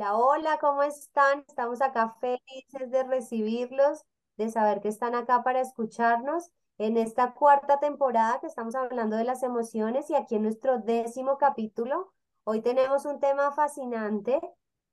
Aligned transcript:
Hola, 0.00 0.16
hola, 0.16 0.58
¿cómo 0.60 0.84
están? 0.84 1.44
Estamos 1.48 1.80
acá 1.82 2.14
felices 2.20 2.88
de 2.90 3.02
recibirlos, 3.02 4.04
de 4.36 4.48
saber 4.48 4.80
que 4.80 4.86
están 4.88 5.16
acá 5.16 5.42
para 5.42 5.60
escucharnos 5.60 6.52
en 6.78 6.96
esta 6.96 7.34
cuarta 7.34 7.80
temporada 7.80 8.38
que 8.40 8.46
estamos 8.46 8.76
hablando 8.76 9.16
de 9.16 9.24
las 9.24 9.42
emociones 9.42 10.08
y 10.08 10.14
aquí 10.14 10.36
en 10.36 10.42
nuestro 10.44 10.78
décimo 10.78 11.36
capítulo. 11.36 12.12
Hoy 12.44 12.62
tenemos 12.62 13.06
un 13.06 13.18
tema 13.18 13.50
fascinante 13.50 14.40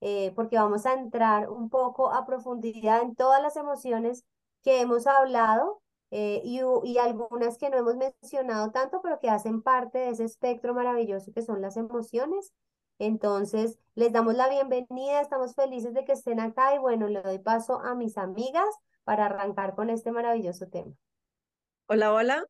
eh, 0.01 0.31
porque 0.35 0.57
vamos 0.57 0.87
a 0.87 0.93
entrar 0.93 1.49
un 1.51 1.69
poco 1.69 2.11
a 2.11 2.25
profundidad 2.25 3.03
en 3.03 3.15
todas 3.15 3.41
las 3.43 3.57
emociones 3.57 4.25
que 4.63 4.81
hemos 4.81 5.05
hablado 5.05 5.83
eh, 6.09 6.41
y, 6.43 6.61
y 6.83 6.97
algunas 6.97 7.59
que 7.59 7.69
no 7.69 7.77
hemos 7.77 7.95
mencionado 7.95 8.71
tanto, 8.71 9.01
pero 9.03 9.19
que 9.19 9.29
hacen 9.29 9.61
parte 9.61 9.99
de 9.99 10.09
ese 10.09 10.23
espectro 10.23 10.73
maravilloso 10.73 11.31
que 11.31 11.43
son 11.43 11.61
las 11.61 11.77
emociones. 11.77 12.53
Entonces, 12.99 13.77
les 13.95 14.13
damos 14.13 14.35
la 14.35 14.47
bienvenida, 14.47 15.21
estamos 15.21 15.53
felices 15.53 15.93
de 15.93 16.05
que 16.05 16.13
estén 16.13 16.39
acá 16.39 16.73
y 16.75 16.79
bueno, 16.79 17.07
le 17.07 17.21
doy 17.21 17.39
paso 17.39 17.79
a 17.79 17.93
mis 17.93 18.17
amigas 18.17 18.73
para 19.03 19.25
arrancar 19.25 19.75
con 19.75 19.89
este 19.89 20.11
maravilloso 20.11 20.67
tema. 20.67 20.93
Hola, 21.87 22.13
hola, 22.13 22.45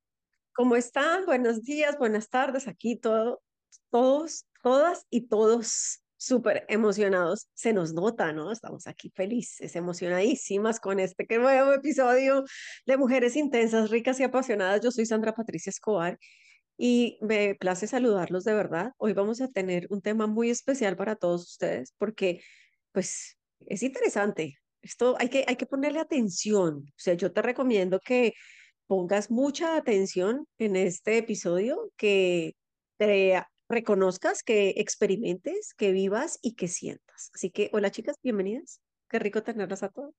¿cómo 0.54 0.76
están? 0.76 1.26
Buenos 1.26 1.64
días, 1.64 1.98
buenas 1.98 2.30
tardes, 2.30 2.68
aquí 2.68 2.96
todo, 2.96 3.42
todos, 3.90 4.46
todas 4.62 5.08
y 5.10 5.28
todos 5.28 6.04
súper 6.16 6.66
emocionados. 6.70 7.50
Se 7.54 7.74
nos 7.74 7.94
nota, 7.94 8.32
¿no? 8.32 8.52
Estamos 8.52 8.88
aquí 8.88 9.10
felices, 9.10 9.76
emocionadísimas 9.76 10.80
con 10.80 11.00
este 11.00 11.26
nuevo 11.38 11.74
episodio 11.74 12.44
de 12.86 12.98
Mujeres 12.98 13.36
Intensas, 13.36 13.90
Ricas 13.90 14.20
y 14.20 14.24
Apasionadas. 14.24 14.82
Yo 14.82 14.92
soy 14.92 15.06
Sandra 15.06 15.34
Patricia 15.34 15.72
Escobar 15.72 16.20
y 16.78 17.18
me 17.22 17.56
place 17.56 17.88
saludarlos 17.88 18.44
de 18.44 18.54
verdad. 18.54 18.92
Hoy 18.98 19.14
vamos 19.14 19.42
a 19.42 19.48
tener 19.50 19.88
un 19.90 20.02
tema 20.02 20.28
muy 20.28 20.50
especial 20.50 20.96
para 20.98 21.16
todos 21.16 21.44
ustedes 21.52 21.94
porque, 21.98 22.42
pues, 22.92 23.38
es 23.60 23.84
interesante. 23.84 24.58
Esto 24.82 25.16
hay 25.20 25.30
que, 25.30 25.46
hay 25.48 25.56
que 25.56 25.66
ponerle 25.66 26.00
atención. 26.00 26.86
O 26.88 26.94
sea, 26.98 27.14
yo 27.16 27.32
te 27.32 27.42
recomiendo 27.42 28.00
que 28.00 28.34
pongas 28.88 29.32
mucha 29.32 29.78
atención 29.78 30.48
en 30.60 30.76
este 30.76 31.18
episodio, 31.18 31.92
que 31.98 32.56
te 32.98 33.44
reconozcas, 33.70 34.44
que 34.44 34.76
experimentes, 34.78 35.74
que 35.74 35.92
vivas 35.92 36.40
y 36.42 36.56
que 36.56 36.68
sientas. 36.68 37.32
Así 37.34 37.50
que, 37.52 37.70
hola 37.74 37.92
chicas, 37.92 38.18
bienvenidas. 38.22 38.82
Qué 39.10 39.20
rico 39.20 39.44
tenerlas 39.44 39.84
a 39.84 39.90
todos. 39.90 40.14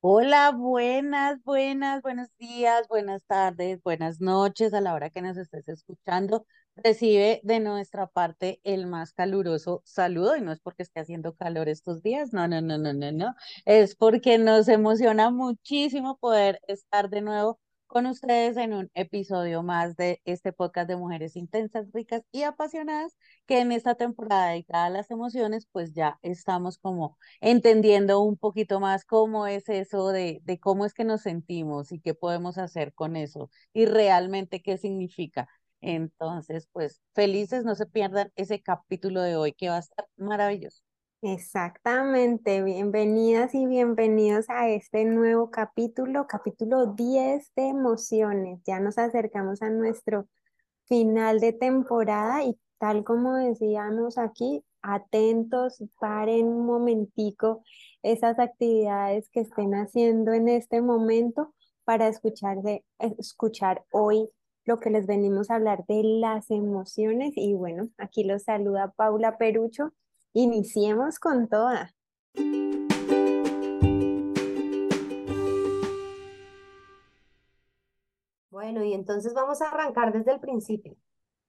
Hola, 0.00 0.52
buenas, 0.52 1.42
buenas, 1.44 2.02
buenos 2.02 2.28
días, 2.38 2.86
buenas 2.88 3.22
tardes, 3.26 3.82
buenas 3.82 4.20
noches 4.20 4.72
a 4.74 4.80
la 4.80 4.94
hora 4.94 5.10
que 5.10 5.22
nos 5.22 5.36
estés 5.36 5.68
escuchando. 5.68 6.46
Recibe 6.76 7.40
de 7.42 7.58
nuestra 7.60 8.06
parte 8.06 8.60
el 8.62 8.86
más 8.86 9.12
caluroso 9.12 9.82
saludo 9.84 10.36
y 10.36 10.40
no 10.40 10.52
es 10.52 10.60
porque 10.60 10.84
esté 10.84 11.00
haciendo 11.00 11.34
calor 11.34 11.68
estos 11.68 12.02
días, 12.02 12.32
no, 12.32 12.46
no, 12.48 12.60
no, 12.60 12.78
no, 12.78 12.92
no, 12.92 13.10
no. 13.12 13.34
Es 13.64 13.96
porque 13.96 14.38
nos 14.38 14.68
emociona 14.68 15.30
muchísimo 15.30 16.16
poder 16.18 16.60
estar 16.68 17.10
de 17.10 17.20
nuevo 17.20 17.58
con 17.88 18.06
ustedes 18.06 18.56
en 18.56 18.74
un 18.74 18.90
episodio 18.94 19.62
más 19.62 19.96
de 19.96 20.20
este 20.24 20.52
podcast 20.52 20.88
de 20.88 20.96
Mujeres 20.96 21.36
Intensas, 21.36 21.88
Ricas 21.92 22.22
y 22.30 22.42
Apasionadas, 22.44 23.16
que 23.46 23.60
en 23.60 23.72
esta 23.72 23.94
temporada 23.96 24.50
dedicada 24.50 24.86
a 24.86 24.90
las 24.90 25.10
emociones, 25.10 25.66
pues 25.72 25.94
ya 25.94 26.18
estamos 26.22 26.78
como 26.78 27.18
entendiendo 27.40 28.20
un 28.20 28.36
poquito 28.36 28.78
más 28.80 29.04
cómo 29.04 29.46
es 29.46 29.68
eso 29.68 30.08
de, 30.10 30.40
de 30.44 30.60
cómo 30.60 30.84
es 30.86 30.94
que 30.94 31.04
nos 31.04 31.22
sentimos 31.22 31.90
y 31.92 32.00
qué 32.00 32.14
podemos 32.14 32.58
hacer 32.58 32.94
con 32.94 33.16
eso 33.16 33.50
y 33.72 33.86
realmente 33.86 34.62
qué 34.62 34.78
significa. 34.78 35.48
Entonces, 35.80 36.68
pues 36.72 37.00
felices, 37.14 37.64
no 37.64 37.74
se 37.74 37.86
pierdan 37.86 38.32
ese 38.36 38.62
capítulo 38.62 39.22
de 39.22 39.36
hoy 39.36 39.52
que 39.54 39.68
va 39.70 39.76
a 39.76 39.80
estar 39.80 40.06
maravilloso. 40.16 40.82
Exactamente, 41.20 42.62
bienvenidas 42.62 43.52
y 43.52 43.66
bienvenidos 43.66 44.48
a 44.48 44.68
este 44.68 45.04
nuevo 45.04 45.50
capítulo, 45.50 46.28
capítulo 46.28 46.94
10 46.94 47.52
de 47.56 47.68
emociones. 47.68 48.60
Ya 48.64 48.78
nos 48.78 48.98
acercamos 48.98 49.60
a 49.60 49.68
nuestro 49.68 50.28
final 50.86 51.40
de 51.40 51.52
temporada 51.52 52.44
y 52.44 52.56
tal 52.78 53.02
como 53.02 53.34
decíamos 53.34 54.16
aquí, 54.16 54.62
atentos, 54.80 55.82
paren 55.98 56.46
un 56.46 56.66
momentico 56.66 57.64
esas 58.04 58.38
actividades 58.38 59.28
que 59.30 59.40
estén 59.40 59.74
haciendo 59.74 60.32
en 60.32 60.48
este 60.48 60.80
momento 60.82 61.52
para 61.82 62.06
escuchar, 62.06 62.58
escuchar 63.00 63.84
hoy 63.90 64.30
lo 64.64 64.78
que 64.78 64.90
les 64.90 65.06
venimos 65.06 65.50
a 65.50 65.56
hablar 65.56 65.84
de 65.88 66.00
las 66.04 66.48
emociones. 66.52 67.32
Y 67.34 67.54
bueno, 67.54 67.88
aquí 67.98 68.22
los 68.22 68.44
saluda 68.44 68.92
Paula 68.96 69.36
Perucho 69.36 69.92
Iniciemos 70.40 71.18
con 71.18 71.48
toda. 71.48 71.92
Bueno, 78.48 78.84
y 78.84 78.92
entonces 78.92 79.34
vamos 79.34 79.60
a 79.60 79.70
arrancar 79.70 80.12
desde 80.12 80.30
el 80.30 80.38
principio. 80.38 80.94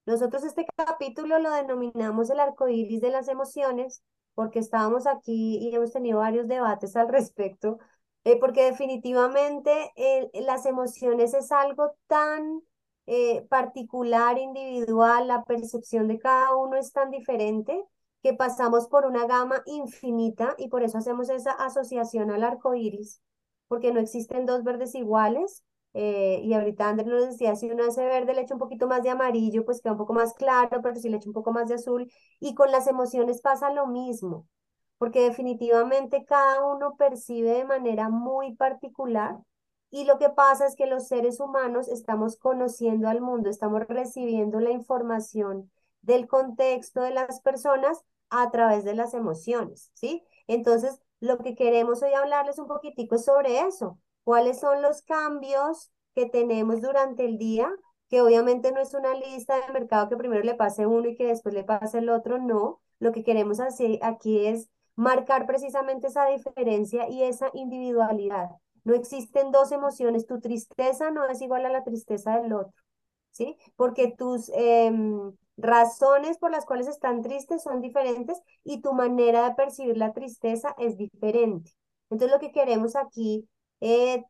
Nosotros 0.08 0.44
este 0.44 0.66
capítulo 0.76 1.38
lo 1.38 1.52
denominamos 1.52 2.32
el 2.32 2.40
arco 2.40 2.68
iris 2.68 3.00
de 3.00 3.12
las 3.12 3.28
emociones, 3.28 4.02
porque 4.34 4.58
estábamos 4.58 5.06
aquí 5.06 5.60
y 5.62 5.76
hemos 5.76 5.94
tenido 5.94 6.18
varios 6.18 6.48
debates 6.48 6.96
al 6.96 7.10
respecto, 7.10 7.78
eh, 8.24 8.40
porque 8.40 8.64
definitivamente 8.64 9.92
eh, 9.98 10.32
las 10.42 10.66
emociones 10.66 11.36
es 11.36 11.52
algo 11.52 11.92
tan 12.08 12.64
eh, 13.06 13.46
particular, 13.50 14.40
individual, 14.40 15.28
la 15.28 15.44
percepción 15.44 16.08
de 16.08 16.18
cada 16.18 16.56
uno 16.56 16.76
es 16.76 16.92
tan 16.92 17.12
diferente 17.12 17.86
que 18.24 18.34
pasamos 18.34 18.88
por 18.88 19.06
una 19.06 19.26
gama 19.26 19.62
infinita 19.66 20.56
y 20.58 20.68
por 20.70 20.84
eso 20.84 20.98
hacemos 20.98 21.30
esa 21.30 21.52
asociación 21.52 22.32
al 22.32 22.44
arco 22.44 22.76
iris, 22.76 23.22
porque 23.68 23.94
no 23.94 24.00
existen 24.00 24.46
dos 24.46 24.64
verdes 24.64 24.96
iguales. 24.96 25.64
Eh, 25.94 26.42
y 26.44 26.54
ahorita 26.54 26.88
Andrés 26.88 27.08
nos 27.08 27.26
decía, 27.26 27.56
si 27.56 27.70
uno 27.72 27.84
hace 27.84 28.06
verde, 28.06 28.34
le 28.34 28.42
echa 28.42 28.54
un 28.54 28.60
poquito 28.60 28.88
más 28.88 29.02
de 29.04 29.10
amarillo, 29.10 29.66
pues 29.66 29.82
queda 29.82 29.94
un 29.94 29.98
poco 29.98 30.14
más 30.14 30.34
claro, 30.34 30.82
pero 30.84 30.96
si 30.96 31.10
le 31.10 31.18
echa 31.18 31.30
un 31.30 31.34
poco 31.34 31.52
más 31.52 31.68
de 31.70 31.76
azul. 31.76 32.12
Y 32.40 32.54
con 32.56 32.72
las 32.72 32.88
emociones 32.88 33.42
pasa 33.42 33.72
lo 33.72 33.88
mismo, 33.88 34.48
porque 34.98 35.22
definitivamente 35.22 36.26
cada 36.26 36.66
uno 36.66 36.96
percibe 36.96 37.52
de 37.52 37.66
manera 37.66 38.10
muy 38.10 38.56
particular. 38.56 39.38
Y 39.92 40.06
lo 40.06 40.20
que 40.20 40.30
pasa 40.30 40.68
es 40.68 40.76
que 40.76 40.86
los 40.86 41.08
seres 41.08 41.40
humanos 41.40 41.88
estamos 41.88 42.38
conociendo 42.38 43.10
al 43.10 43.22
mundo, 43.22 43.50
estamos 43.50 43.82
recibiendo 43.88 44.60
la 44.60 44.72
información 44.72 45.72
del 46.02 46.28
contexto 46.28 47.02
de 47.02 47.12
las 47.12 47.42
personas 47.42 48.04
a 48.30 48.52
través 48.52 48.84
de 48.84 48.96
las 48.96 49.14
emociones, 49.14 49.92
¿sí? 49.94 50.24
Entonces, 50.48 51.00
lo 51.20 51.38
que 51.40 51.56
queremos 51.56 52.02
hoy 52.02 52.14
hablarles 52.14 52.60
un 52.60 52.68
poquitico 52.68 53.16
es 53.16 53.26
sobre 53.26 53.62
eso. 53.62 54.00
¿Cuáles 54.24 54.60
son 54.60 54.82
los 54.82 55.02
cambios 55.02 55.92
que 56.16 56.28
tenemos 56.28 56.82
durante 56.82 57.26
el 57.26 57.38
día? 57.38 57.70
Que 58.10 58.22
obviamente 58.22 58.72
no 58.72 58.80
es 58.80 58.94
una 58.94 59.14
lista 59.16 59.56
de 59.56 59.74
mercado 59.74 60.10
que 60.10 60.18
primero 60.18 60.44
le 60.44 60.56
pase 60.56 60.86
uno 60.86 61.10
y 61.10 61.16
que 61.16 61.26
después 61.28 61.54
le 61.54 61.64
pase 61.64 62.00
el 62.00 62.10
otro, 62.10 62.38
no. 62.38 62.82
Lo 63.00 63.12
que 63.12 63.24
queremos 63.24 63.60
hacer 63.60 64.00
aquí 64.02 64.46
es 64.46 64.70
marcar 64.96 65.46
precisamente 65.46 66.08
esa 66.08 66.26
diferencia 66.28 67.10
y 67.10 67.24
esa 67.24 67.50
individualidad. 67.54 68.50
No 68.84 68.94
existen 68.94 69.52
dos 69.52 69.72
emociones, 69.72 70.26
tu 70.26 70.40
tristeza 70.40 71.12
no 71.12 71.26
es 71.26 71.42
igual 71.42 71.66
a 71.66 71.70
la 71.70 71.84
tristeza 71.84 72.40
del 72.40 72.54
otro, 72.54 72.74
¿sí? 73.32 73.58
Porque 73.76 74.14
tus... 74.18 74.50
Em, 74.54 75.34
razones 75.62 76.38
por 76.38 76.52
las 76.52 76.66
cuales 76.66 76.88
están 76.88 77.22
tristes 77.22 77.64
son 77.64 77.82
diferentes 77.82 78.42
y 78.64 78.82
tu 78.82 78.94
manera 78.94 79.48
de 79.48 79.56
percibir 79.56 79.98
la 79.98 80.14
tristeza 80.14 80.76
es 80.78 80.98
diferente. 80.98 81.72
Entonces 82.10 82.32
lo 82.32 82.40
que 82.40 82.52
queremos 82.52 82.96
aquí 82.96 83.48
es 83.80 84.24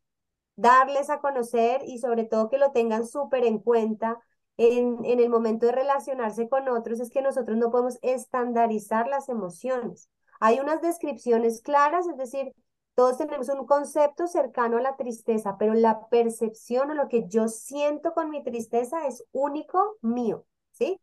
darles 0.56 1.10
a 1.10 1.20
conocer 1.20 1.82
y 1.86 2.00
sobre 2.00 2.26
todo 2.26 2.50
que 2.50 2.58
lo 2.58 2.72
tengan 2.72 3.06
súper 3.08 3.46
en 3.46 3.60
cuenta 3.60 4.20
en, 4.58 5.06
en 5.06 5.20
el 5.20 5.30
momento 5.30 5.68
de 5.68 5.72
relacionarse 5.72 6.50
con 6.50 6.68
otros 6.68 7.00
es 7.00 7.10
que 7.10 7.22
nosotros 7.22 7.58
no 7.58 7.72
podemos 7.72 7.98
estandarizar 8.02 9.08
las 9.08 9.30
emociones. 9.30 10.10
Hay 10.42 10.60
unas 10.60 10.82
descripciones 10.82 11.62
claras, 11.62 12.08
es 12.08 12.18
decir, 12.18 12.54
todos 12.96 13.18
tenemos 13.18 13.48
un 13.48 13.66
concepto 13.66 14.28
cercano 14.28 14.78
a 14.78 14.82
la 14.82 14.98
tristeza, 14.98 15.58
pero 15.58 15.74
la 15.74 16.10
percepción 16.10 16.92
o 16.92 16.94
lo 16.94 17.08
que 17.08 17.26
yo 17.30 17.48
siento 17.48 18.14
con 18.14 18.30
mi 18.30 18.44
tristeza 18.44 19.08
es 19.08 19.24
único 19.32 19.98
mío, 20.02 20.46
¿sí? 20.72 21.00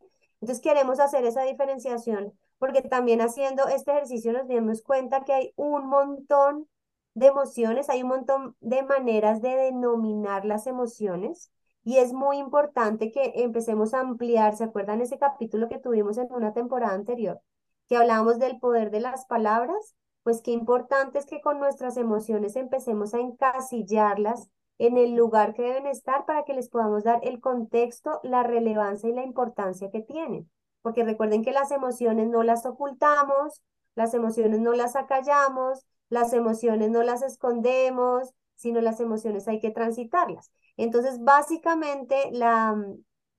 Entonces 0.46 0.62
queremos 0.62 1.00
hacer 1.00 1.24
esa 1.24 1.42
diferenciación 1.42 2.32
porque 2.58 2.80
también 2.80 3.20
haciendo 3.20 3.66
este 3.66 3.90
ejercicio 3.90 4.32
nos 4.32 4.46
dimos 4.46 4.80
cuenta 4.80 5.24
que 5.24 5.32
hay 5.32 5.52
un 5.56 5.88
montón 5.88 6.68
de 7.14 7.26
emociones, 7.26 7.90
hay 7.90 8.04
un 8.04 8.10
montón 8.10 8.56
de 8.60 8.84
maneras 8.84 9.42
de 9.42 9.56
denominar 9.56 10.44
las 10.44 10.68
emociones 10.68 11.50
y 11.82 11.96
es 11.96 12.12
muy 12.12 12.38
importante 12.38 13.10
que 13.10 13.32
empecemos 13.42 13.92
a 13.92 13.98
ampliar, 13.98 14.56
¿se 14.56 14.62
acuerdan 14.62 15.00
ese 15.00 15.18
capítulo 15.18 15.68
que 15.68 15.80
tuvimos 15.80 16.16
en 16.16 16.28
una 16.30 16.52
temporada 16.52 16.94
anterior? 16.94 17.40
Que 17.88 17.96
hablábamos 17.96 18.38
del 18.38 18.60
poder 18.60 18.92
de 18.92 19.00
las 19.00 19.26
palabras, 19.26 19.96
pues 20.22 20.42
qué 20.42 20.52
importante 20.52 21.18
es 21.18 21.26
que 21.26 21.40
con 21.40 21.58
nuestras 21.58 21.96
emociones 21.96 22.54
empecemos 22.54 23.14
a 23.14 23.18
encasillarlas 23.18 24.48
en 24.78 24.98
el 24.98 25.14
lugar 25.14 25.54
que 25.54 25.62
deben 25.62 25.86
estar 25.86 26.26
para 26.26 26.44
que 26.44 26.54
les 26.54 26.68
podamos 26.68 27.04
dar 27.04 27.20
el 27.22 27.40
contexto, 27.40 28.20
la 28.22 28.42
relevancia 28.42 29.08
y 29.08 29.12
la 29.12 29.24
importancia 29.24 29.90
que 29.90 30.00
tienen. 30.00 30.50
Porque 30.82 31.04
recuerden 31.04 31.44
que 31.44 31.52
las 31.52 31.70
emociones 31.70 32.28
no 32.28 32.42
las 32.42 32.66
ocultamos, 32.66 33.62
las 33.94 34.14
emociones 34.14 34.60
no 34.60 34.72
las 34.74 34.96
acallamos, 34.96 35.86
las 36.08 36.32
emociones 36.32 36.90
no 36.90 37.02
las 37.02 37.22
escondemos, 37.22 38.32
sino 38.54 38.80
las 38.80 39.00
emociones 39.00 39.48
hay 39.48 39.60
que 39.60 39.70
transitarlas. 39.70 40.50
Entonces, 40.76 41.22
básicamente, 41.22 42.30
la, 42.32 42.76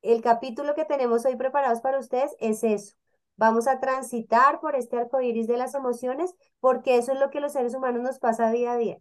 el 0.01 0.21
capítulo 0.21 0.73
que 0.75 0.85
tenemos 0.85 1.25
hoy 1.25 1.35
preparados 1.35 1.81
para 1.81 1.99
ustedes 1.99 2.35
es 2.39 2.63
eso. 2.63 2.95
Vamos 3.35 3.67
a 3.67 3.79
transitar 3.79 4.59
por 4.59 4.75
este 4.75 4.97
arco 4.97 5.21
iris 5.21 5.47
de 5.47 5.57
las 5.57 5.75
emociones, 5.75 6.33
porque 6.59 6.97
eso 6.97 7.11
es 7.13 7.19
lo 7.19 7.29
que 7.29 7.39
los 7.39 7.53
seres 7.53 7.75
humanos 7.75 8.01
nos 8.01 8.19
pasa 8.19 8.49
día 8.51 8.73
a 8.73 8.77
día. 8.77 8.97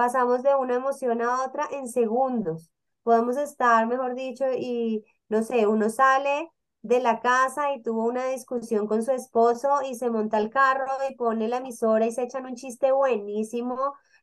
Pasamos 0.00 0.42
de 0.42 0.54
una 0.54 0.76
emoción 0.76 1.20
a 1.20 1.44
otra 1.44 1.68
en 1.72 1.86
segundos. 1.86 2.70
Podemos 3.02 3.36
estar, 3.36 3.86
mejor 3.86 4.14
dicho, 4.14 4.46
y 4.50 5.04
no 5.28 5.42
sé, 5.42 5.66
uno 5.66 5.90
sale 5.90 6.50
de 6.80 7.00
la 7.00 7.20
casa 7.20 7.74
y 7.74 7.82
tuvo 7.82 8.06
una 8.06 8.24
discusión 8.28 8.86
con 8.86 9.02
su 9.02 9.12
esposo 9.12 9.68
y 9.82 9.94
se 9.96 10.08
monta 10.08 10.38
al 10.38 10.48
carro 10.48 10.86
y 11.10 11.14
pone 11.16 11.48
la 11.48 11.58
emisora 11.58 12.06
y 12.06 12.12
se 12.12 12.22
echan 12.22 12.46
un 12.46 12.54
chiste 12.54 12.92
buenísimo, 12.92 13.76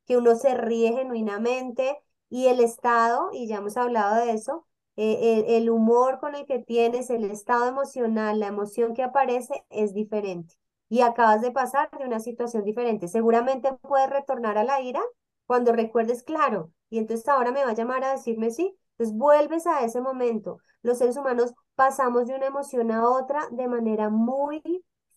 que 0.07 0.18
uno 0.18 0.35
se 0.35 0.56
ríe 0.56 0.94
genuinamente 0.94 1.95
y 2.27 2.47
el 2.47 2.59
estado, 2.59 3.30
y 3.31 3.47
ya 3.47 3.57
hemos 3.57 3.77
hablado 3.77 4.15
de 4.15 4.31
eso, 4.31 4.65
eh, 4.95 5.45
el, 5.47 5.62
el 5.62 5.69
humor 5.69 6.18
con 6.19 6.33
el 6.33 6.47
que 6.47 6.57
tienes, 6.57 7.12
el 7.12 7.25
estado 7.25 7.68
emocional, 7.68 8.39
la 8.39 8.47
emoción 8.47 8.95
que 8.95 9.03
aparece 9.03 9.63
es 9.69 9.94
diferente. 9.94 10.56
Y 10.89 11.01
acabas 11.01 11.41
de 11.41 11.51
pasar 11.51 11.91
de 12.00 12.03
una 12.06 12.19
situación 12.19 12.63
diferente. 12.63 13.07
Seguramente 13.07 13.73
puedes 13.83 14.09
retornar 14.09 14.57
a 14.57 14.63
la 14.63 14.81
ira 14.81 15.01
cuando 15.47 15.71
recuerdes, 15.73 16.23
claro, 16.23 16.71
y 16.89 16.99
entonces 16.99 17.27
ahora 17.27 17.51
me 17.51 17.63
va 17.63 17.71
a 17.71 17.75
llamar 17.75 18.03
a 18.03 18.11
decirme 18.11 18.51
sí. 18.51 18.77
Entonces 18.91 19.17
vuelves 19.17 19.67
a 19.67 19.83
ese 19.83 20.01
momento. 20.01 20.59
Los 20.81 20.97
seres 20.99 21.17
humanos 21.17 21.53
pasamos 21.75 22.27
de 22.27 22.35
una 22.35 22.47
emoción 22.47 22.91
a 22.91 23.09
otra 23.09 23.47
de 23.51 23.67
manera 23.67 24.09
muy 24.09 24.61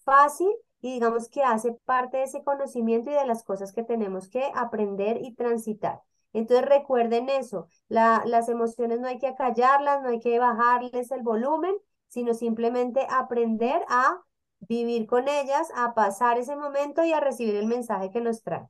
fácil 0.05 0.51
y 0.81 0.95
digamos 0.95 1.29
que 1.29 1.43
hace 1.43 1.73
parte 1.85 2.19
de 2.19 2.25
ese 2.25 2.43
conocimiento 2.45 3.11
y 3.11 3.15
de 3.15 3.27
las 3.27 3.43
cosas 3.43 3.73
que 3.73 3.83
tenemos 3.83 4.29
que 4.29 4.51
aprender 4.55 5.19
y 5.23 5.35
transitar. 5.35 6.03
Entonces 6.33 6.67
recuerden 6.67 7.29
eso, 7.29 7.69
las 7.89 8.49
emociones 8.49 9.01
no 9.01 9.09
hay 9.09 9.19
que 9.19 9.27
acallarlas, 9.27 10.03
no 10.03 10.11
hay 10.11 10.21
que 10.21 10.39
bajarles 10.39 11.11
el 11.11 11.23
volumen, 11.23 11.75
sino 12.09 12.35
simplemente 12.35 13.07
aprender 13.11 13.83
a 13.89 14.23
vivir 14.61 15.07
con 15.07 15.29
ellas, 15.29 15.69
a 15.75 15.95
pasar 15.95 16.39
ese 16.39 16.55
momento 16.57 17.03
y 17.05 17.13
a 17.13 17.21
recibir 17.21 17.57
el 17.57 17.67
mensaje 17.67 18.11
que 18.11 18.21
nos 18.21 18.43
trae. 18.43 18.69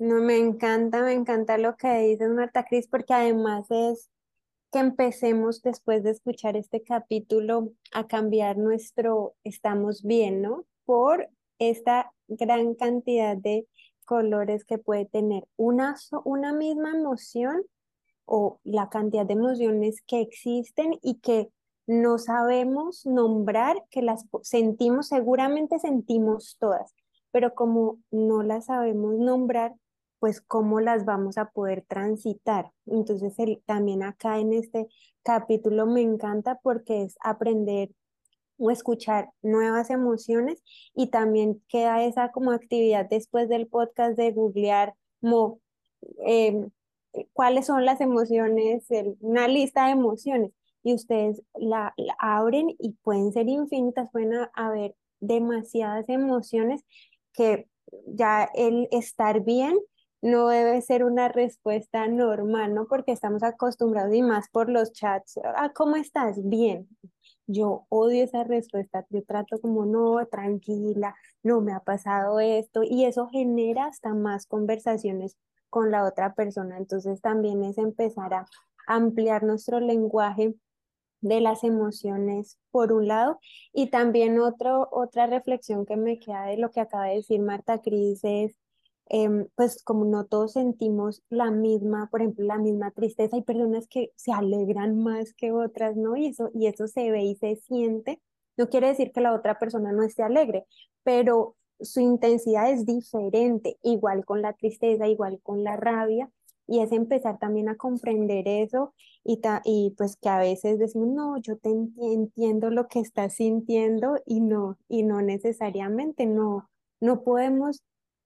No, 0.00 0.14
me 0.22 0.38
encanta, 0.38 1.02
me 1.02 1.12
encanta 1.12 1.58
lo 1.58 1.76
que 1.76 1.92
dices, 1.98 2.30
Marta 2.30 2.64
Cris, 2.64 2.88
porque 2.88 3.12
además 3.12 3.66
es 3.70 4.08
que 4.72 4.78
empecemos 4.78 5.60
después 5.60 6.02
de 6.02 6.12
escuchar 6.12 6.56
este 6.56 6.82
capítulo 6.82 7.72
a 7.92 8.06
cambiar 8.06 8.56
nuestro 8.56 9.34
estamos 9.44 10.02
bien, 10.02 10.40
¿no? 10.40 10.64
Por 10.86 11.28
esta 11.58 12.14
gran 12.28 12.74
cantidad 12.76 13.36
de 13.36 13.66
colores 14.06 14.64
que 14.64 14.78
puede 14.78 15.04
tener 15.04 15.46
una, 15.56 15.96
una 16.24 16.54
misma 16.54 16.92
emoción 16.92 17.60
o 18.24 18.58
la 18.64 18.88
cantidad 18.88 19.26
de 19.26 19.34
emociones 19.34 20.00
que 20.06 20.22
existen 20.22 20.98
y 21.02 21.16
que 21.16 21.50
no 21.86 22.16
sabemos 22.16 23.04
nombrar, 23.04 23.84
que 23.90 24.00
las 24.00 24.24
sentimos, 24.40 25.08
seguramente 25.08 25.78
sentimos 25.78 26.56
todas, 26.58 26.94
pero 27.32 27.54
como 27.54 27.98
no 28.10 28.42
las 28.42 28.64
sabemos 28.64 29.18
nombrar, 29.18 29.74
pues 30.20 30.40
cómo 30.42 30.80
las 30.80 31.04
vamos 31.04 31.38
a 31.38 31.50
poder 31.50 31.84
transitar. 31.88 32.70
Entonces, 32.86 33.34
también 33.66 34.02
acá 34.04 34.38
en 34.38 34.52
este 34.52 34.86
capítulo 35.22 35.86
me 35.86 36.02
encanta 36.02 36.60
porque 36.62 37.02
es 37.02 37.16
aprender 37.22 37.90
o 38.58 38.70
escuchar 38.70 39.30
nuevas 39.42 39.90
emociones 39.90 40.62
y 40.94 41.08
también 41.08 41.62
queda 41.68 42.04
esa 42.04 42.30
como 42.30 42.52
actividad 42.52 43.06
después 43.08 43.48
del 43.48 43.66
podcast 43.66 44.16
de 44.16 44.32
googlear 44.32 44.94
como, 45.22 45.60
em, 46.26 46.70
cuáles 47.32 47.66
son 47.66 47.84
las 47.86 48.00
emociones, 48.02 48.86
una 49.20 49.48
lista 49.48 49.86
de 49.86 49.92
emociones 49.92 50.52
y 50.82 50.94
ustedes 50.94 51.42
la, 51.54 51.94
abren 52.18 52.76
y 52.78 52.92
pueden 53.02 53.32
ser 53.32 53.48
infinitas, 53.48 54.10
pueden 54.12 54.32
haber 54.54 54.94
demasiadas 55.20 56.08
emociones 56.08 56.84
que 57.32 57.66
ya 58.06 58.48
el 58.54 58.88
estar 58.92 59.40
bien 59.42 59.78
no 60.22 60.48
debe 60.48 60.80
ser 60.82 61.04
una 61.04 61.28
respuesta 61.28 62.06
normal, 62.08 62.74
¿no? 62.74 62.86
Porque 62.86 63.12
estamos 63.12 63.42
acostumbrados 63.42 64.14
y 64.14 64.22
más 64.22 64.48
por 64.50 64.68
los 64.68 64.92
chats, 64.92 65.38
ah, 65.56 65.72
¿cómo 65.74 65.96
estás? 65.96 66.36
Bien. 66.42 66.88
Yo 67.46 67.86
odio 67.88 68.22
esa 68.24 68.44
respuesta, 68.44 69.06
yo 69.10 69.24
trato 69.24 69.60
como, 69.60 69.84
no, 69.84 70.24
tranquila, 70.26 71.16
no 71.42 71.60
me 71.60 71.72
ha 71.72 71.80
pasado 71.80 72.38
esto, 72.38 72.82
y 72.84 73.06
eso 73.06 73.28
genera 73.28 73.86
hasta 73.86 74.14
más 74.14 74.46
conversaciones 74.46 75.36
con 75.68 75.90
la 75.90 76.04
otra 76.04 76.34
persona. 76.34 76.78
Entonces 76.78 77.20
también 77.20 77.64
es 77.64 77.78
empezar 77.78 78.34
a 78.34 78.46
ampliar 78.86 79.42
nuestro 79.42 79.80
lenguaje 79.80 80.54
de 81.20 81.40
las 81.40 81.64
emociones 81.64 82.58
por 82.70 82.92
un 82.92 83.08
lado 83.08 83.38
y 83.72 83.90
también 83.90 84.40
otro, 84.40 84.88
otra 84.90 85.26
reflexión 85.26 85.84
que 85.86 85.96
me 85.96 86.18
queda 86.18 86.46
de 86.46 86.56
lo 86.56 86.70
que 86.70 86.80
acaba 86.80 87.06
de 87.06 87.16
decir 87.16 87.40
Marta 87.40 87.80
Cris 87.82 88.20
es 88.22 88.56
Em, 89.12 89.48
pues 89.56 89.82
como 89.82 90.04
no 90.04 90.24
todos 90.26 90.52
sentimos 90.52 91.22
la 91.30 91.50
misma, 91.50 92.08
por 92.12 92.20
ejemplo, 92.22 92.44
la 92.46 92.58
misma 92.58 92.92
tristeza, 92.92 93.34
hay 93.36 93.42
personas 93.42 93.88
que 93.88 94.12
se 94.14 94.32
alegran 94.32 95.02
más 95.02 95.34
que 95.34 95.50
otras, 95.50 95.96
¿no? 95.96 96.16
Y 96.16 96.26
eso, 96.26 96.50
y 96.54 96.68
eso 96.68 96.86
se 96.86 97.10
ve 97.10 97.24
y 97.24 97.34
se 97.34 97.56
siente. 97.56 98.20
No 98.56 98.68
quiere 98.68 98.86
decir 98.88 99.10
que 99.12 99.20
la 99.20 99.34
otra 99.34 99.58
persona 99.58 99.90
no 99.92 100.04
esté 100.04 100.22
alegre, 100.22 100.64
pero 101.02 101.56
su 101.80 102.00
intensidad 102.00 102.70
es 102.70 102.86
diferente, 102.86 103.78
igual 103.82 104.24
con 104.24 104.42
la 104.42 104.52
tristeza, 104.52 105.08
igual 105.08 105.40
con 105.42 105.64
la 105.64 105.76
rabia, 105.76 106.30
y 106.68 106.78
es 106.80 106.92
empezar 106.92 107.38
también 107.40 107.68
a 107.68 107.76
comprender 107.76 108.46
eso 108.46 108.94
y, 109.24 109.40
y 109.64 109.90
pues 109.98 110.16
que 110.16 110.28
a 110.28 110.38
veces 110.38 110.78
decimos, 110.78 111.08
no, 111.08 111.36
yo 111.38 111.56
te 111.58 111.70
entiendo 111.70 112.70
lo 112.70 112.86
que 112.86 113.00
estás 113.00 113.34
sintiendo 113.34 114.20
y 114.24 114.40
no, 114.40 114.78
y 114.88 115.02
no 115.02 115.20
necesariamente, 115.20 116.26
no, 116.26 116.70
no 117.00 117.24
podemos 117.24 117.82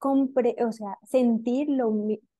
o 0.09 0.71
sea, 0.71 0.97
sentirlo 1.05 1.91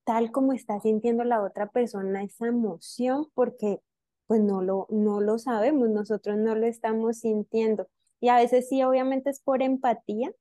tal 0.06 0.32
como 0.32 0.54
está 0.54 0.80
sintiendo 0.80 1.24
la 1.24 1.42
otra 1.42 1.70
persona 1.72 2.24
esa 2.24 2.48
emoción, 2.48 3.28
porque 3.34 3.82
pues 4.28 4.42
no 4.42 4.62
lo, 4.62 4.88
no 4.90 5.20
lo 5.22 5.38
sabemos, 5.40 5.90
nosotros 5.90 6.38
no 6.38 6.56
lo 6.56 6.66
estamos 6.68 7.20
sintiendo. 7.20 7.88
Y 8.20 8.30
a 8.30 8.38
veces 8.38 8.70
sí, 8.70 8.84
obviamente 8.84 9.30
es 9.30 9.42
por 9.42 9.62
empatía, 9.62 10.32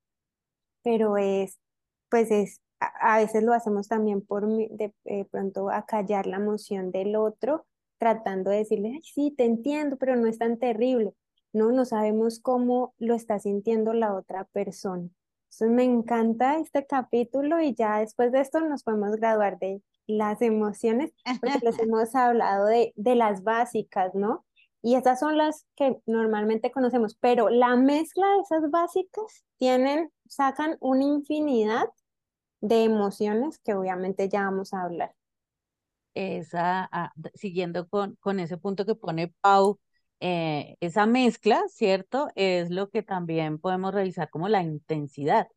pero 0.83 1.17
es, 1.17 1.59
pues 2.11 2.31
es, 2.31 2.61
a, 2.81 3.19
veces 3.19 3.43
lo 3.43 3.53
hacemos 3.53 3.89
también 3.89 4.23
por 4.23 4.47
de, 4.47 4.93
pronto 5.31 5.71
acallar 5.71 6.27
la 6.27 6.37
emoción 6.37 6.91
del 6.93 7.17
otro, 7.17 7.67
tratando 7.99 8.51
de 8.51 8.59
decirle, 8.59 9.01
sí, 9.03 9.35
te 9.37 9.45
entiendo, 9.45 9.97
pero 9.97 10.17
no 10.17 10.27
es 10.27 10.39
tan 10.39 10.59
terrible. 10.59 11.15
No, 11.53 11.73
no 11.73 11.85
sabemos 11.85 12.41
cómo 12.41 12.95
lo 12.99 13.15
está 13.15 13.39
sintiendo 13.39 13.93
la 13.93 14.15
otra 14.15 14.45
persona. 14.47 15.09
Entonces 15.55 15.77
me 15.77 15.85
encanta 15.85 16.59
este 16.59 16.85
capítulo 16.85 17.61
y 17.61 17.75
ya 17.75 18.01
después 18.01 18.33
de 18.33 18.41
esto 18.41 18.61
nos 18.61 18.83
podemos 18.83 19.15
graduar 19.17 19.59
de 19.59 19.83
las 20.07 20.43
emociones, 20.43 21.13
porque 21.41 21.61
les 21.63 21.79
hemos 21.89 22.15
hablado 22.17 22.67
de, 22.67 22.93
de 22.97 23.15
las 23.15 23.45
básicas, 23.45 24.15
¿no? 24.15 24.45
Y 24.83 24.97
estas 24.97 25.21
son 25.21 25.39
las 25.39 25.65
que 25.77 25.97
normalmente 26.07 26.73
conocemos, 26.73 27.17
pero 27.21 27.49
la 27.51 27.77
mezcla 27.77 28.27
de 28.27 28.41
esas 28.41 28.71
básicas 28.71 29.45
tienen, 29.59 30.11
sacan 30.29 30.77
una 30.81 31.05
infinidad 31.05 31.89
de 32.61 32.85
emociones 32.85 33.59
que 33.61 33.75
obviamente 33.75 34.29
ya 34.29 34.43
vamos 34.43 34.75
a 34.75 34.83
hablar. 34.83 35.15
Esa, 36.15 36.89
ah, 36.91 37.13
siguiendo 37.35 37.89
con, 37.89 38.17
con 38.17 38.41
ese 38.41 38.57
punto 38.59 38.85
que 38.85 38.95
pone 38.95 39.33
Pau, 39.41 39.79
eh, 40.21 40.77
esa 40.81 41.07
mezcla, 41.07 41.63
¿cierto? 41.69 42.29
Es 42.35 42.71
lo 42.71 42.91
que 42.91 43.03
también 43.03 43.59
podemos 43.59 43.95
revisar 43.95 44.31
como 44.31 44.49
la 44.49 44.63
intensidad, 44.63 45.49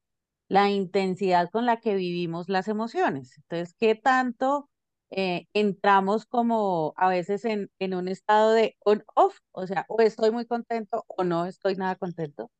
la 0.49 0.69
intensidad 0.69 1.49
con 1.51 1.65
la 1.65 1.77
que 1.77 1.95
vivimos 1.95 2.49
las 2.49 2.67
emociones. 2.67 3.37
Entonces, 3.37 3.75
¿qué 3.79 3.95
tanto 3.95 4.69
eh, 5.11 5.45
entramos 5.53 6.25
como 6.25 6.93
a 6.97 7.09
veces 7.09 7.45
en, 7.45 7.69
en 7.79 7.93
un 7.93 8.07
estado 8.07 8.51
de 8.53 8.77
on-off? 8.85 9.39
O 9.51 9.67
sea, 9.67 9.85
o 9.89 10.01
estoy 10.01 10.31
muy 10.31 10.45
contento 10.45 11.03
o 11.07 11.23
no 11.23 11.45
estoy 11.45 11.75
nada 11.75 11.95
contento. 11.95 12.51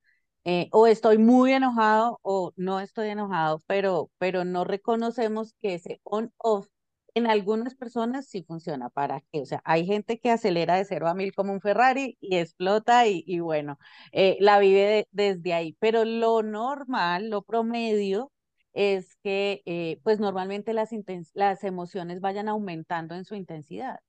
Eh, 0.46 0.70
o 0.72 0.88
estoy 0.88 1.18
muy 1.18 1.52
enojado 1.54 2.20
o 2.24 2.54
no 2.56 2.80
estoy 2.80 3.10
enojado, 3.10 3.62
pero, 3.68 4.10
pero 4.18 4.46
no 4.46 4.64
reconocemos 4.64 5.54
que 5.62 5.76
ese 5.76 6.00
on-off 6.04 6.68
en 7.18 7.28
algunas 7.28 7.76
personas 7.76 8.28
sí 8.28 8.44
funciona. 8.44 8.90
¿Para 8.90 9.22
qué? 9.32 9.42
O 9.42 9.46
sea, 9.46 9.62
hay 9.66 9.86
gente 9.86 10.20
que 10.20 10.32
acelera 10.32 10.76
de 10.76 10.86
cero 10.86 11.08
a 11.08 11.14
mil 11.14 11.34
como 11.34 11.54
un 11.54 11.62
Ferrari 11.62 12.18
y 12.22 12.38
explota 12.38 13.08
y, 13.08 13.40
bueno, 13.40 13.80
eh, 14.12 14.38
la 14.40 14.60
vive 14.60 15.08
desde 15.12 15.54
ahí. 15.54 15.76
Pero 15.80 16.06
lo 16.06 16.44
normal, 16.44 17.30
lo 17.30 17.44
promedio, 17.44 18.32
es 18.74 19.16
que 19.24 19.64
eh, 19.66 20.00
pues 20.04 20.20
normalmente 20.20 20.74
las, 20.74 20.92
las 21.34 21.64
emociones 21.64 22.22
vayan 22.22 22.48
aumentando 22.50 23.16
en 23.16 23.26
su 23.26 23.36
intensidad. 23.36 24.00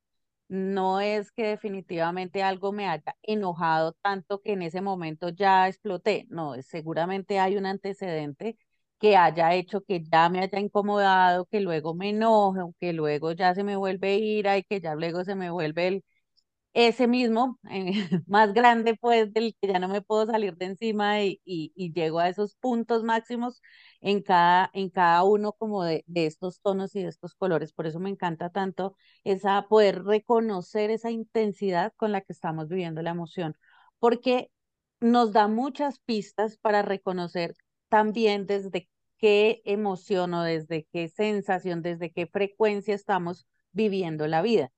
no 0.49 1.01
es 1.01 1.31
que 1.33 1.47
definitivamente 1.49 2.43
algo 2.43 2.73
me 2.73 2.89
haya 2.89 3.17
enojado 3.23 3.93
tanto 4.03 4.41
que 4.41 4.53
en 4.53 4.63
ese 4.63 4.81
momento 4.81 5.29
ya 5.31 5.69
exploté, 5.69 6.27
no, 6.31 6.55
seguramente 6.63 7.39
hay 7.39 7.57
un 7.57 7.67
antecedente 7.67 8.57
que 8.99 9.17
haya 9.17 9.55
hecho 9.55 9.83
que 9.83 10.03
ya 10.05 10.29
me 10.29 10.41
haya 10.41 10.59
incomodado, 10.61 11.47
que 11.47 11.61
luego 11.61 11.95
me 11.95 12.11
enoje, 12.11 12.61
que 12.81 12.93
luego 12.93 13.33
ya 13.33 13.55
se 13.55 13.65
me 13.65 13.77
vuelve 13.77 14.17
ira 14.19 14.59
y 14.59 14.65
que 14.65 14.81
ya 14.81 14.95
luego 14.95 15.25
se 15.25 15.35
me 15.35 15.51
vuelve 15.51 15.89
el, 15.89 16.05
ese 16.75 17.09
mismo, 17.09 17.59
eh, 17.71 17.93
más 18.27 18.53
grande 18.55 18.95
pues 18.97 19.33
del 19.33 19.57
que 19.61 19.69
ya 19.69 19.79
no 19.79 19.89
me 19.89 20.03
puedo 20.03 20.27
salir 20.27 20.57
de 20.57 20.67
encima 20.67 21.23
y, 21.25 21.41
y, 21.45 21.93
llego 21.93 22.21
a 22.21 22.29
esos 22.29 22.55
puntos 22.57 23.03
máximos 23.05 23.61
en 24.01 24.23
cada, 24.23 24.71
en 24.75 24.91
cada 24.91 25.25
uno 25.25 25.53
como 25.53 25.83
de, 25.85 26.05
de, 26.07 26.27
estos 26.27 26.61
tonos 26.61 26.95
y 26.95 27.03
de 27.03 27.09
estos 27.09 27.35
colores. 27.35 27.73
Por 27.73 27.87
eso 27.87 27.99
me 28.01 28.11
encanta 28.11 28.51
tanto 28.51 28.95
esa, 29.25 29.67
poder 29.69 30.05
reconocer 30.05 30.91
esa 30.91 31.11
intensidad 31.11 31.93
con 31.97 32.13
la 32.13 32.21
que 32.21 32.33
estamos 32.33 32.69
viviendo 32.69 33.03
la 33.03 33.11
emoción, 33.11 33.57
porque 33.99 34.51
nos 35.01 35.33
da 35.33 35.49
muchas 35.49 35.99
pistas 36.01 36.59
para 36.59 36.83
reconocer 36.83 37.55
también 37.89 38.47
desde 38.47 38.89
qué 39.19 39.63
emoción 39.65 40.35
o 40.35 40.43
desde 40.43 40.87
qué 40.93 41.09
sensación, 41.09 41.83
desde 41.83 42.13
qué 42.13 42.27
frecuencia 42.27 42.95
estamos 42.95 43.47
viviendo 43.73 44.27
la 44.27 44.43
vida. 44.43 44.71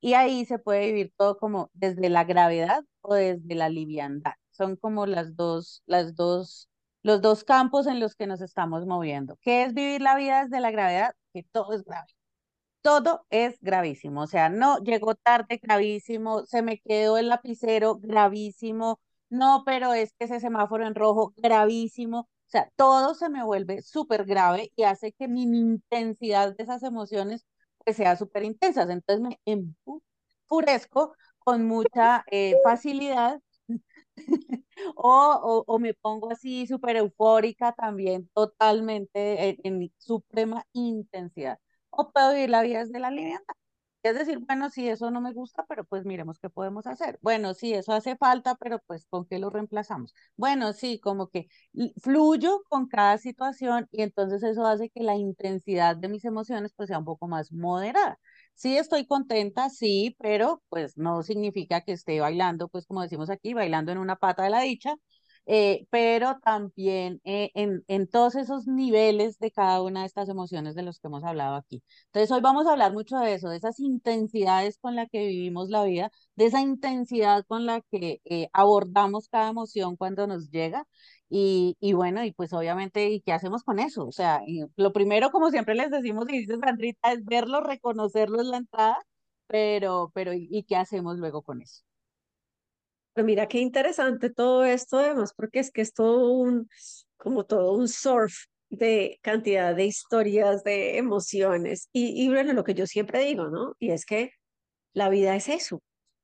Y 0.00 0.14
ahí 0.14 0.44
se 0.44 0.58
puede 0.58 0.86
vivir 0.86 1.12
todo 1.16 1.38
como 1.38 1.70
desde 1.74 2.08
la 2.08 2.24
gravedad 2.24 2.84
o 3.00 3.14
desde 3.14 3.54
la 3.54 3.68
liviandad. 3.68 4.34
Son 4.50 4.76
como 4.76 5.06
las 5.06 5.36
dos, 5.36 5.82
las 5.86 6.14
dos, 6.14 6.68
los 7.02 7.20
dos 7.20 7.44
campos 7.44 7.86
en 7.86 8.00
los 8.00 8.14
que 8.14 8.26
nos 8.26 8.40
estamos 8.40 8.86
moviendo. 8.86 9.36
¿Qué 9.42 9.64
es 9.64 9.74
vivir 9.74 10.00
la 10.00 10.16
vida 10.16 10.44
desde 10.44 10.60
la 10.60 10.70
gravedad? 10.70 11.14
Que 11.32 11.42
todo 11.42 11.72
es 11.74 11.84
grave. 11.84 12.06
Todo 12.82 13.26
es 13.30 13.58
gravísimo. 13.60 14.22
O 14.22 14.26
sea, 14.26 14.48
no, 14.48 14.78
llegó 14.78 15.14
tarde, 15.14 15.58
gravísimo, 15.62 16.44
se 16.46 16.62
me 16.62 16.78
quedó 16.80 17.18
el 17.18 17.28
lapicero, 17.28 17.96
gravísimo. 17.96 19.00
No, 19.30 19.62
pero 19.66 19.94
es 19.94 20.12
que 20.18 20.24
ese 20.26 20.40
semáforo 20.40 20.86
en 20.86 20.94
rojo, 20.94 21.34
gravísimo. 21.36 22.28
O 22.48 22.50
sea, 22.50 22.70
todo 22.76 23.14
se 23.14 23.28
me 23.28 23.44
vuelve 23.44 23.82
súper 23.82 24.24
grave 24.24 24.72
y 24.74 24.84
hace 24.84 25.12
que 25.12 25.28
mi 25.28 25.42
intensidad 25.42 26.56
de 26.56 26.62
esas 26.64 26.82
emociones 26.82 27.46
que 27.84 27.92
sea 27.92 28.16
súper 28.16 28.42
intensas. 28.44 28.88
Entonces 28.88 29.22
me 29.22 29.38
enfurezco 29.44 31.14
con 31.38 31.66
mucha 31.66 32.24
eh, 32.30 32.54
facilidad 32.64 33.40
o, 34.96 35.64
o, 35.66 35.78
me 35.78 35.92
pongo 35.94 36.32
así 36.32 36.66
súper 36.66 36.96
eufórica 36.96 37.72
también, 37.72 38.30
totalmente 38.34 39.50
en, 39.50 39.82
en, 39.82 39.92
suprema 39.98 40.64
intensidad. 40.72 41.58
O 41.90 42.10
puedo 42.10 42.32
vivir 42.32 42.50
la 42.50 42.62
vida 42.62 42.80
desde 42.80 42.98
la 42.98 43.10
liviandad. 43.10 43.54
Es 44.02 44.14
decir, 44.16 44.38
bueno, 44.38 44.70
si 44.70 44.88
eso 44.88 45.10
no 45.10 45.20
me 45.20 45.32
gusta, 45.32 45.64
pero 45.68 45.84
pues 45.84 46.04
miremos 46.04 46.38
qué 46.38 46.48
podemos 46.48 46.86
hacer. 46.86 47.18
Bueno, 47.20 47.52
sí, 47.52 47.74
eso 47.74 47.92
hace 47.92 48.16
falta, 48.16 48.54
pero 48.54 48.78
pues 48.86 49.06
¿con 49.10 49.26
qué 49.26 49.38
lo 49.38 49.50
reemplazamos? 49.50 50.14
Bueno, 50.36 50.72
sí, 50.72 51.00
como 51.00 51.28
que 51.28 51.48
fluyo 52.00 52.62
con 52.68 52.86
cada 52.88 53.18
situación 53.18 53.88
y 53.90 54.02
entonces 54.02 54.42
eso 54.44 54.64
hace 54.66 54.88
que 54.88 55.02
la 55.02 55.16
intensidad 55.16 55.96
de 55.96 56.08
mis 56.08 56.24
emociones 56.24 56.72
pues 56.76 56.88
sea 56.88 56.98
un 56.98 57.04
poco 57.04 57.26
más 57.28 57.52
moderada. 57.52 58.18
Sí, 58.54 58.76
estoy 58.76 59.04
contenta, 59.06 59.68
sí, 59.68 60.16
pero 60.20 60.62
pues 60.68 60.96
no 60.96 61.22
significa 61.22 61.80
que 61.82 61.92
esté 61.92 62.20
bailando, 62.20 62.68
pues 62.68 62.86
como 62.86 63.02
decimos 63.02 63.30
aquí, 63.30 63.52
bailando 63.54 63.92
en 63.92 63.98
una 63.98 64.16
pata 64.16 64.44
de 64.44 64.50
la 64.50 64.60
dicha, 64.62 64.94
eh, 65.50 65.86
pero 65.90 66.38
también 66.44 67.20
eh, 67.24 67.50
en, 67.54 67.82
en, 67.88 68.06
todos 68.06 68.34
esos 68.34 68.66
niveles 68.66 69.38
de 69.38 69.50
cada 69.50 69.82
una 69.82 70.00
de 70.00 70.06
estas 70.06 70.28
emociones 70.28 70.74
de 70.74 70.82
los 70.82 71.00
que 71.00 71.06
hemos 71.08 71.24
hablado 71.24 71.56
aquí. 71.56 71.82
Entonces 72.06 72.30
hoy 72.30 72.42
vamos 72.42 72.66
a 72.66 72.72
hablar 72.72 72.92
mucho 72.92 73.16
de 73.18 73.32
eso, 73.34 73.48
de 73.48 73.56
esas 73.56 73.80
intensidades 73.80 74.78
con 74.78 74.94
las 74.94 75.08
que 75.10 75.26
vivimos 75.26 75.70
la 75.70 75.84
vida, 75.84 76.10
de 76.36 76.46
esa 76.46 76.60
intensidad 76.60 77.44
con 77.46 77.64
la 77.66 77.80
que 77.90 78.20
eh, 78.26 78.48
abordamos 78.52 79.28
cada 79.30 79.48
emoción 79.50 79.96
cuando 79.96 80.26
nos 80.26 80.50
llega. 80.50 80.84
Y, 81.30 81.76
y, 81.80 81.92
bueno, 81.94 82.24
y 82.24 82.32
pues 82.32 82.52
obviamente, 82.52 83.08
¿y 83.10 83.20
qué 83.22 83.32
hacemos 83.32 83.62
con 83.62 83.78
eso? 83.78 84.06
O 84.06 84.12
sea, 84.12 84.40
lo 84.76 84.92
primero, 84.92 85.30
como 85.30 85.50
siempre 85.50 85.74
les 85.74 85.90
decimos 85.90 86.26
y 86.28 86.38
dice 86.40 86.58
Sandrita, 86.58 87.12
es 87.12 87.24
verlo, 87.24 87.60
reconocerlo 87.60 88.40
en 88.40 88.50
la 88.50 88.56
entrada, 88.58 88.98
pero, 89.46 90.10
pero 90.14 90.32
¿y 90.34 90.64
qué 90.64 90.76
hacemos 90.76 91.18
luego 91.18 91.42
con 91.42 91.60
eso? 91.62 91.87
Pero 93.18 93.26
mira 93.26 93.48
qué 93.48 93.58
interesante 93.58 94.30
todo 94.30 94.64
esto, 94.64 94.96
además, 94.96 95.34
porque 95.34 95.58
es 95.58 95.72
que 95.72 95.80
es 95.80 95.92
todo 95.92 96.30
un, 96.30 96.68
como 97.16 97.44
todo 97.44 97.72
un 97.72 97.88
surf 97.88 98.32
de 98.70 99.18
cantidad 99.22 99.74
de 99.74 99.86
historias, 99.86 100.62
de 100.62 100.98
emociones. 100.98 101.88
Y, 101.92 102.24
y 102.24 102.28
bueno, 102.28 102.52
lo 102.52 102.62
que 102.62 102.74
yo 102.74 102.86
siempre 102.86 103.24
digo, 103.24 103.48
¿no? 103.48 103.74
Y 103.80 103.90
es 103.90 104.06
que 104.06 104.30
la 104.92 105.08
vida 105.08 105.34
es 105.34 105.48
eso. 105.48 105.78
O 105.78 105.82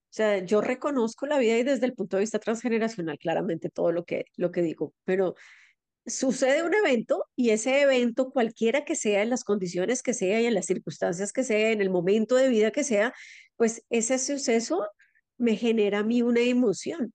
sea, 0.08 0.38
yo 0.44 0.60
reconozco 0.60 1.26
la 1.26 1.38
vida 1.38 1.58
y 1.58 1.64
desde 1.64 1.86
el 1.86 1.94
punto 1.94 2.16
de 2.16 2.20
vista 2.20 2.38
transgeneracional, 2.38 3.18
claramente 3.18 3.70
todo 3.70 3.90
lo 3.90 4.04
que, 4.04 4.26
lo 4.36 4.52
que 4.52 4.62
digo, 4.62 4.94
pero 5.02 5.34
sucede 6.06 6.62
un 6.62 6.74
evento 6.74 7.26
y 7.34 7.50
ese 7.50 7.80
evento, 7.80 8.30
cualquiera 8.30 8.84
que 8.84 8.94
sea, 8.94 9.22
en 9.22 9.30
las 9.30 9.42
condiciones 9.42 10.00
que 10.00 10.14
sea 10.14 10.40
y 10.40 10.46
en 10.46 10.54
las 10.54 10.66
circunstancias 10.66 11.32
que 11.32 11.42
sea, 11.42 11.72
en 11.72 11.80
el 11.80 11.90
momento 11.90 12.36
de 12.36 12.48
vida 12.50 12.70
que 12.70 12.84
sea, 12.84 13.12
pues 13.56 13.84
ese 13.90 14.20
suceso 14.20 14.86
me 15.38 15.56
genera 15.56 16.00
a 16.00 16.04
mí 16.04 16.22
una 16.22 16.40
emoción. 16.40 17.12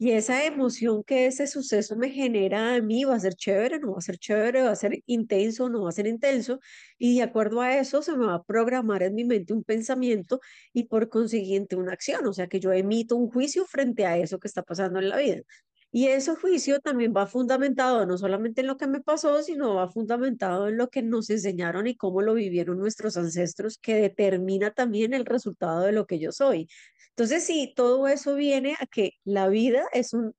Y 0.00 0.12
esa 0.12 0.44
emoción 0.46 1.02
que 1.02 1.26
ese 1.26 1.48
suceso 1.48 1.96
me 1.96 2.10
genera 2.10 2.74
a 2.76 2.80
mí 2.80 3.02
va 3.02 3.16
a 3.16 3.20
ser 3.20 3.34
chévere, 3.34 3.80
no 3.80 3.92
va 3.92 3.98
a 3.98 4.00
ser 4.00 4.16
chévere, 4.16 4.62
va 4.62 4.70
a 4.70 4.76
ser 4.76 5.02
intenso, 5.06 5.68
no 5.68 5.82
va 5.82 5.88
a 5.88 5.92
ser 5.92 6.06
intenso. 6.06 6.60
Y 6.98 7.16
de 7.16 7.24
acuerdo 7.24 7.60
a 7.62 7.76
eso 7.76 8.00
se 8.02 8.16
me 8.16 8.26
va 8.26 8.34
a 8.34 8.44
programar 8.44 9.02
en 9.02 9.14
mi 9.16 9.24
mente 9.24 9.52
un 9.52 9.64
pensamiento 9.64 10.40
y 10.72 10.84
por 10.84 11.08
consiguiente 11.08 11.74
una 11.74 11.92
acción. 11.94 12.26
O 12.28 12.32
sea 12.32 12.46
que 12.46 12.60
yo 12.60 12.72
emito 12.72 13.16
un 13.16 13.28
juicio 13.28 13.66
frente 13.66 14.06
a 14.06 14.16
eso 14.18 14.38
que 14.38 14.46
está 14.46 14.62
pasando 14.62 15.00
en 15.00 15.08
la 15.08 15.16
vida. 15.18 15.42
Y 15.90 16.08
ese 16.08 16.34
juicio 16.36 16.80
también 16.80 17.14
va 17.16 17.26
fundamentado 17.26 18.04
no 18.04 18.18
solamente 18.18 18.60
en 18.60 18.66
lo 18.66 18.76
que 18.76 18.86
me 18.86 19.00
pasó, 19.00 19.42
sino 19.42 19.74
va 19.74 19.88
fundamentado 19.88 20.68
en 20.68 20.76
lo 20.76 20.90
que 20.90 21.02
nos 21.02 21.30
enseñaron 21.30 21.86
y 21.86 21.96
cómo 21.96 22.20
lo 22.20 22.34
vivieron 22.34 22.78
nuestros 22.78 23.16
ancestros, 23.16 23.78
que 23.78 23.94
determina 23.94 24.70
también 24.72 25.14
el 25.14 25.24
resultado 25.24 25.80
de 25.82 25.92
lo 25.92 26.06
que 26.06 26.18
yo 26.18 26.30
soy. 26.32 26.68
Entonces, 27.10 27.44
sí, 27.44 27.72
todo 27.74 28.06
eso 28.06 28.34
viene 28.34 28.76
a 28.80 28.86
que 28.86 29.12
la 29.24 29.48
vida 29.48 29.84
es 29.92 30.12
un, 30.12 30.34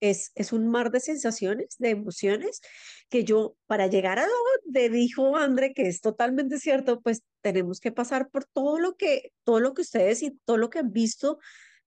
es, 0.00 0.32
es 0.34 0.52
un 0.52 0.68
mar 0.68 0.90
de 0.90 1.00
sensaciones, 1.00 1.76
de 1.78 1.90
emociones, 1.90 2.60
que 3.08 3.24
yo, 3.24 3.56
para 3.66 3.86
llegar 3.86 4.18
a 4.18 4.26
donde 4.64 4.88
dijo 4.88 5.36
André, 5.36 5.74
que 5.74 5.86
es 5.88 6.00
totalmente 6.00 6.58
cierto, 6.58 7.00
pues 7.02 7.22
tenemos 7.42 7.80
que 7.80 7.92
pasar 7.92 8.30
por 8.30 8.44
todo 8.46 8.78
lo 8.78 8.96
que, 8.96 9.32
todo 9.44 9.60
lo 9.60 9.74
que 9.74 9.82
ustedes 9.82 10.22
y 10.22 10.38
todo 10.44 10.56
lo 10.56 10.70
que 10.70 10.80
han 10.80 10.92
visto 10.92 11.38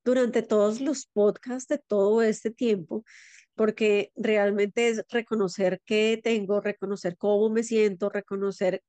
durante 0.07 0.41
todos 0.41 0.79
los 0.79 1.05
podcasts 1.07 1.67
de 1.67 1.79
todo 1.79 2.21
este 2.21 2.49
tiempo, 2.49 3.03
porque 3.55 4.13
realmente 4.15 4.87
es 4.87 5.03
reconocer 5.09 5.81
qué 5.85 6.17
tengo, 6.23 6.61
reconocer 6.61 7.17
cómo 7.17 7.49
me 7.49 7.61
siento, 7.61 8.09
reconocer 8.09 8.83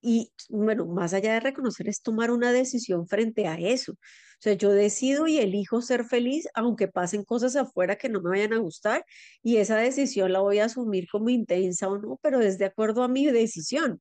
y 0.00 0.32
bueno, 0.48 0.86
más 0.86 1.14
allá 1.14 1.34
de 1.34 1.40
reconocer 1.40 1.88
es 1.88 2.00
tomar 2.00 2.30
una 2.30 2.52
decisión 2.52 3.06
frente 3.08 3.48
a 3.48 3.56
eso. 3.56 3.92
O 3.92 3.96
sea, 4.38 4.54
yo 4.54 4.70
decido 4.70 5.26
y 5.26 5.38
elijo 5.38 5.82
ser 5.82 6.04
feliz 6.04 6.48
aunque 6.54 6.86
pasen 6.88 7.24
cosas 7.24 7.56
afuera 7.56 7.96
que 7.96 8.08
no 8.08 8.22
me 8.22 8.30
vayan 8.30 8.52
a 8.54 8.58
gustar 8.58 9.04
y 9.42 9.56
esa 9.56 9.76
decisión 9.76 10.32
la 10.32 10.40
voy 10.40 10.60
a 10.60 10.66
asumir 10.66 11.08
como 11.10 11.28
intensa 11.28 11.88
o 11.88 11.98
no, 11.98 12.18
pero 12.22 12.40
es 12.40 12.56
de 12.56 12.66
acuerdo 12.66 13.02
a 13.02 13.08
mi 13.08 13.26
decisión. 13.26 14.00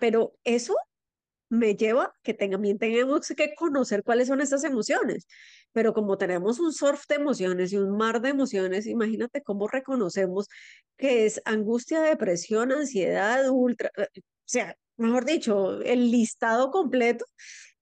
Pero 0.00 0.34
eso 0.44 0.74
me 1.52 1.74
lleva 1.76 2.14
que 2.22 2.32
también 2.32 2.78
tenemos 2.78 3.28
que 3.36 3.54
conocer 3.54 4.02
cuáles 4.02 4.28
son 4.28 4.40
esas 4.40 4.64
emociones. 4.64 5.26
Pero 5.72 5.92
como 5.92 6.16
tenemos 6.16 6.58
un 6.60 6.72
surf 6.72 7.06
de 7.08 7.16
emociones 7.16 7.72
y 7.72 7.76
un 7.76 7.94
mar 7.96 8.22
de 8.22 8.30
emociones, 8.30 8.86
imagínate 8.86 9.42
cómo 9.42 9.68
reconocemos 9.68 10.48
que 10.96 11.26
es 11.26 11.42
angustia, 11.44 12.00
depresión, 12.00 12.72
ansiedad, 12.72 13.50
ultra, 13.50 13.90
o 13.98 14.04
sea, 14.46 14.76
mejor 14.96 15.26
dicho, 15.26 15.82
el 15.82 16.10
listado 16.10 16.70
completo, 16.70 17.26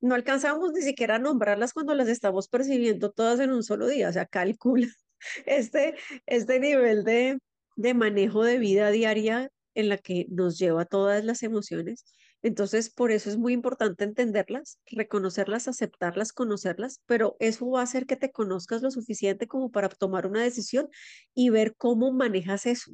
no 0.00 0.16
alcanzamos 0.16 0.72
ni 0.72 0.82
siquiera 0.82 1.16
a 1.16 1.18
nombrarlas 1.20 1.72
cuando 1.72 1.94
las 1.94 2.08
estamos 2.08 2.48
percibiendo 2.48 3.12
todas 3.12 3.38
en 3.38 3.52
un 3.52 3.62
solo 3.62 3.86
día, 3.86 4.08
o 4.08 4.12
sea, 4.12 4.26
calcula 4.26 4.88
este, 5.46 5.94
este 6.26 6.58
nivel 6.58 7.04
de, 7.04 7.38
de 7.76 7.94
manejo 7.94 8.42
de 8.42 8.58
vida 8.58 8.90
diaria 8.90 9.50
en 9.74 9.88
la 9.88 9.98
que 9.98 10.26
nos 10.30 10.58
lleva 10.58 10.84
todas 10.86 11.24
las 11.24 11.44
emociones. 11.44 12.04
Entonces, 12.42 12.88
por 12.90 13.12
eso 13.12 13.28
es 13.28 13.36
muy 13.36 13.52
importante 13.52 14.04
entenderlas, 14.04 14.78
reconocerlas, 14.86 15.68
aceptarlas, 15.68 16.32
conocerlas, 16.32 17.02
pero 17.06 17.36
eso 17.38 17.68
va 17.70 17.80
a 17.80 17.84
hacer 17.84 18.06
que 18.06 18.16
te 18.16 18.32
conozcas 18.32 18.80
lo 18.80 18.90
suficiente 18.90 19.46
como 19.46 19.70
para 19.70 19.90
tomar 19.90 20.26
una 20.26 20.42
decisión 20.42 20.88
y 21.34 21.50
ver 21.50 21.74
cómo 21.76 22.12
manejas 22.12 22.64
eso, 22.64 22.92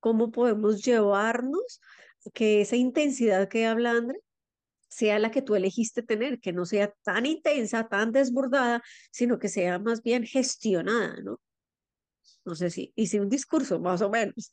cómo 0.00 0.32
podemos 0.32 0.84
llevarnos 0.84 1.80
que 2.34 2.60
esa 2.60 2.74
intensidad 2.74 3.48
que 3.48 3.66
habla 3.66 3.92
André 3.92 4.18
sea 4.88 5.18
la 5.18 5.30
que 5.30 5.42
tú 5.42 5.54
elegiste 5.54 6.02
tener, 6.02 6.40
que 6.40 6.52
no 6.52 6.64
sea 6.64 6.92
tan 7.02 7.26
intensa, 7.26 7.88
tan 7.88 8.12
desbordada, 8.12 8.82
sino 9.12 9.38
que 9.38 9.48
sea 9.48 9.78
más 9.78 10.02
bien 10.02 10.24
gestionada, 10.24 11.16
¿no? 11.22 11.40
No 12.44 12.54
sé 12.54 12.70
si 12.70 12.92
hice 12.96 13.20
un 13.20 13.28
discurso 13.28 13.78
más 13.78 14.02
o 14.02 14.10
menos 14.10 14.50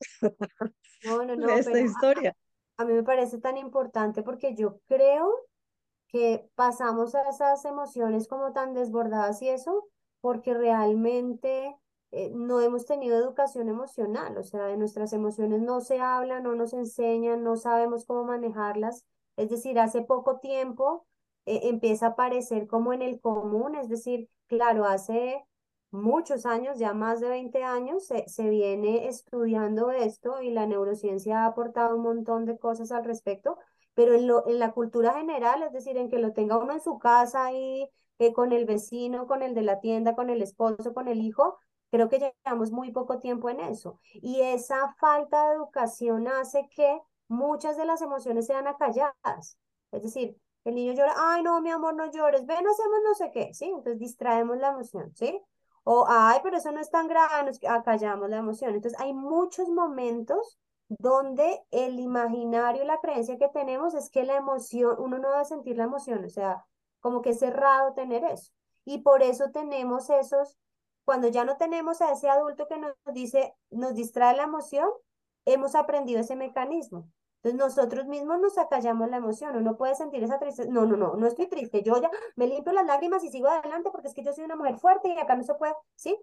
no, 1.03 1.25
no, 1.25 1.35
no, 1.37 1.47
de 1.47 1.59
esta 1.59 1.79
historia. 1.79 2.35
A, 2.83 2.85
mí 2.85 2.93
me 2.93 3.03
parece 3.03 3.39
tan 3.39 3.57
importante 3.57 4.23
porque 4.23 4.55
yo 4.55 4.79
creo 4.87 5.33
que 6.07 6.49
pasamos 6.55 7.15
a 7.15 7.29
esas 7.29 7.63
emociones 7.65 8.27
como 8.27 8.53
tan 8.53 8.73
desbordadas 8.73 9.41
y 9.41 9.49
eso, 9.49 9.87
porque 10.21 10.53
realmente 10.53 11.77
eh, 12.11 12.31
no 12.35 12.61
hemos 12.61 12.85
tenido 12.85 13.17
educación 13.17 13.69
emocional, 13.69 14.37
o 14.37 14.43
sea, 14.43 14.65
de 14.65 14.77
nuestras 14.77 15.13
emociones 15.13 15.61
no 15.61 15.81
se 15.81 15.99
habla, 15.99 16.41
no 16.41 16.55
nos 16.55 16.73
enseñan, 16.73 17.43
no 17.43 17.55
sabemos 17.57 18.05
cómo 18.05 18.25
manejarlas. 18.25 19.05
Es 19.37 19.49
decir, 19.49 19.79
hace 19.79 20.01
poco 20.01 20.39
tiempo 20.39 21.07
eh, 21.45 21.61
empieza 21.63 22.07
a 22.07 22.09
aparecer 22.09 22.67
como 22.67 22.93
en 22.93 23.01
el 23.01 23.21
común, 23.21 23.75
es 23.75 23.89
decir, 23.89 24.29
claro, 24.47 24.85
hace 24.85 25.43
muchos 25.93 26.45
años, 26.45 26.79
ya 26.79 26.93
más 26.93 27.19
de 27.21 27.29
20 27.29 27.63
años, 27.63 28.05
se, 28.07 28.27
se 28.27 28.49
viene 28.49 29.07
estudiando 29.07 29.91
esto 29.91 30.41
y 30.41 30.51
la 30.51 30.65
neurociencia 30.67 31.43
ha 31.43 31.47
aportado 31.47 31.95
un 31.95 32.03
montón 32.03 32.45
de 32.45 32.57
cosas 32.57 32.91
al 32.91 33.05
respecto, 33.05 33.57
pero 33.93 34.15
en, 34.15 34.27
lo, 34.27 34.47
en 34.47 34.59
la 34.59 34.71
cultura 34.73 35.13
general, 35.13 35.63
es 35.63 35.71
decir, 35.73 35.97
en 35.97 36.09
que 36.09 36.19
lo 36.19 36.33
tenga 36.33 36.57
uno 36.57 36.73
en 36.73 36.81
su 36.81 36.97
casa 36.99 37.51
y 37.53 37.89
eh, 38.19 38.33
con 38.33 38.51
el 38.51 38.65
vecino, 38.65 39.27
con 39.27 39.43
el 39.43 39.53
de 39.53 39.61
la 39.61 39.79
tienda, 39.79 40.15
con 40.15 40.29
el 40.29 40.41
esposo, 40.41 40.93
con 40.93 41.07
el 41.07 41.21
hijo, 41.21 41.57
creo 41.91 42.09
que 42.09 42.19
llevamos 42.45 42.71
muy 42.71 42.91
poco 42.91 43.19
tiempo 43.19 43.49
en 43.49 43.59
eso. 43.59 43.99
Y 44.13 44.41
esa 44.41 44.95
falta 44.99 45.47
de 45.49 45.55
educación 45.55 46.27
hace 46.27 46.67
que 46.75 46.99
muchas 47.27 47.77
de 47.77 47.85
las 47.85 48.01
emociones 48.01 48.47
sean 48.47 48.67
acalladas. 48.67 49.57
Es 49.91 50.03
decir, 50.03 50.37
el 50.63 50.75
niño 50.75 50.93
llora, 50.93 51.13
ay, 51.17 51.43
no, 51.43 51.61
mi 51.61 51.69
amor, 51.69 51.93
no 51.95 52.09
llores, 52.11 52.45
ven, 52.45 52.65
hacemos 52.67 52.99
no 53.03 53.13
sé 53.15 53.31
qué, 53.31 53.53
¿sí? 53.53 53.65
Entonces 53.65 53.99
distraemos 53.99 54.57
la 54.57 54.69
emoción, 54.69 55.11
¿sí? 55.15 55.39
O, 55.83 56.05
ay, 56.07 56.39
pero 56.43 56.57
eso 56.57 56.71
no 56.71 56.79
es 56.79 56.89
tan 56.89 57.07
grave, 57.07 57.45
nos 57.45 57.59
acallamos 57.63 58.29
la 58.29 58.37
emoción. 58.37 58.73
Entonces 58.75 58.99
hay 58.99 59.13
muchos 59.13 59.69
momentos 59.69 60.59
donde 60.87 61.61
el 61.71 61.99
imaginario, 61.99 62.83
la 62.85 62.99
creencia 62.99 63.37
que 63.37 63.49
tenemos 63.49 63.93
es 63.93 64.09
que 64.09 64.23
la 64.23 64.37
emoción, 64.37 64.95
uno 64.99 65.17
no 65.17 65.31
debe 65.31 65.45
sentir 65.45 65.77
la 65.77 65.85
emoción, 65.85 66.23
o 66.25 66.29
sea, 66.29 66.65
como 66.99 67.21
que 67.21 67.31
es 67.31 67.39
cerrado 67.39 67.93
tener 67.93 68.23
eso. 68.23 68.51
Y 68.85 68.99
por 68.99 69.23
eso 69.23 69.51
tenemos 69.51 70.09
esos, 70.09 70.57
cuando 71.05 71.27
ya 71.27 71.45
no 71.45 71.57
tenemos 71.57 72.01
a 72.01 72.11
ese 72.11 72.29
adulto 72.29 72.67
que 72.67 72.77
nos 72.77 72.93
dice, 73.13 73.55
nos 73.69 73.93
distrae 73.95 74.35
la 74.35 74.43
emoción, 74.43 74.89
hemos 75.45 75.75
aprendido 75.75 76.21
ese 76.21 76.35
mecanismo. 76.35 77.09
Entonces 77.43 77.59
nosotros 77.59 78.05
mismos 78.07 78.39
nos 78.39 78.57
acallamos 78.57 79.09
la 79.09 79.17
emoción, 79.17 79.57
uno 79.57 79.75
puede 79.75 79.95
sentir 79.95 80.23
esa 80.23 80.39
tristeza, 80.39 80.69
no, 80.71 80.85
no, 80.85 80.95
no, 80.95 81.15
no 81.15 81.27
estoy 81.27 81.47
triste, 81.47 81.83
yo 81.83 82.01
ya 82.01 82.09
me 82.37 82.47
limpio 82.47 82.71
las 82.71 82.85
lágrimas 82.85 83.21
y 83.25 83.29
sigo 83.29 83.49
adelante 83.49 83.91
porque 83.91 84.07
es 84.07 84.13
que 84.13 84.23
yo 84.23 84.31
soy 84.31 84.45
una 84.45 84.55
mujer 84.55 84.77
fuerte 84.77 85.09
y 85.09 85.17
acá 85.17 85.35
no 85.35 85.43
se 85.43 85.53
puede, 85.55 85.73
¿sí? 85.95 86.17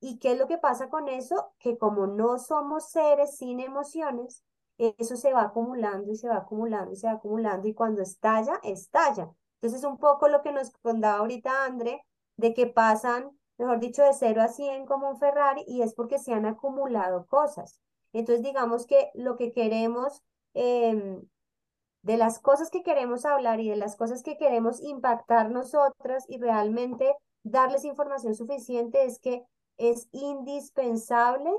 ¿Y 0.00 0.18
qué 0.18 0.32
es 0.32 0.38
lo 0.38 0.46
que 0.46 0.58
pasa 0.58 0.90
con 0.90 1.08
eso? 1.08 1.52
Que 1.58 1.78
como 1.78 2.06
no 2.06 2.38
somos 2.38 2.90
seres 2.90 3.38
sin 3.38 3.60
emociones, 3.60 4.44
eso 4.76 5.16
se 5.16 5.32
va 5.32 5.42
acumulando 5.42 6.12
y 6.12 6.16
se 6.16 6.28
va 6.28 6.36
acumulando 6.36 6.92
y 6.92 6.96
se 6.96 7.06
va 7.06 7.14
acumulando 7.14 7.66
y 7.66 7.74
cuando 7.74 8.02
estalla, 8.02 8.60
estalla. 8.62 9.30
Entonces 9.60 9.82
un 9.88 9.96
poco 9.96 10.28
lo 10.28 10.42
que 10.42 10.52
nos 10.52 10.70
contaba 10.82 11.20
ahorita 11.20 11.64
André, 11.64 12.02
de 12.36 12.52
que 12.52 12.66
pasan, 12.66 13.30
mejor 13.56 13.80
dicho, 13.80 14.02
de 14.02 14.12
0 14.12 14.42
a 14.42 14.48
100 14.48 14.84
como 14.84 15.08
un 15.08 15.18
Ferrari 15.18 15.64
y 15.66 15.80
es 15.80 15.94
porque 15.94 16.18
se 16.18 16.34
han 16.34 16.44
acumulado 16.44 17.26
cosas. 17.26 17.80
Entonces 18.12 18.44
digamos 18.44 18.86
que 18.86 19.10
lo 19.14 19.36
que 19.36 19.52
queremos 19.52 20.22
Em, 20.58 21.20
de 22.00 22.16
las 22.16 22.38
cosas 22.38 22.70
que 22.70 22.82
queremos 22.82 23.26
hablar 23.26 23.60
y 23.60 23.68
de 23.68 23.76
las 23.76 23.94
cosas 23.96 24.22
que 24.22 24.38
queremos 24.38 24.80
impactar 24.82 25.50
nosotras 25.50 26.24
y 26.28 26.38
realmente 26.38 27.14
darles 27.42 27.84
información 27.84 28.34
suficiente 28.34 29.04
es 29.04 29.18
que 29.18 29.44
es 29.76 30.08
indispensable 30.12 31.50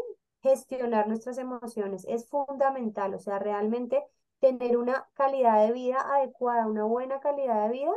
gestionar 0.41 1.07
nuestras 1.07 1.37
emociones, 1.37 2.05
es 2.07 2.27
fundamental, 2.27 3.13
o 3.13 3.19
sea, 3.19 3.37
realmente 3.37 4.03
tener 4.39 4.77
una 4.77 5.07
calidad 5.13 5.63
de 5.67 5.73
vida 5.73 6.01
adecuada, 6.15 6.65
una 6.65 6.85
buena 6.85 7.19
calidad 7.19 7.65
de 7.67 7.73
vida, 7.73 7.91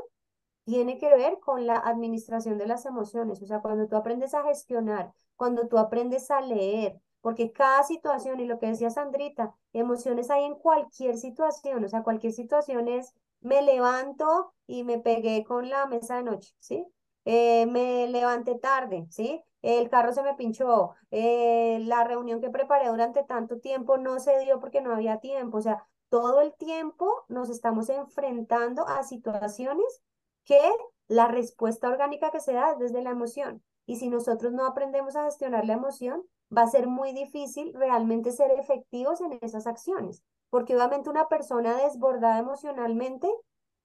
tiene 0.64 0.98
que 0.98 1.08
ver 1.16 1.38
con 1.40 1.66
la 1.66 1.76
administración 1.76 2.58
de 2.58 2.66
las 2.66 2.84
emociones, 2.84 3.40
o 3.40 3.46
sea, 3.46 3.60
cuando 3.60 3.88
tú 3.88 3.96
aprendes 3.96 4.34
a 4.34 4.42
gestionar, 4.42 5.12
cuando 5.36 5.66
tú 5.66 5.78
aprendes 5.78 6.30
a 6.30 6.42
leer, 6.42 7.00
porque 7.20 7.52
cada 7.52 7.82
situación, 7.82 8.40
y 8.40 8.46
lo 8.46 8.58
que 8.58 8.66
decía 8.66 8.90
Sandrita, 8.90 9.54
emociones 9.72 10.30
hay 10.30 10.44
en 10.44 10.54
cualquier 10.54 11.16
situación, 11.16 11.84
o 11.84 11.88
sea, 11.88 12.02
cualquier 12.02 12.32
situación 12.32 12.88
es, 12.88 13.14
me 13.40 13.62
levanto 13.62 14.52
y 14.66 14.84
me 14.84 14.98
pegué 14.98 15.44
con 15.44 15.68
la 15.70 15.86
mesa 15.86 16.16
de 16.16 16.22
noche, 16.24 16.54
¿sí? 16.58 16.86
Eh, 17.24 17.66
me 17.66 18.08
levanté 18.08 18.58
tarde, 18.58 19.06
¿sí? 19.10 19.42
El 19.62 19.90
carro 19.90 20.12
se 20.12 20.22
me 20.22 20.34
pinchó, 20.34 20.94
eh, 21.10 21.78
la 21.82 22.04
reunión 22.04 22.40
que 22.40 22.50
preparé 22.50 22.88
durante 22.88 23.24
tanto 23.24 23.60
tiempo 23.60 23.98
no 23.98 24.18
se 24.18 24.38
dio 24.40 24.58
porque 24.58 24.80
no 24.80 24.94
había 24.94 25.18
tiempo, 25.18 25.58
o 25.58 25.62
sea, 25.62 25.86
todo 26.08 26.40
el 26.40 26.54
tiempo 26.54 27.24
nos 27.28 27.50
estamos 27.50 27.88
enfrentando 27.88 28.86
a 28.86 29.04
situaciones 29.04 30.02
que 30.44 30.60
la 31.08 31.28
respuesta 31.28 31.88
orgánica 31.88 32.30
que 32.30 32.40
se 32.40 32.52
da 32.52 32.72
es 32.72 32.78
desde 32.78 33.02
la 33.02 33.10
emoción. 33.10 33.62
Y 33.86 33.96
si 33.96 34.08
nosotros 34.08 34.52
no 34.52 34.66
aprendemos 34.66 35.16
a 35.16 35.24
gestionar 35.24 35.66
la 35.66 35.74
emoción, 35.74 36.22
va 36.56 36.62
a 36.62 36.70
ser 36.70 36.86
muy 36.86 37.12
difícil 37.12 37.72
realmente 37.74 38.32
ser 38.32 38.50
efectivos 38.52 39.20
en 39.20 39.38
esas 39.40 39.66
acciones, 39.66 40.22
porque 40.50 40.74
obviamente 40.74 41.10
una 41.10 41.28
persona 41.28 41.76
desbordada 41.76 42.38
emocionalmente, 42.38 43.28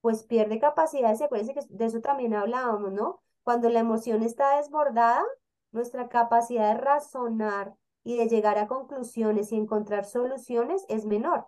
pues 0.02 0.24
pierde 0.24 0.60
capacidad 0.60 1.18
de 1.18 1.26
acuérdense 1.26 1.54
que 1.54 1.62
de 1.70 1.86
eso 1.86 2.02
también 2.02 2.34
hablábamos, 2.34 2.92
¿no? 2.92 3.22
Cuando 3.44 3.70
la 3.70 3.80
emoción 3.80 4.24
está 4.24 4.58
desbordada, 4.58 5.24
nuestra 5.72 6.10
capacidad 6.10 6.74
de 6.74 6.82
razonar 6.82 7.76
y 8.04 8.18
de 8.18 8.28
llegar 8.28 8.58
a 8.58 8.68
conclusiones 8.68 9.52
y 9.52 9.56
encontrar 9.58 10.06
soluciones 10.06 10.86
es 10.90 11.06
menor, 11.06 11.48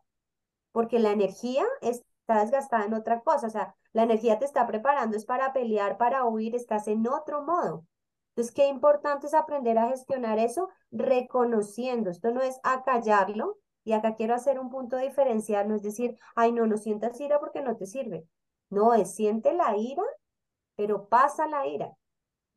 porque 0.71 0.99
la 0.99 1.11
energía 1.11 1.65
está 1.81 2.41
desgastada 2.41 2.85
en 2.85 2.93
otra 2.93 3.21
cosa, 3.21 3.47
o 3.47 3.49
sea, 3.49 3.75
la 3.93 4.03
energía 4.03 4.37
te 4.37 4.45
está 4.45 4.67
preparando 4.67 5.17
es 5.17 5.25
para 5.25 5.53
pelear, 5.53 5.97
para 5.97 6.25
huir, 6.25 6.55
estás 6.55 6.87
en 6.87 7.07
otro 7.07 7.41
modo. 7.43 7.85
Entonces, 8.37 8.53
qué 8.53 8.67
importante 8.67 9.25
es 9.25 9.33
aprender 9.33 9.79
a 9.79 9.89
gestionar 9.89 10.37
eso 10.37 10.69
reconociendo. 10.91 12.11
Esto 12.11 12.29
no 12.29 12.41
es 12.41 12.59
acallarlo, 12.61 13.57
y 13.83 13.93
acá 13.93 14.13
quiero 14.13 14.35
hacer 14.35 14.59
un 14.59 14.69
punto 14.69 14.95
diferencial, 14.97 15.67
no 15.67 15.73
es 15.73 15.81
decir, 15.81 16.19
ay, 16.35 16.51
no, 16.51 16.67
no 16.67 16.77
sientas 16.77 17.19
ira 17.19 17.39
porque 17.39 17.63
no 17.63 17.77
te 17.77 17.87
sirve. 17.87 18.27
No, 18.69 18.93
es 18.93 19.15
siente 19.15 19.53
la 19.53 19.75
ira, 19.75 20.03
pero 20.75 21.09
pasa 21.09 21.47
la 21.47 21.65
ira. 21.65 21.97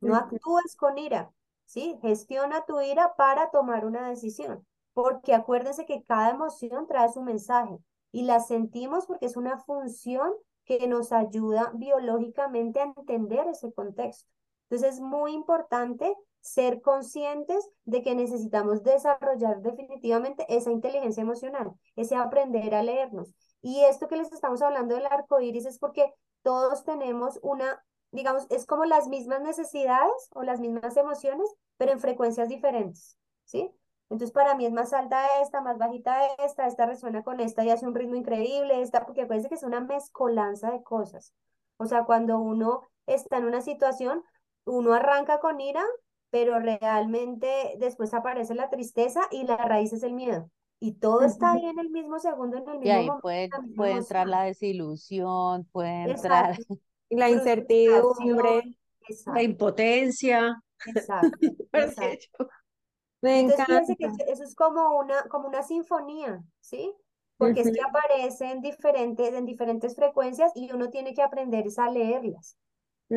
No 0.01 0.15
actúes 0.15 0.75
con 0.77 0.99
ira, 0.99 1.31
¿sí? 1.65 1.97
Gestiona 2.03 2.63
tu 2.65 2.79
ira 2.79 3.15
para 3.15 3.49
tomar 3.49 3.83
una 3.83 4.07
decisión, 4.07 4.67
porque 4.93 5.33
acuérdense 5.33 5.87
que 5.87 6.03
cada 6.03 6.29
emoción 6.29 6.85
trae 6.85 7.11
su 7.11 7.23
mensaje 7.23 7.79
y 8.11 8.23
la 8.23 8.39
sentimos 8.39 9.07
porque 9.07 9.25
es 9.25 9.35
una 9.35 9.57
función 9.57 10.31
que 10.63 10.87
nos 10.87 11.11
ayuda 11.11 11.71
biológicamente 11.73 12.81
a 12.81 12.83
entender 12.83 13.47
ese 13.47 13.73
contexto. 13.73 14.29
Entonces 14.71 14.95
es 14.95 15.01
muy 15.01 15.33
importante 15.33 16.15
ser 16.39 16.81
conscientes 16.81 17.69
de 17.83 18.01
que 18.03 18.15
necesitamos 18.15 18.83
desarrollar 18.83 19.61
definitivamente 19.61 20.45
esa 20.47 20.71
inteligencia 20.71 21.19
emocional, 21.19 21.73
ese 21.97 22.15
aprender 22.15 22.73
a 22.73 22.81
leernos. 22.81 23.35
Y 23.61 23.81
esto 23.81 24.07
que 24.07 24.15
les 24.15 24.31
estamos 24.31 24.61
hablando 24.61 24.95
del 24.95 25.07
arco 25.07 25.41
iris 25.41 25.65
es 25.65 25.77
porque 25.77 26.13
todos 26.41 26.85
tenemos 26.85 27.37
una, 27.43 27.83
digamos, 28.11 28.47
es 28.49 28.65
como 28.65 28.85
las 28.85 29.09
mismas 29.09 29.41
necesidades 29.41 30.29
o 30.33 30.43
las 30.43 30.61
mismas 30.61 30.95
emociones, 30.95 31.53
pero 31.75 31.91
en 31.91 31.99
frecuencias 31.99 32.47
diferentes, 32.47 33.17
¿sí? 33.43 33.69
Entonces 34.09 34.31
para 34.31 34.55
mí 34.55 34.65
es 34.65 34.71
más 34.71 34.93
alta 34.93 35.27
esta, 35.41 35.59
más 35.59 35.77
bajita 35.77 36.27
esta, 36.45 36.65
esta 36.65 36.85
resuena 36.85 37.23
con 37.23 37.41
esta 37.41 37.65
y 37.65 37.71
hace 37.71 37.85
un 37.85 37.93
ritmo 37.93 38.15
increíble, 38.15 38.81
esta, 38.81 39.05
porque 39.05 39.25
parece 39.25 39.49
que 39.49 39.55
es 39.55 39.63
una 39.63 39.81
mezcolanza 39.81 40.71
de 40.71 40.81
cosas. 40.81 41.33
O 41.75 41.85
sea, 41.87 42.05
cuando 42.05 42.39
uno 42.39 42.83
está 43.05 43.37
en 43.37 43.45
una 43.45 43.59
situación, 43.59 44.23
uno 44.65 44.93
arranca 44.93 45.39
con 45.39 45.59
ira, 45.59 45.83
pero 46.29 46.59
realmente 46.59 47.75
después 47.77 48.13
aparece 48.13 48.55
la 48.55 48.69
tristeza 48.69 49.21
y 49.31 49.43
la 49.45 49.57
raíz 49.57 49.93
es 49.93 50.03
el 50.03 50.13
miedo. 50.13 50.49
Y 50.79 50.93
todo 50.93 51.21
está 51.21 51.51
ahí 51.51 51.65
en 51.65 51.77
el 51.77 51.89
mismo 51.91 52.17
segundo, 52.19 52.57
en 52.57 52.67
el 52.67 52.79
mismo 52.79 52.85
Y 52.85 52.89
ahí 52.89 53.05
momento, 53.05 53.21
puede, 53.21 53.49
puede 53.75 53.91
entrar 53.93 54.27
la 54.27 54.43
desilusión, 54.43 55.65
puede 55.71 56.03
entrar. 56.03 56.51
Exacto. 56.51 56.79
La 57.11 57.29
incertidumbre. 57.29 58.77
La 59.33 59.43
impotencia. 59.43 60.63
exacto, 60.85 61.37
exacto. 61.73 62.47
Me 63.21 63.41
Entonces, 63.41 63.65
fíjense 63.65 63.95
que 63.97 64.05
encanta. 64.05 64.23
eso 64.31 64.43
es 64.43 64.55
como 64.55 64.97
una, 64.97 65.23
como 65.23 65.49
una 65.49 65.61
sinfonía, 65.61 66.41
¿sí? 66.61 66.93
Porque 67.37 67.61
es 67.61 67.71
que 67.71 67.81
aparecen 67.81 68.61
diferentes, 68.61 69.33
en 69.33 69.45
diferentes 69.45 69.93
frecuencias 69.95 70.51
y 70.55 70.71
uno 70.71 70.89
tiene 70.89 71.13
que 71.13 71.21
aprender 71.21 71.65
a 71.77 71.89
leerlas 71.89 72.57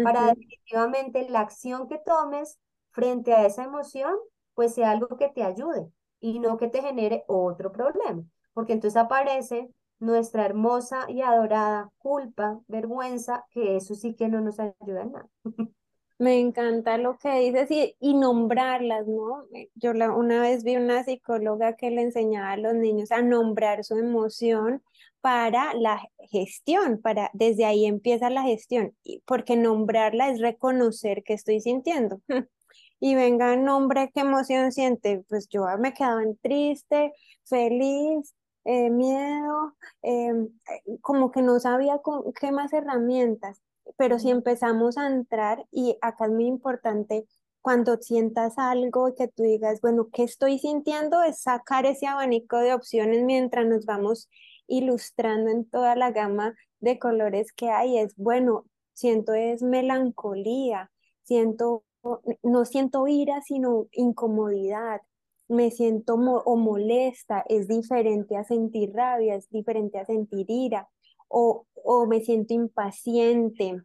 para 0.00 0.28
definitivamente 0.28 1.28
la 1.28 1.40
acción 1.40 1.88
que 1.88 1.98
tomes 1.98 2.58
frente 2.90 3.32
a 3.34 3.46
esa 3.46 3.64
emoción, 3.64 4.14
pues 4.54 4.74
sea 4.74 4.90
algo 4.92 5.08
que 5.16 5.28
te 5.28 5.42
ayude 5.42 5.90
y 6.20 6.38
no 6.40 6.56
que 6.56 6.68
te 6.68 6.82
genere 6.82 7.24
otro 7.26 7.72
problema. 7.72 8.22
Porque 8.52 8.72
entonces 8.72 8.96
aparece 9.00 9.68
nuestra 9.98 10.44
hermosa 10.46 11.06
y 11.08 11.22
adorada 11.22 11.90
culpa, 11.98 12.60
vergüenza, 12.68 13.44
que 13.50 13.76
eso 13.76 13.94
sí 13.94 14.14
que 14.14 14.28
no 14.28 14.40
nos 14.40 14.58
ayuda 14.60 15.02
en 15.02 15.12
nada. 15.12 15.28
Me 16.18 16.38
encanta 16.38 16.96
lo 16.96 17.18
que 17.18 17.40
dices 17.40 17.70
y, 17.72 17.96
y 17.98 18.14
nombrarlas, 18.14 19.06
¿no? 19.06 19.44
Eh, 19.52 19.68
Yo 19.74 19.92
la, 19.92 20.12
una 20.12 20.40
vez 20.40 20.62
vi 20.62 20.76
una 20.76 21.02
psicóloga 21.02 21.74
que 21.76 21.90
le 21.90 22.02
enseñaba 22.02 22.52
a 22.52 22.56
los 22.56 22.74
niños 22.74 23.10
a 23.10 23.20
nombrar 23.22 23.82
su 23.84 23.98
emoción 23.98 24.82
para 25.24 25.72
la 25.72 26.06
gestión, 26.30 27.00
para 27.00 27.30
desde 27.32 27.64
ahí 27.64 27.86
empieza 27.86 28.28
la 28.28 28.42
gestión, 28.42 28.94
porque 29.24 29.56
nombrarla 29.56 30.28
es 30.28 30.38
reconocer 30.38 31.22
que 31.24 31.32
estoy 31.32 31.62
sintiendo. 31.62 32.20
Y 33.00 33.14
venga, 33.14 33.56
nombre, 33.56 34.10
qué 34.14 34.20
emoción 34.20 34.72
siente. 34.72 35.24
Pues 35.28 35.48
yo 35.48 35.64
me 35.78 35.92
quedaba 35.92 36.22
en 36.22 36.38
triste, 36.38 37.12
feliz, 37.44 38.34
eh, 38.64 38.88
miedo, 38.88 39.74
em, 40.02 40.48
eh, 40.70 40.98
como 41.02 41.30
que 41.30 41.42
no 41.42 41.58
sabía 41.60 41.98
con 41.98 42.32
qué 42.32 42.52
más 42.52 42.72
herramientas. 42.72 43.60
Pero 43.96 44.18
si 44.18 44.30
empezamos 44.30 44.96
a 44.96 45.06
entrar, 45.06 45.66
y 45.70 45.98
acá 46.00 46.26
es 46.26 46.32
muy 46.32 46.46
importante 46.46 47.26
cuando 47.60 47.96
sientas 47.98 48.58
algo 48.58 49.08
y 49.08 49.14
que 49.14 49.28
tú 49.28 49.42
digas, 49.42 49.80
bueno, 49.80 50.08
¿qué 50.12 50.22
estoy 50.22 50.58
sintiendo? 50.58 51.22
Es 51.22 51.42
sacar 51.42 51.86
ese 51.86 52.06
abanico 52.06 52.58
de 52.58 52.74
opciones 52.74 53.22
mientras 53.24 53.66
nos 53.66 53.84
vamos 53.86 54.28
ilustrando 54.66 55.50
en 55.50 55.64
toda 55.68 55.96
la 55.96 56.10
gama 56.10 56.54
de 56.80 56.98
colores 56.98 57.52
que 57.52 57.70
hay. 57.70 57.98
Es 57.98 58.14
bueno, 58.16 58.64
siento 58.92 59.34
es 59.34 59.62
melancolía, 59.62 60.90
siento, 61.22 61.84
no 62.42 62.64
siento 62.64 63.06
ira, 63.08 63.42
sino 63.42 63.88
incomodidad. 63.92 65.00
Me 65.48 65.70
siento 65.70 66.14
o 66.14 66.56
molesta, 66.56 67.44
es 67.48 67.68
diferente 67.68 68.36
a 68.36 68.44
sentir 68.44 68.92
rabia, 68.94 69.34
es 69.34 69.48
diferente 69.50 69.98
a 69.98 70.06
sentir 70.06 70.46
ira, 70.48 70.88
o, 71.28 71.66
o 71.74 72.06
me 72.06 72.20
siento 72.20 72.54
impaciente, 72.54 73.76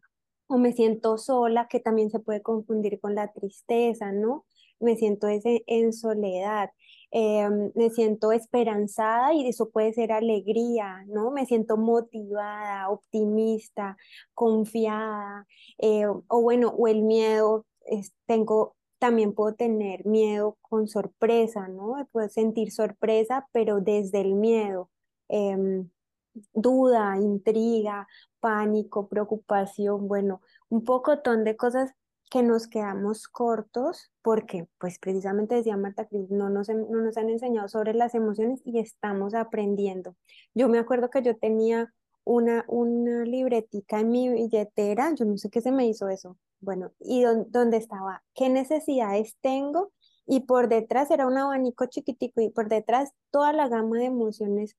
o 0.47 0.57
me 0.57 0.71
siento 0.73 1.17
sola, 1.17 1.67
que 1.69 1.79
también 1.79 2.09
se 2.11 2.19
puede 2.19 2.41
confundir 2.41 2.99
con 3.01 3.13
la 3.15 3.31
tristeza, 3.33 4.11
¿no? 4.11 4.45
Me 4.79 4.95
siento 4.95 5.27
en 5.27 5.93
soledad. 5.93 6.69
Em, 7.11 7.71
me 7.75 7.89
siento 7.89 8.31
esperanzada 8.31 9.33
y 9.33 9.47
eso 9.47 9.69
puede 9.69 9.93
ser 9.93 10.11
alegría, 10.11 11.03
¿no? 11.07 11.31
Me 11.31 11.45
siento 11.47 11.75
motivada, 11.77 12.89
optimista, 12.89 13.97
confiada, 14.35 15.47
eh, 15.79 16.05
o 16.05 16.41
bueno, 16.41 16.69
o 16.69 16.87
el 16.87 17.01
miedo, 17.03 17.65
es, 17.85 18.13
tengo, 18.27 18.75
también 18.99 19.33
puedo 19.33 19.55
tener 19.55 20.05
miedo 20.05 20.57
con 20.61 20.87
sorpresa, 20.87 21.67
¿no? 21.67 21.95
Puedo 22.11 22.29
sentir 22.29 22.71
sorpresa, 22.71 23.47
pero 23.53 23.81
desde 23.81 24.21
el 24.21 24.35
miedo. 24.35 24.89
Em, 25.29 25.89
duda, 26.53 27.17
intriga, 27.17 28.07
pánico, 28.39 29.07
preocupación, 29.07 30.07
bueno, 30.07 30.41
un 30.69 30.83
pocotón 30.83 31.43
de 31.43 31.57
cosas 31.57 31.93
que 32.29 32.43
nos 32.43 32.67
quedamos 32.67 33.27
cortos 33.27 34.11
porque, 34.21 34.67
pues 34.77 34.99
precisamente 34.99 35.55
decía 35.55 35.77
Marta 35.77 36.05
Cris, 36.05 36.29
no 36.29 36.49
nos, 36.49 36.69
no 36.69 37.01
nos 37.01 37.17
han 37.17 37.29
enseñado 37.29 37.67
sobre 37.67 37.93
las 37.93 38.13
emociones 38.13 38.61
y 38.63 38.79
estamos 38.79 39.33
aprendiendo. 39.33 40.15
Yo 40.53 40.69
me 40.69 40.79
acuerdo 40.79 41.09
que 41.09 41.23
yo 41.23 41.37
tenía 41.37 41.91
una, 42.23 42.65
una 42.67 43.25
libretica 43.25 43.99
en 43.99 44.11
mi 44.11 44.29
billetera, 44.29 45.13
yo 45.15 45.25
no 45.25 45.37
sé 45.37 45.49
qué 45.49 45.61
se 45.61 45.71
me 45.71 45.87
hizo 45.87 46.09
eso, 46.09 46.37
bueno, 46.61 46.91
y 46.99 47.23
donde 47.23 47.77
estaba, 47.77 48.23
¿qué 48.35 48.49
necesidades 48.49 49.35
tengo? 49.41 49.91
Y 50.27 50.41
por 50.41 50.69
detrás 50.69 51.09
era 51.09 51.25
un 51.25 51.37
abanico 51.37 51.87
chiquitico 51.87 52.41
y 52.41 52.49
por 52.49 52.69
detrás 52.69 53.11
toda 53.31 53.51
la 53.53 53.67
gama 53.67 53.97
de 53.97 54.05
emociones 54.05 54.75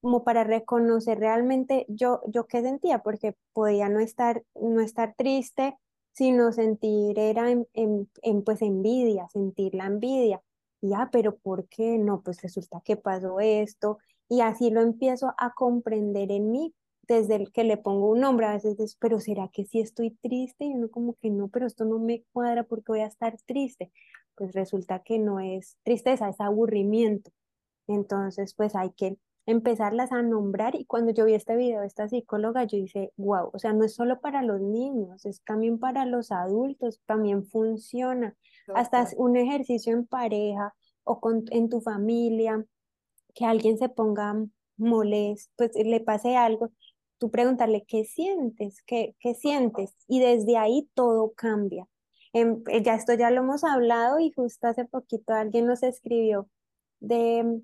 como 0.00 0.24
para 0.24 0.44
reconocer 0.44 1.18
realmente 1.18 1.86
yo, 1.88 2.20
yo 2.26 2.46
qué 2.46 2.62
sentía, 2.62 3.00
porque 3.00 3.36
podía 3.52 3.88
no 3.88 4.00
estar, 4.00 4.44
no 4.54 4.80
estar 4.80 5.14
triste, 5.16 5.76
sino 6.12 6.52
sentir 6.52 7.18
era 7.18 7.50
en, 7.50 7.66
en, 7.74 8.42
pues 8.44 8.62
envidia, 8.62 9.28
sentir 9.28 9.74
la 9.74 9.86
envidia. 9.86 10.42
Ya, 10.80 11.08
pero 11.12 11.36
¿por 11.36 11.68
qué 11.68 11.98
no? 11.98 12.22
Pues 12.22 12.42
resulta 12.42 12.80
que 12.84 12.96
pasó 12.96 13.40
esto 13.40 13.98
y 14.28 14.40
así 14.40 14.70
lo 14.70 14.80
empiezo 14.80 15.34
a 15.38 15.52
comprender 15.54 16.32
en 16.32 16.50
mí 16.50 16.74
desde 17.02 17.36
el 17.36 17.52
que 17.52 17.64
le 17.64 17.76
pongo 17.76 18.10
un 18.10 18.20
nombre, 18.20 18.46
a 18.46 18.52
veces 18.54 18.96
pero 19.00 19.20
¿será 19.20 19.48
que 19.52 19.64
sí 19.64 19.80
estoy 19.80 20.12
triste? 20.22 20.64
Y 20.64 20.74
uno 20.74 20.90
como 20.90 21.14
que 21.14 21.30
no, 21.30 21.48
pero 21.48 21.66
esto 21.66 21.84
no 21.84 21.98
me 21.98 22.24
cuadra 22.32 22.64
porque 22.64 22.92
voy 22.92 23.00
a 23.00 23.06
estar 23.06 23.36
triste. 23.44 23.92
Pues 24.34 24.52
resulta 24.54 25.00
que 25.00 25.18
no 25.18 25.40
es 25.40 25.76
tristeza, 25.84 26.28
es 26.28 26.40
aburrimiento. 26.40 27.30
Entonces, 27.86 28.54
pues 28.54 28.74
hay 28.74 28.90
que 28.92 29.18
empezarlas 29.46 30.12
a 30.12 30.22
nombrar 30.22 30.74
y 30.76 30.84
cuando 30.84 31.12
yo 31.12 31.24
vi 31.24 31.34
este 31.34 31.56
video 31.56 31.80
de 31.80 31.86
esta 31.86 32.08
psicóloga, 32.08 32.64
yo 32.64 32.78
dije, 32.78 33.12
wow, 33.16 33.50
o 33.52 33.58
sea, 33.58 33.72
no 33.72 33.84
es 33.84 33.94
solo 33.94 34.20
para 34.20 34.42
los 34.42 34.60
niños, 34.60 35.24
es 35.26 35.42
también 35.42 35.78
para 35.78 36.06
los 36.06 36.30
adultos, 36.30 37.00
también 37.06 37.44
funciona. 37.44 38.36
Hasta 38.74 39.08
un 39.16 39.36
ejercicio 39.36 39.92
en 39.92 40.06
pareja 40.06 40.74
o 41.04 41.20
con, 41.20 41.44
en 41.50 41.68
tu 41.68 41.80
familia, 41.80 42.64
que 43.34 43.44
alguien 43.44 43.78
se 43.78 43.88
ponga 43.88 44.36
molesto, 44.76 45.52
pues 45.56 45.72
le 45.74 46.00
pase 46.00 46.36
algo, 46.36 46.70
tú 47.18 47.30
preguntarle, 47.30 47.84
¿qué 47.86 48.04
sientes? 48.04 48.82
¿Qué, 48.86 49.16
qué 49.20 49.34
sientes? 49.34 49.96
Y 50.06 50.20
desde 50.20 50.56
ahí 50.56 50.88
todo 50.94 51.32
cambia. 51.34 51.86
Em, 52.32 52.62
ya 52.82 52.94
esto 52.94 53.14
ya 53.14 53.30
lo 53.30 53.42
hemos 53.42 53.64
hablado 53.64 54.18
y 54.18 54.30
justo 54.30 54.66
hace 54.66 54.84
poquito 54.86 55.34
alguien 55.34 55.66
nos 55.66 55.82
escribió 55.82 56.48
de 57.00 57.60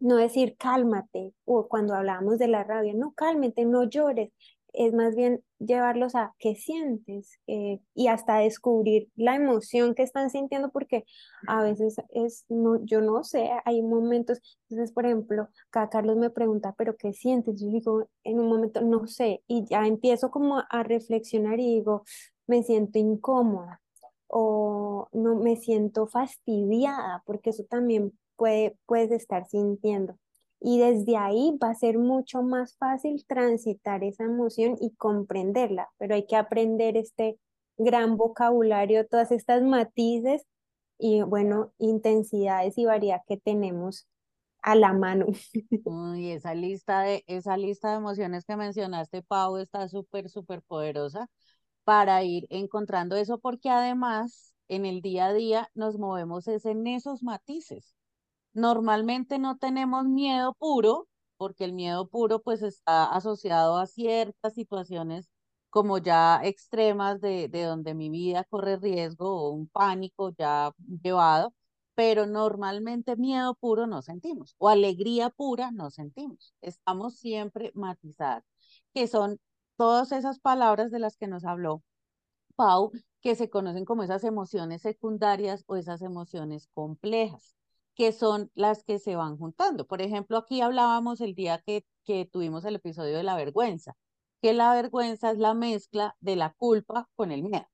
no 0.00 0.16
decir 0.16 0.56
cálmate, 0.58 1.34
o 1.44 1.68
cuando 1.68 1.94
hablábamos 1.94 2.38
de 2.38 2.48
la 2.48 2.64
rabia, 2.64 2.94
no 2.94 3.12
cálmate, 3.12 3.64
no 3.64 3.84
llores, 3.84 4.30
es 4.72 4.92
más 4.92 5.16
bien 5.16 5.42
llevarlos 5.58 6.14
a 6.14 6.34
qué 6.38 6.54
sientes 6.54 7.40
eh, 7.46 7.80
y 7.94 8.08
hasta 8.08 8.38
descubrir 8.38 9.08
la 9.16 9.34
emoción 9.34 9.94
que 9.94 10.02
están 10.02 10.30
sintiendo, 10.30 10.70
porque 10.70 11.04
a 11.46 11.62
veces 11.62 11.96
es, 12.10 12.44
no, 12.48 12.84
yo 12.84 13.00
no 13.00 13.24
sé, 13.24 13.50
hay 13.64 13.82
momentos, 13.82 14.40
entonces 14.68 14.92
por 14.92 15.06
ejemplo, 15.06 15.48
acá 15.68 15.88
Carlos 15.90 16.16
me 16.16 16.30
pregunta, 16.30 16.74
pero 16.76 16.96
¿qué 16.96 17.12
sientes? 17.12 17.60
Yo 17.60 17.68
digo, 17.68 18.08
en 18.24 18.40
un 18.40 18.48
momento, 18.48 18.80
no 18.82 19.06
sé, 19.06 19.42
y 19.46 19.64
ya 19.64 19.86
empiezo 19.86 20.30
como 20.30 20.62
a 20.68 20.82
reflexionar 20.82 21.58
y 21.60 21.76
digo, 21.76 22.04
me 22.46 22.62
siento 22.62 22.98
incómoda 22.98 23.80
o 24.28 25.08
no 25.12 25.36
me 25.36 25.56
siento 25.56 26.06
fastidiada, 26.06 27.22
porque 27.26 27.50
eso 27.50 27.64
también 27.64 28.12
puedes 28.38 29.10
estar 29.10 29.46
sintiendo. 29.46 30.18
Y 30.60 30.78
desde 30.80 31.16
ahí 31.16 31.56
va 31.62 31.70
a 31.70 31.74
ser 31.74 31.98
mucho 31.98 32.42
más 32.42 32.76
fácil 32.76 33.24
transitar 33.26 34.02
esa 34.02 34.24
emoción 34.24 34.76
y 34.80 34.94
comprenderla, 34.96 35.88
pero 35.98 36.14
hay 36.14 36.26
que 36.26 36.36
aprender 36.36 36.96
este 36.96 37.38
gran 37.76 38.16
vocabulario, 38.16 39.06
todas 39.06 39.30
estas 39.30 39.62
matices 39.62 40.44
y, 40.98 41.22
bueno, 41.22 41.72
intensidades 41.78 42.76
y 42.78 42.86
variedad 42.86 43.22
que 43.26 43.36
tenemos 43.36 44.08
a 44.62 44.74
la 44.74 44.92
mano. 44.92 45.26
Uy, 45.84 46.32
esa 46.32 46.54
lista 46.54 47.02
de, 47.02 47.24
esa 47.26 47.56
lista 47.56 47.90
de 47.90 47.98
emociones 47.98 48.44
que 48.44 48.56
mencionaste, 48.56 49.22
Pau, 49.22 49.56
está 49.58 49.88
súper, 49.88 50.28
súper 50.28 50.62
poderosa 50.62 51.28
para 51.84 52.22
ir 52.24 52.46
encontrando 52.50 53.16
eso, 53.16 53.38
porque 53.38 53.70
además 53.70 54.52
en 54.68 54.86
el 54.86 55.00
día 55.00 55.26
a 55.26 55.32
día 55.32 55.70
nos 55.74 55.98
movemos 55.98 56.48
es 56.48 56.66
en 56.66 56.86
esos 56.86 57.22
matices. 57.22 57.94
Normalmente 58.58 59.38
no 59.38 59.56
tenemos 59.56 60.04
miedo 60.06 60.52
puro, 60.54 61.06
porque 61.36 61.64
el 61.64 61.72
miedo 61.72 62.08
puro 62.08 62.42
pues 62.42 62.62
está 62.62 63.04
asociado 63.04 63.76
a 63.78 63.86
ciertas 63.86 64.54
situaciones 64.54 65.30
como 65.70 65.98
ya 65.98 66.40
extremas 66.42 67.20
de, 67.20 67.48
de 67.48 67.62
donde 67.62 67.94
mi 67.94 68.10
vida 68.10 68.42
corre 68.50 68.76
riesgo 68.76 69.30
o 69.30 69.50
un 69.50 69.68
pánico 69.68 70.30
ya 70.36 70.72
llevado, 71.02 71.54
pero 71.94 72.26
normalmente 72.26 73.14
miedo 73.16 73.54
puro 73.54 73.86
no 73.86 74.02
sentimos 74.02 74.56
o 74.58 74.68
alegría 74.68 75.30
pura 75.30 75.70
no 75.70 75.90
sentimos. 75.90 76.52
Estamos 76.60 77.16
siempre 77.16 77.70
matizadas, 77.76 78.42
que 78.92 79.06
son 79.06 79.38
todas 79.76 80.10
esas 80.10 80.40
palabras 80.40 80.90
de 80.90 80.98
las 80.98 81.16
que 81.16 81.28
nos 81.28 81.44
habló 81.44 81.84
Pau, 82.56 82.90
que 83.20 83.36
se 83.36 83.50
conocen 83.50 83.84
como 83.84 84.02
esas 84.02 84.24
emociones 84.24 84.82
secundarias 84.82 85.62
o 85.68 85.76
esas 85.76 86.02
emociones 86.02 86.68
complejas 86.74 87.54
que 87.98 88.12
son 88.12 88.50
las 88.54 88.84
que 88.84 88.98
se 89.00 89.16
van 89.16 89.38
juntando. 89.38 89.86
Por 89.86 90.02
ejemplo, 90.02 90.38
aquí 90.38 90.62
hablábamos 90.62 91.20
el 91.20 91.34
día 91.34 91.62
que, 91.66 91.84
que 92.04 92.26
tuvimos 92.26 92.64
el 92.64 92.76
episodio 92.76 93.16
de 93.16 93.24
la 93.24 93.36
vergüenza, 93.36 93.96
que 94.42 94.54
la 94.54 94.74
vergüenza 94.74 95.32
es 95.32 95.38
la 95.38 95.54
mezcla 95.54 96.16
de 96.20 96.36
la 96.36 96.54
culpa 96.54 97.08
con 97.16 97.32
el 97.32 97.42
miedo. 97.42 97.66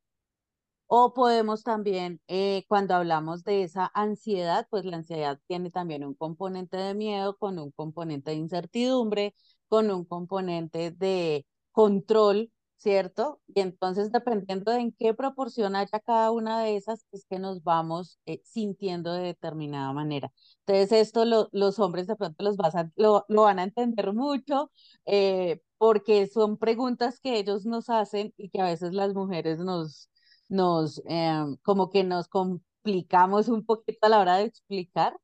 O 0.87 1.15
podemos 1.15 1.63
también, 1.65 2.21
eh, 2.29 2.65
cuando 2.69 2.95
hablamos 2.95 3.43
de 3.45 3.63
esa 3.65 3.91
ansiedad, 3.95 4.67
pues 4.71 4.85
la 4.85 4.99
ansiedad 4.99 5.41
tiene 5.47 5.71
también 5.71 6.05
un 6.05 6.15
componente 6.15 6.77
de 6.77 6.95
miedo, 6.95 7.37
con 7.37 7.59
un 7.59 7.73
componente 7.73 8.31
de 8.33 8.37
incertidumbre, 8.37 9.35
con 9.69 9.91
un 9.91 10.05
componente 10.05 10.91
de 10.93 11.47
control 11.73 12.53
¿cierto? 12.77 13.41
Y 13.49 13.61
entonces, 13.61 14.13
dependiendo 14.13 14.73
de 14.73 14.81
en 14.81 14.93
qué 14.93 15.15
proporción 15.15 15.77
haya 15.77 16.01
cada 16.01 16.31
una 16.33 16.61
de 16.63 16.77
esas, 16.77 17.07
es 17.13 17.25
que 17.29 17.39
nos 17.39 17.63
vamos 17.63 18.19
eh, 18.27 18.41
sintiendo 18.45 19.13
de 19.15 19.25
determinada 19.25 19.93
manera. 19.93 20.31
Entonces, 20.67 20.93
esto 20.93 21.25
los 21.53 21.79
hombres 21.79 22.07
de 22.07 22.17
pronto 22.17 22.45
los 22.45 22.57
vas 22.57 22.75
a, 22.75 22.91
lo, 22.97 23.25
van 23.29 23.59
a 23.59 23.65
entender 23.65 24.13
mucho, 24.13 24.71
eh, 25.07 25.61
porque 25.79 26.27
son 26.27 26.59
preguntas 26.59 27.21
que 27.21 27.39
ellos 27.39 27.65
nos 27.67 27.89
hacen 27.91 28.33
y 28.37 28.51
que 28.51 28.61
a 28.61 28.65
veces 28.67 28.93
las 28.93 29.15
mujeres 29.15 29.59
nos, 29.59 30.11
nos 30.49 31.03
em, 31.07 31.57
como 31.63 31.91
que 31.91 32.05
nos 32.05 32.29
complicamos 32.29 33.49
un 33.49 33.65
poquito 33.65 34.07
a 34.07 34.09
la 34.11 34.21
hora 34.21 34.37
de 34.37 34.45
explicar 34.45 35.17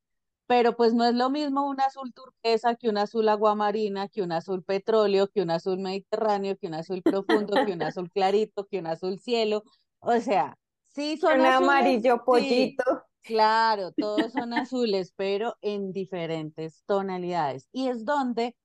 pero 0.51 0.75
pues 0.75 0.93
no 0.93 1.05
es 1.05 1.15
lo 1.15 1.29
mismo 1.29 1.65
un 1.65 1.79
azul 1.79 2.13
turquesa 2.13 2.75
que 2.75 2.89
un 2.89 2.97
azul 2.97 3.29
aguamarina, 3.29 4.09
que 4.09 4.21
un 4.21 4.33
azul 4.33 4.65
petróleo, 4.65 5.29
que 5.29 5.41
un 5.41 5.49
azul 5.49 5.79
mediterráneo, 5.79 6.57
que 6.57 6.67
un 6.67 6.73
azul 6.73 7.01
profundo, 7.01 7.61
que 7.65 7.71
un 7.71 7.81
azul 7.83 8.11
clarito, 8.11 8.67
que 8.67 8.79
un 8.79 8.87
azul 8.87 9.17
cielo. 9.17 9.63
O 10.01 10.19
sea, 10.19 10.57
sí 10.89 11.15
son 11.15 11.39
Un 11.39 11.45
azules, 11.45 11.69
amarillo 11.69 12.15
sí, 12.15 12.21
pollito. 12.25 12.83
claro, 13.21 13.93
todos 13.93 14.33
son 14.33 14.51
azules, 14.53 15.13
pero 15.15 15.55
en 15.61 15.93
diferentes 15.93 16.83
tonalidades. 16.85 17.69
Y 17.71 17.87
es 17.87 18.03
donde 18.03 18.57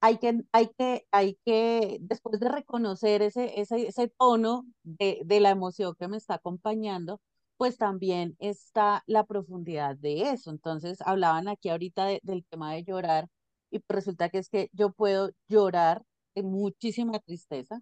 hay 0.00 0.18
que, 0.18 0.40
hay 0.52 0.68
que, 0.78 1.08
hay 1.10 1.36
que, 1.44 1.98
después 2.00 2.38
de 2.38 2.48
reconocer 2.48 3.22
ese, 3.22 3.60
ese, 3.60 3.88
ese 3.88 4.06
tono 4.06 4.66
de, 4.84 5.22
de 5.24 5.40
la 5.40 5.50
emoción 5.50 5.96
que 5.98 6.06
me 6.06 6.16
está 6.16 6.34
acompañando, 6.34 7.20
pues 7.64 7.78
también 7.78 8.36
está 8.40 9.02
la 9.06 9.24
profundidad 9.24 9.96
de 9.96 10.30
eso. 10.32 10.50
Entonces, 10.50 10.98
hablaban 11.00 11.48
aquí 11.48 11.70
ahorita 11.70 12.04
de- 12.06 12.20
del 12.22 12.44
tema 12.44 12.74
de 12.74 12.84
llorar 12.84 13.28
y 13.70 13.82
resulta 13.88 14.28
que 14.28 14.36
es 14.38 14.50
que 14.50 14.68
yo 14.72 14.92
puedo 14.92 15.30
llorar 15.48 16.02
de 16.34 16.42
muchísima 16.42 17.18
tristeza, 17.20 17.80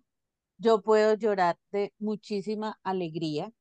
yo 0.59 0.83
puedo 0.83 1.15
llorar 1.15 1.59
de 1.73 1.93
muchísima 1.99 2.79
alegría, 2.85 3.53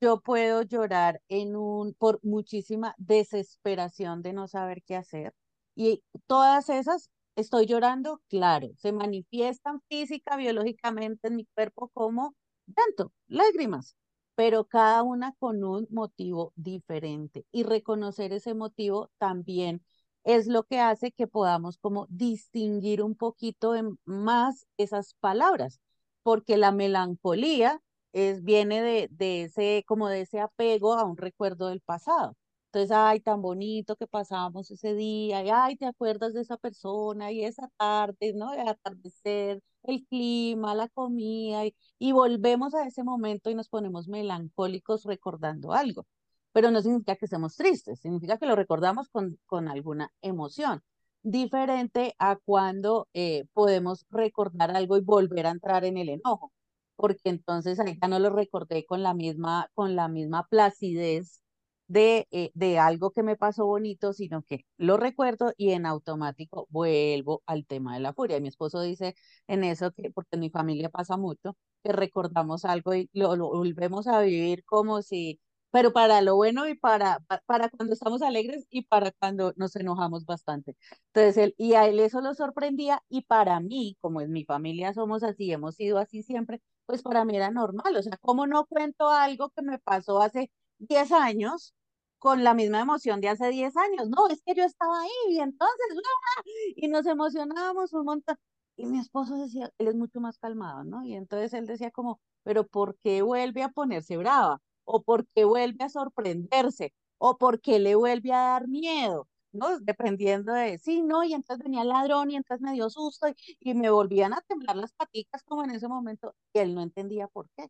yo 0.00 0.20
puedo 0.20 0.62
llorar 0.62 1.20
en 1.28 1.56
un, 1.56 1.94
por 1.94 2.20
muchísima 2.24 2.94
desesperación 2.98 4.22
de 4.22 4.32
no 4.34 4.48
saber 4.48 4.82
qué 4.86 4.96
hacer. 4.96 5.34
Y 5.76 6.02
todas 6.26 6.68
esas, 6.70 7.10
estoy 7.36 7.66
llorando, 7.66 8.20
claro, 8.28 8.68
se 8.76 8.92
manifiestan 8.92 9.80
física, 9.88 10.36
biológicamente 10.36 11.28
en 11.28 11.36
mi 11.36 11.46
cuerpo 11.54 11.88
como 11.94 12.34
llanto, 12.66 13.12
lágrimas, 13.28 13.96
pero 14.34 14.64
cada 14.66 15.02
una 15.02 15.32
con 15.38 15.64
un 15.64 15.86
motivo 15.90 16.52
diferente. 16.56 17.46
Y 17.52 17.62
reconocer 17.64 18.32
ese 18.32 18.54
motivo 18.54 19.10
también 19.18 19.84
es 20.24 20.46
lo 20.46 20.64
que 20.64 20.80
hace 20.80 21.12
que 21.12 21.26
podamos 21.26 21.78
como 21.78 22.06
distinguir 22.10 23.02
un 23.02 23.14
poquito 23.14 23.74
en 23.74 23.98
más 24.04 24.66
esas 24.76 25.14
palabras, 25.20 25.80
porque 26.22 26.56
la 26.56 26.72
melancolía 26.72 27.80
es, 28.12 28.42
viene 28.44 28.82
de, 28.82 29.08
de 29.10 29.42
ese, 29.44 29.84
como 29.86 30.08
de 30.08 30.22
ese 30.22 30.40
apego 30.40 30.94
a 30.94 31.04
un 31.04 31.16
recuerdo 31.16 31.68
del 31.68 31.80
pasado. 31.80 32.36
Entonces, 32.74 32.90
ay, 32.96 33.20
tan 33.20 33.40
bonito 33.40 33.94
que 33.94 34.08
pasábamos 34.08 34.68
ese 34.72 34.94
día, 34.94 35.44
y 35.44 35.50
ay, 35.50 35.76
te 35.76 35.86
acuerdas 35.86 36.34
de 36.34 36.40
esa 36.40 36.56
persona 36.56 37.30
y 37.30 37.44
esa 37.44 37.68
tarde, 37.76 38.32
¿no? 38.34 38.52
El 38.52 38.66
atardecer, 38.68 39.62
el 39.84 40.04
clima, 40.06 40.74
la 40.74 40.88
comida, 40.88 41.64
y, 41.66 41.76
y 42.00 42.10
volvemos 42.12 42.74
a 42.74 42.84
ese 42.86 43.04
momento 43.04 43.48
y 43.50 43.54
nos 43.54 43.68
ponemos 43.68 44.08
melancólicos 44.08 45.04
recordando 45.04 45.72
algo. 45.72 46.06
Pero 46.52 46.72
no 46.72 46.82
significa 46.82 47.14
que 47.16 47.26
estemos 47.26 47.54
tristes, 47.56 48.00
significa 48.00 48.38
que 48.38 48.46
lo 48.46 48.56
recordamos 48.56 49.08
con, 49.08 49.38
con 49.46 49.68
alguna 49.68 50.10
emoción. 50.20 50.82
Diferente 51.22 52.14
a 52.18 52.36
cuando 52.44 53.08
eh, 53.14 53.46
podemos 53.52 54.04
recordar 54.10 54.72
algo 54.76 54.96
y 54.96 55.00
volver 55.00 55.46
a 55.46 55.50
entrar 55.50 55.84
en 55.84 55.96
el 55.96 56.08
enojo 56.08 56.52
porque 56.96 57.28
entonces 57.30 57.78
ahí 57.80 57.98
ya 58.00 58.08
no 58.08 58.18
lo 58.20 58.30
recordé 58.30 58.84
con 58.86 59.02
la 59.02 59.14
misma, 59.14 59.68
con 59.74 59.96
la 59.96 60.08
misma 60.08 60.46
placidez 60.48 61.43
de, 61.86 62.26
eh, 62.30 62.50
de 62.54 62.78
algo 62.78 63.10
que 63.12 63.22
me 63.22 63.36
pasó 63.36 63.66
bonito, 63.66 64.12
sino 64.12 64.42
que 64.42 64.64
lo 64.78 64.96
recuerdo 64.96 65.52
y 65.56 65.70
en 65.72 65.86
automático 65.86 66.66
vuelvo 66.70 67.42
al 67.46 67.66
tema 67.66 67.94
de 67.94 68.00
la 68.00 68.12
furia. 68.14 68.40
Mi 68.40 68.48
esposo 68.48 68.80
dice 68.80 69.14
en 69.46 69.64
eso 69.64 69.92
que, 69.92 70.10
porque 70.10 70.30
en 70.36 70.40
mi 70.40 70.50
familia 70.50 70.88
pasa 70.90 71.16
mucho, 71.16 71.56
que 71.82 71.92
recordamos 71.92 72.64
algo 72.64 72.94
y 72.94 73.10
lo, 73.12 73.36
lo 73.36 73.48
volvemos 73.48 74.06
a 74.06 74.20
vivir 74.20 74.64
como 74.64 75.02
si, 75.02 75.40
pero 75.70 75.92
para 75.92 76.20
lo 76.22 76.36
bueno 76.36 76.66
y 76.68 76.74
para, 76.76 77.20
pa- 77.26 77.42
para 77.46 77.68
cuando 77.68 77.94
estamos 77.94 78.22
alegres 78.22 78.66
y 78.70 78.82
para 78.82 79.10
cuando 79.12 79.52
nos 79.56 79.76
enojamos 79.76 80.24
bastante. 80.24 80.76
Entonces, 81.12 81.36
él, 81.38 81.54
y 81.58 81.74
a 81.74 81.86
él 81.86 82.00
eso 82.00 82.20
lo 82.20 82.34
sorprendía 82.34 83.02
y 83.08 83.22
para 83.22 83.60
mí, 83.60 83.96
como 84.00 84.20
en 84.20 84.32
mi 84.32 84.44
familia 84.44 84.92
somos 84.94 85.22
así, 85.22 85.52
hemos 85.52 85.74
sido 85.76 85.98
así 85.98 86.22
siempre, 86.22 86.60
pues 86.86 87.02
para 87.02 87.24
mí 87.24 87.36
era 87.36 87.50
normal. 87.50 87.96
O 87.96 88.02
sea, 88.02 88.16
¿cómo 88.20 88.46
no 88.46 88.66
cuento 88.66 89.08
algo 89.10 89.50
que 89.50 89.62
me 89.62 89.78
pasó 89.78 90.20
hace 90.22 90.50
10 90.78 91.12
años 91.12 91.74
con 92.18 92.44
la 92.44 92.54
misma 92.54 92.80
emoción 92.80 93.20
de 93.20 93.28
hace 93.28 93.48
10 93.50 93.76
años? 93.76 94.08
No, 94.08 94.28
es 94.28 94.42
que 94.44 94.54
yo 94.54 94.64
estaba 94.64 95.00
ahí 95.02 95.10
y 95.30 95.40
entonces, 95.40 95.86
¡ah! 95.96 96.42
y 96.76 96.88
nos 96.88 97.06
emocionábamos 97.06 97.92
un 97.92 98.04
montón. 98.04 98.36
Y 98.76 98.86
mi 98.86 98.98
esposo 98.98 99.36
decía, 99.36 99.70
él 99.78 99.88
es 99.88 99.94
mucho 99.94 100.20
más 100.20 100.38
calmado, 100.38 100.84
¿no? 100.84 101.04
Y 101.04 101.14
entonces 101.14 101.54
él 101.54 101.66
decía 101.66 101.90
como, 101.90 102.20
pero 102.42 102.66
¿por 102.66 102.96
qué 102.98 103.22
vuelve 103.22 103.62
a 103.62 103.68
ponerse 103.70 104.16
brava? 104.16 104.60
¿O 104.84 105.02
por 105.02 105.26
qué 105.34 105.44
vuelve 105.44 105.84
a 105.84 105.88
sorprenderse? 105.88 106.92
¿O 107.18 107.38
por 107.38 107.60
qué 107.60 107.78
le 107.78 107.94
vuelve 107.94 108.32
a 108.32 108.38
dar 108.38 108.68
miedo? 108.68 109.28
¿no? 109.54 109.78
Dependiendo 109.80 110.52
de, 110.52 110.78
sí, 110.78 111.02
no, 111.02 111.24
y 111.24 111.32
entonces 111.32 111.64
venía 111.64 111.82
el 111.82 111.88
ladrón 111.88 112.30
y 112.30 112.36
entonces 112.36 112.62
me 112.62 112.72
dio 112.72 112.90
susto 112.90 113.28
y, 113.60 113.74
me 113.74 113.90
volvían 113.90 114.34
a 114.34 114.42
temblar 114.42 114.76
las 114.76 114.92
paticas 114.92 115.42
como 115.44 115.64
en 115.64 115.70
ese 115.70 115.88
momento 115.88 116.34
y 116.52 116.58
él 116.58 116.74
no 116.74 116.82
entendía 116.82 117.28
por 117.28 117.48
qué. 117.56 117.68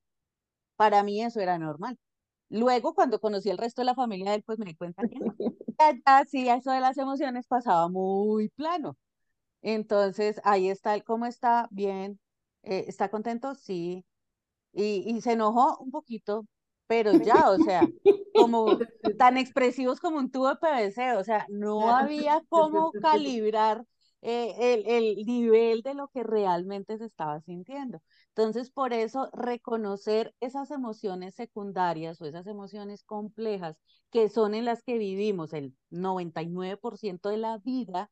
Para 0.77 1.03
mí 1.03 1.23
eso 1.23 1.41
era 1.41 1.59
normal. 1.59 1.99
Luego, 2.49 2.95
cuando 2.95 3.21
conocí 3.21 3.51
el 3.51 3.59
resto 3.59 3.83
de 3.83 3.87
la 3.87 3.95
familia 3.95 4.31
de 4.31 4.37
él, 4.37 4.43
pues 4.45 4.59
me 4.59 4.67
di 4.67 4.75
cuenta 4.77 5.05
que 5.05 5.19
no. 5.21 5.35
Sí, 6.29 6.49
eso 6.49 6.71
de 6.71 6.81
las 6.81 6.99
emociones 6.99 7.47
pasaba 7.47 7.89
muy 7.89 8.49
plano. 8.51 8.97
Entonces, 9.63 10.41
ahí 10.45 10.69
está 10.69 10.95
él, 10.95 11.05
¿cómo 11.05 11.27
está? 11.27 11.69
Bien. 11.71 12.21
Eh, 12.63 12.85
¿está 12.89 13.11
contento? 13.11 13.55
Sí. 13.55 14.05
Y, 14.73 15.05
y 15.07 15.21
se 15.21 15.33
enojó 15.33 15.79
un 15.79 15.91
poquito, 15.91 16.47
pero 16.87 17.15
ya, 17.15 17.51
o 17.51 17.59
sea, 17.59 17.91
como 18.33 18.67
tan 19.19 19.39
expresivos 19.39 20.01
como 20.01 20.19
un 20.19 20.31
tubo 20.31 20.49
de 20.49 20.57
PVC, 20.57 21.13
o 21.17 21.25
sea, 21.25 21.47
no 21.49 21.95
había 21.95 22.43
cómo 22.49 22.95
calibrar 22.95 23.85
eh, 24.23 24.55
el, 24.59 24.87
el 24.87 25.27
nivel 25.27 25.83
de 25.83 25.95
lo 25.95 26.09
que 26.09 26.23
realmente 26.23 26.99
se 26.99 27.05
estaba 27.05 27.41
sintiendo. 27.43 28.03
Entonces, 28.37 28.71
por 28.71 28.93
eso, 28.93 29.31
reconocer 29.33 30.35
esas 30.41 30.71
emociones 30.73 31.35
secundarias 31.37 32.21
o 32.21 32.27
esas 32.27 32.47
emociones 32.49 33.05
complejas 33.05 33.77
que 34.11 34.29
son 34.29 34.55
en 34.55 34.65
las 34.65 34.83
que 34.83 34.99
vivimos 34.99 35.53
el 35.53 35.77
99% 35.91 37.29
de 37.29 37.37
la 37.39 37.59
vida, 37.59 38.11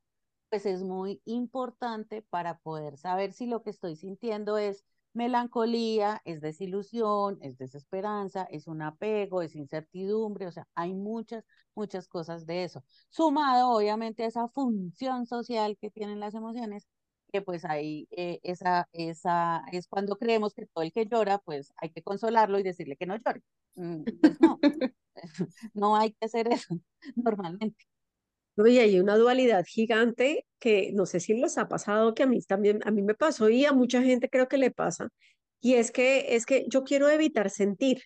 pues 0.48 0.66
es 0.66 0.82
muy 0.84 1.20
importante 1.24 2.22
para 2.22 2.58
poder 2.58 2.98
saber 2.98 3.32
si 3.32 3.46
lo 3.46 3.62
que 3.62 3.70
estoy 3.70 3.96
sintiendo 3.96 4.58
es 4.58 4.84
melancolía, 5.14 6.20
es 6.24 6.40
desilusión, 6.40 7.38
es 7.42 7.58
desesperanza, 7.58 8.44
es 8.44 8.66
un 8.68 8.82
apego, 8.82 9.42
es 9.42 9.56
incertidumbre, 9.56 10.46
o 10.46 10.52
sea, 10.52 10.68
hay 10.74 10.94
muchas, 10.94 11.44
muchas 11.74 12.08
cosas 12.08 12.46
de 12.46 12.64
eso. 12.64 12.84
Sumado, 13.10 13.70
obviamente, 13.72 14.24
a 14.24 14.26
esa 14.28 14.48
función 14.48 15.26
social 15.26 15.76
que 15.80 15.90
tienen 15.90 16.20
las 16.20 16.34
emociones, 16.34 16.86
que 17.32 17.42
pues 17.42 17.64
ahí 17.64 18.08
eh, 18.10 18.40
esa, 18.42 18.88
esa 18.92 19.62
es 19.72 19.88
cuando 19.88 20.16
creemos 20.18 20.54
que 20.54 20.66
todo 20.66 20.84
el 20.84 20.92
que 20.92 21.06
llora, 21.06 21.38
pues 21.38 21.72
hay 21.76 21.90
que 21.90 22.02
consolarlo 22.02 22.58
y 22.58 22.62
decirle 22.62 22.96
que 22.96 23.06
no 23.06 23.16
llore. 23.16 23.42
Mm, 23.76 24.04
Pues 24.20 24.40
no, 24.40 24.60
no 25.74 25.96
hay 25.96 26.12
que 26.12 26.26
hacer 26.26 26.48
eso 26.52 26.78
normalmente. 27.16 27.86
¿no? 28.56 28.66
Y 28.66 28.78
hay 28.78 29.00
una 29.00 29.16
dualidad 29.16 29.64
gigante 29.66 30.46
que 30.58 30.92
no 30.94 31.06
sé 31.06 31.20
si 31.20 31.34
les 31.34 31.58
ha 31.58 31.68
pasado, 31.68 32.14
que 32.14 32.22
a 32.24 32.26
mí 32.26 32.40
también, 32.42 32.80
a 32.84 32.90
mí 32.90 33.02
me 33.02 33.14
pasó 33.14 33.48
y 33.50 33.64
a 33.64 33.72
mucha 33.72 34.02
gente 34.02 34.28
creo 34.30 34.48
que 34.48 34.58
le 34.58 34.70
pasa, 34.70 35.08
y 35.60 35.74
es 35.74 35.90
que, 35.92 36.34
es 36.36 36.46
que 36.46 36.66
yo 36.68 36.84
quiero 36.84 37.08
evitar 37.10 37.50
sentir. 37.50 38.02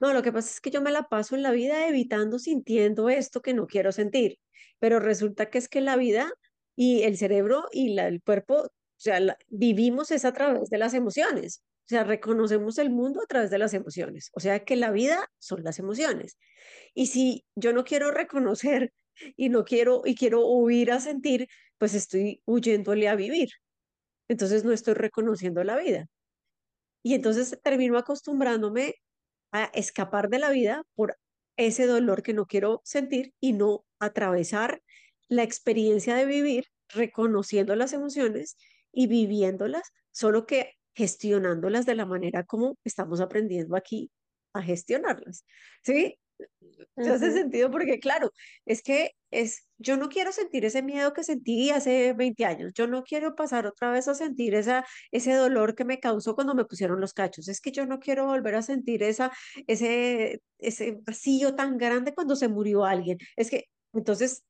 No, 0.00 0.12
lo 0.14 0.22
que 0.22 0.32
pasa 0.32 0.50
es 0.50 0.60
que 0.60 0.70
yo 0.70 0.82
me 0.82 0.90
la 0.92 1.04
paso 1.04 1.36
en 1.36 1.42
la 1.42 1.52
vida 1.52 1.88
evitando, 1.88 2.38
sintiendo 2.38 3.08
esto 3.10 3.40
que 3.42 3.54
no 3.54 3.66
quiero 3.66 3.92
sentir, 3.92 4.38
pero 4.78 5.00
resulta 5.00 5.50
que 5.50 5.58
es 5.58 5.68
que 5.68 5.80
la 5.80 5.96
vida 5.96 6.32
y 6.80 7.02
el 7.02 7.18
cerebro 7.18 7.66
y 7.72 7.98
el 7.98 8.22
cuerpo, 8.22 8.62
o 8.62 8.70
sea, 8.96 9.36
vivimos 9.48 10.10
es 10.12 10.24
a 10.24 10.32
través 10.32 10.70
de 10.70 10.78
las 10.78 10.94
emociones. 10.94 11.62
O 11.80 11.88
sea, 11.90 12.04
reconocemos 12.04 12.78
el 12.78 12.88
mundo 12.88 13.20
a 13.22 13.26
través 13.26 13.50
de 13.50 13.58
las 13.58 13.74
emociones. 13.74 14.30
O 14.32 14.40
sea, 14.40 14.64
que 14.64 14.76
la 14.76 14.90
vida 14.90 15.28
son 15.38 15.62
las 15.62 15.78
emociones. 15.78 16.38
Y 16.94 17.08
si 17.08 17.44
yo 17.54 17.74
no 17.74 17.84
quiero 17.84 18.12
reconocer 18.12 18.94
y 19.36 19.50
no 19.50 19.66
quiero 19.66 20.00
y 20.06 20.14
quiero 20.14 20.46
huir 20.46 20.90
a 20.90 21.00
sentir, 21.00 21.48
pues 21.76 21.92
estoy 21.92 22.40
huyéndole 22.46 23.08
a 23.08 23.14
vivir. 23.14 23.50
Entonces 24.28 24.64
no 24.64 24.72
estoy 24.72 24.94
reconociendo 24.94 25.62
la 25.62 25.76
vida. 25.76 26.06
Y 27.02 27.12
entonces 27.12 27.58
termino 27.62 27.98
acostumbrándome 27.98 28.94
a 29.52 29.64
escapar 29.74 30.30
de 30.30 30.38
la 30.38 30.48
vida 30.48 30.82
por 30.94 31.18
ese 31.58 31.86
dolor 31.86 32.22
que 32.22 32.32
no 32.32 32.46
quiero 32.46 32.80
sentir 32.84 33.34
y 33.38 33.52
no 33.52 33.84
atravesar 33.98 34.80
la 35.30 35.44
experiencia 35.44 36.14
de 36.16 36.26
vivir 36.26 36.66
reconociendo 36.88 37.74
las 37.76 37.94
emociones 37.94 38.58
y 38.92 39.06
viviéndolas, 39.06 39.92
solo 40.10 40.44
que 40.44 40.74
gestionándolas 40.94 41.86
de 41.86 41.94
la 41.94 42.04
manera 42.04 42.44
como 42.44 42.76
estamos 42.84 43.20
aprendiendo 43.20 43.76
aquí 43.76 44.10
a 44.52 44.60
gestionarlas. 44.60 45.46
¿Sí? 45.82 46.18
¿Te 46.96 47.10
hace 47.10 47.32
sentido? 47.32 47.70
Porque 47.70 48.00
claro, 48.00 48.32
es 48.66 48.82
que 48.82 49.12
es, 49.30 49.68
yo 49.78 49.96
no 49.96 50.08
quiero 50.08 50.32
sentir 50.32 50.64
ese 50.64 50.82
miedo 50.82 51.12
que 51.12 51.22
sentí 51.22 51.70
hace 51.70 52.12
20 52.14 52.44
años, 52.44 52.72
yo 52.74 52.86
no 52.86 53.04
quiero 53.04 53.34
pasar 53.36 53.66
otra 53.66 53.90
vez 53.90 54.08
a 54.08 54.14
sentir 54.14 54.54
esa, 54.54 54.84
ese 55.12 55.34
dolor 55.34 55.74
que 55.74 55.84
me 55.84 56.00
causó 56.00 56.34
cuando 56.34 56.54
me 56.54 56.64
pusieron 56.64 57.00
los 57.00 57.12
cachos, 57.12 57.48
es 57.48 57.60
que 57.60 57.70
yo 57.70 57.86
no 57.86 58.00
quiero 58.00 58.26
volver 58.26 58.54
a 58.54 58.62
sentir 58.62 59.02
esa, 59.02 59.30
ese, 59.66 60.42
ese 60.58 60.98
vacío 61.02 61.54
tan 61.54 61.78
grande 61.78 62.14
cuando 62.14 62.34
se 62.34 62.48
murió 62.48 62.84
alguien, 62.84 63.18
es 63.36 63.50
que 63.50 63.66
entonces 63.92 64.44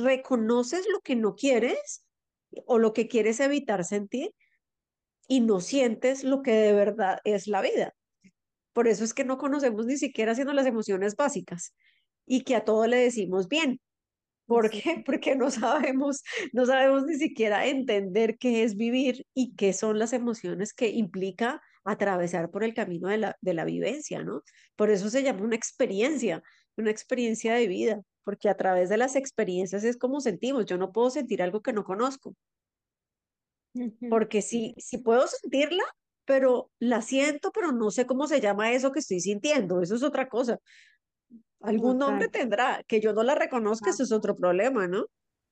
reconoces 0.00 0.86
lo 0.90 1.00
que 1.00 1.16
no 1.16 1.34
quieres 1.34 2.04
o 2.66 2.78
lo 2.78 2.92
que 2.92 3.08
quieres 3.08 3.40
evitar 3.40 3.84
sentir 3.84 4.34
y 5.28 5.40
no 5.40 5.60
sientes 5.60 6.24
lo 6.24 6.42
que 6.42 6.52
de 6.52 6.72
verdad 6.72 7.18
es 7.24 7.46
la 7.46 7.60
vida. 7.60 7.94
Por 8.72 8.88
eso 8.88 9.04
es 9.04 9.12
que 9.12 9.24
no 9.24 9.38
conocemos 9.38 9.86
ni 9.86 9.96
siquiera 9.96 10.32
haciendo 10.32 10.52
las 10.52 10.66
emociones 10.66 11.16
básicas 11.16 11.74
y 12.26 12.42
que 12.44 12.56
a 12.56 12.64
todo 12.64 12.86
le 12.86 12.96
decimos 12.96 13.48
bien. 13.48 13.80
¿Por 14.46 14.70
qué? 14.70 15.02
Porque 15.04 15.36
no 15.36 15.50
sabemos, 15.50 16.22
no 16.52 16.64
sabemos 16.64 17.04
ni 17.04 17.16
siquiera 17.16 17.66
entender 17.66 18.38
qué 18.38 18.62
es 18.64 18.76
vivir 18.76 19.26
y 19.34 19.54
qué 19.56 19.72
son 19.72 19.98
las 19.98 20.12
emociones 20.12 20.72
que 20.72 20.88
implica 20.88 21.60
atravesar 21.84 22.50
por 22.50 22.64
el 22.64 22.74
camino 22.74 23.08
de 23.08 23.18
la, 23.18 23.36
de 23.40 23.54
la 23.54 23.64
vivencia, 23.64 24.22
¿no? 24.22 24.42
Por 24.76 24.90
eso 24.90 25.10
se 25.10 25.22
llama 25.22 25.42
una 25.42 25.56
experiencia, 25.56 26.42
una 26.76 26.90
experiencia 26.90 27.54
de 27.54 27.66
vida, 27.66 28.02
porque 28.28 28.50
a 28.50 28.58
través 28.58 28.90
de 28.90 28.98
las 28.98 29.16
experiencias 29.16 29.84
es 29.84 29.96
como 29.96 30.20
sentimos. 30.20 30.66
Yo 30.66 30.76
no 30.76 30.92
puedo 30.92 31.08
sentir 31.08 31.40
algo 31.40 31.62
que 31.62 31.72
no 31.72 31.82
conozco, 31.82 32.34
porque 34.10 34.42
sí, 34.42 34.74
sí 34.76 34.98
puedo 34.98 35.26
sentirla, 35.26 35.82
pero 36.26 36.70
la 36.78 37.00
siento, 37.00 37.52
pero 37.52 37.72
no 37.72 37.90
sé 37.90 38.04
cómo 38.04 38.26
se 38.26 38.42
llama 38.42 38.72
eso 38.72 38.92
que 38.92 38.98
estoy 38.98 39.20
sintiendo. 39.20 39.80
Eso 39.80 39.94
es 39.94 40.02
otra 40.02 40.28
cosa. 40.28 40.58
Algún 41.62 41.96
nombre 41.96 42.28
tendrá, 42.28 42.82
que 42.86 43.00
yo 43.00 43.14
no 43.14 43.22
la 43.22 43.34
reconozca, 43.34 43.88
eso 43.88 44.02
es 44.02 44.12
otro 44.12 44.36
problema, 44.36 44.86
¿no? 44.86 45.06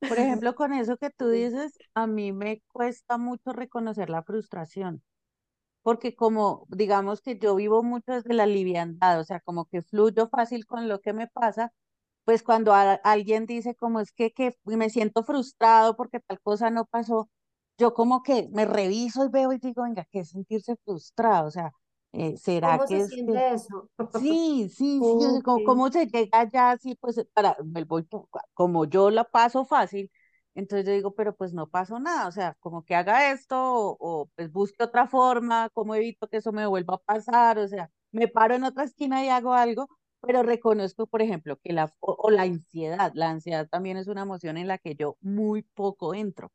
Por 0.06 0.18
ejemplo, 0.18 0.54
con 0.54 0.74
eso 0.74 0.98
que 0.98 1.08
tú 1.08 1.30
dices, 1.30 1.78
a 1.94 2.06
mí 2.06 2.34
me 2.34 2.60
cuesta 2.68 3.16
mucho 3.16 3.54
reconocer 3.54 4.10
la 4.10 4.22
frustración, 4.22 5.02
porque 5.80 6.14
como 6.14 6.66
digamos 6.68 7.22
que 7.22 7.38
yo 7.38 7.54
vivo 7.54 7.82
mucho 7.82 8.12
desde 8.12 8.34
la 8.34 8.44
liviandad, 8.44 9.18
o 9.18 9.24
sea, 9.24 9.40
como 9.40 9.64
que 9.64 9.80
fluyo 9.80 10.28
fácil 10.28 10.66
con 10.66 10.90
lo 10.90 11.00
que 11.00 11.14
me 11.14 11.26
pasa, 11.26 11.72
pues 12.26 12.42
cuando 12.42 12.74
alguien 12.74 13.46
dice 13.46 13.76
como 13.76 14.00
es 14.00 14.10
que, 14.10 14.32
que 14.32 14.52
me 14.64 14.90
siento 14.90 15.22
frustrado 15.22 15.96
porque 15.96 16.18
tal 16.18 16.40
cosa 16.40 16.70
no 16.70 16.84
pasó, 16.84 17.30
yo 17.78 17.94
como 17.94 18.24
que 18.24 18.48
me 18.52 18.64
reviso 18.64 19.24
y 19.24 19.28
veo 19.28 19.52
y 19.52 19.58
digo, 19.58 19.84
venga, 19.84 20.04
¿qué 20.10 20.20
es 20.20 20.30
sentirse 20.30 20.74
frustrado? 20.84 21.46
O 21.46 21.50
sea, 21.52 21.70
eh, 22.12 22.36
¿será 22.36 22.78
¿Cómo 22.78 22.88
que 22.88 22.96
se 22.96 23.02
es 23.02 23.08
siente 23.10 23.52
eso? 23.52 23.88
Sí, 24.18 24.68
sí, 24.74 25.00
sí, 25.00 25.42
¿cómo, 25.44 25.92
se 25.92 26.06
llega 26.06 26.50
ya 26.50 26.72
así? 26.72 26.96
Pues 26.96 27.24
para, 27.32 27.56
me 27.64 27.84
voy, 27.84 28.04
como 28.54 28.86
yo 28.86 29.10
la 29.12 29.22
paso 29.22 29.64
fácil, 29.64 30.10
entonces 30.54 30.84
yo 30.84 30.92
digo, 30.94 31.14
pero 31.14 31.36
pues 31.36 31.52
no 31.52 31.68
pasó 31.68 32.00
nada, 32.00 32.26
o 32.26 32.32
sea, 32.32 32.56
como 32.58 32.84
que 32.84 32.96
haga 32.96 33.30
esto 33.30 33.56
o, 33.56 33.96
o, 34.00 34.30
pues 34.34 34.50
busque 34.50 34.82
otra 34.82 35.06
forma, 35.06 35.70
cómo 35.74 35.94
evito 35.94 36.26
que 36.26 36.38
eso 36.38 36.50
me 36.50 36.66
vuelva 36.66 36.94
a 36.94 36.98
pasar, 36.98 37.58
o 37.60 37.68
sea, 37.68 37.88
me 38.10 38.26
paro 38.26 38.56
en 38.56 38.64
otra 38.64 38.82
esquina 38.82 39.24
y 39.24 39.28
hago 39.28 39.52
algo, 39.54 39.86
pero 40.26 40.42
reconozco, 40.42 41.06
por 41.06 41.22
ejemplo, 41.22 41.56
que 41.62 41.72
la, 41.72 41.92
o 42.00 42.30
la 42.30 42.42
ansiedad, 42.42 43.12
la 43.14 43.30
ansiedad 43.30 43.68
también 43.68 43.96
es 43.96 44.08
una 44.08 44.22
emoción 44.22 44.56
en 44.58 44.68
la 44.68 44.78
que 44.78 44.94
yo 44.96 45.16
muy 45.20 45.62
poco 45.62 46.14
entro 46.14 46.52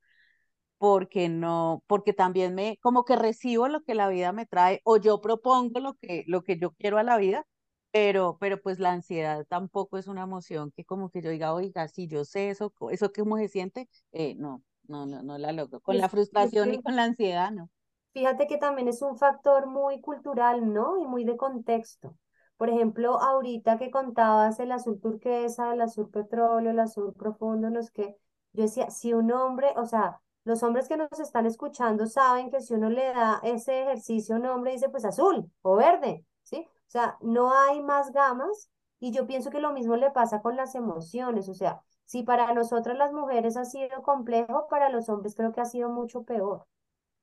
porque 0.82 1.30
no, 1.30 1.84
porque 1.86 2.12
también 2.12 2.56
me, 2.56 2.80
como 2.82 3.06
que 3.06 3.16
recibo 3.16 3.68
lo 3.68 3.84
que 3.84 3.94
la 3.94 4.10
vida 4.10 4.32
me 4.32 4.48
trae 4.48 4.82
o 4.84 4.98
yo 4.98 5.22
propongo 5.22 5.80
lo 5.80 5.94
que, 5.94 6.24
lo 6.26 6.42
que 6.42 6.58
yo 6.58 6.72
quiero 6.72 6.98
a 6.98 7.04
la 7.04 7.18
vida, 7.18 7.46
pero, 7.92 8.38
pero 8.40 8.60
pues 8.60 8.80
la 8.80 8.92
ansiedad 8.92 9.46
tampoco 9.48 10.00
es 10.00 10.08
una 10.08 10.24
emoción 10.24 10.72
que 10.76 10.84
como 10.84 11.12
que 11.12 11.22
yo 11.22 11.30
diga, 11.30 11.54
oiga, 11.54 11.88
si 11.88 12.08
yo 12.08 12.26
sé 12.26 12.50
eso, 12.50 12.74
eso 12.90 13.12
cómo 13.16 13.38
se 13.38 13.48
siente, 13.48 13.90
eh, 14.12 14.34
no, 14.40 14.64
no, 14.88 15.06
no, 15.06 15.22
no 15.22 15.38
la 15.38 15.52
logro. 15.52 15.82
Con 15.82 16.00
la 16.00 16.10
frustración 16.10 16.74
y 16.74 16.82
con 16.82 16.96
la 16.96 17.04
ansiedad, 17.04 17.52
no. 17.52 17.70
Fíjate 18.14 18.48
que 18.48 18.58
también 18.58 18.88
es 18.88 19.04
un 19.04 19.18
factor 19.18 19.68
muy 19.68 20.02
cultural, 20.02 20.74
¿no? 20.74 20.98
Y 20.98 21.06
muy 21.06 21.26
de 21.26 21.38
contexto. 21.38 22.16
Por 22.62 22.70
ejemplo, 22.70 23.20
ahorita 23.20 23.80
que 23.80 23.90
contabas 23.90 24.60
el 24.60 24.72
azul 24.72 25.00
turquesa, 25.02 25.74
el 25.74 25.82
azul 25.82 26.12
petróleo, 26.12 26.70
el 26.70 26.80
azul 26.80 27.12
profundo, 27.12 27.72
los 27.72 27.90
que 27.90 28.16
yo 28.54 28.62
decía, 28.62 28.92
si 28.92 29.14
un 29.16 29.32
hombre, 29.32 29.74
o 29.78 29.88
sea, 29.88 30.22
los 30.44 30.62
hombres 30.62 30.88
que 30.88 30.96
nos 30.96 31.20
están 31.20 31.48
escuchando 31.48 32.06
saben 32.06 32.52
que 32.52 32.62
si 32.62 32.76
uno 32.76 32.92
le 32.92 33.06
da 33.06 33.40
ese 33.42 33.82
ejercicio 33.82 34.36
a 34.36 34.38
un 34.38 34.46
hombre, 34.46 34.74
dice 34.74 34.90
pues 34.90 35.06
azul 35.06 35.52
o 35.64 35.76
verde, 35.76 36.24
¿sí? 36.44 36.58
O 36.70 36.92
sea, 36.92 37.18
no 37.22 37.52
hay 37.52 37.82
más 37.82 38.12
gamas 38.12 38.70
y 39.00 39.12
yo 39.12 39.26
pienso 39.26 39.50
que 39.50 39.60
lo 39.60 39.74
mismo 39.74 39.96
le 39.96 40.12
pasa 40.12 40.44
con 40.44 40.56
las 40.56 40.76
emociones, 40.76 41.50
o 41.50 41.56
sea, 41.56 41.82
si 42.06 42.22
para 42.22 42.54
nosotras 42.54 42.96
las 42.96 43.12
mujeres 43.12 43.58
ha 43.58 43.66
sido 43.66 44.04
complejo, 44.04 44.68
para 44.70 44.90
los 44.90 45.10
hombres 45.10 45.34
creo 45.34 45.52
que 45.52 45.62
ha 45.62 45.66
sido 45.66 45.90
mucho 45.90 46.26
peor, 46.26 46.68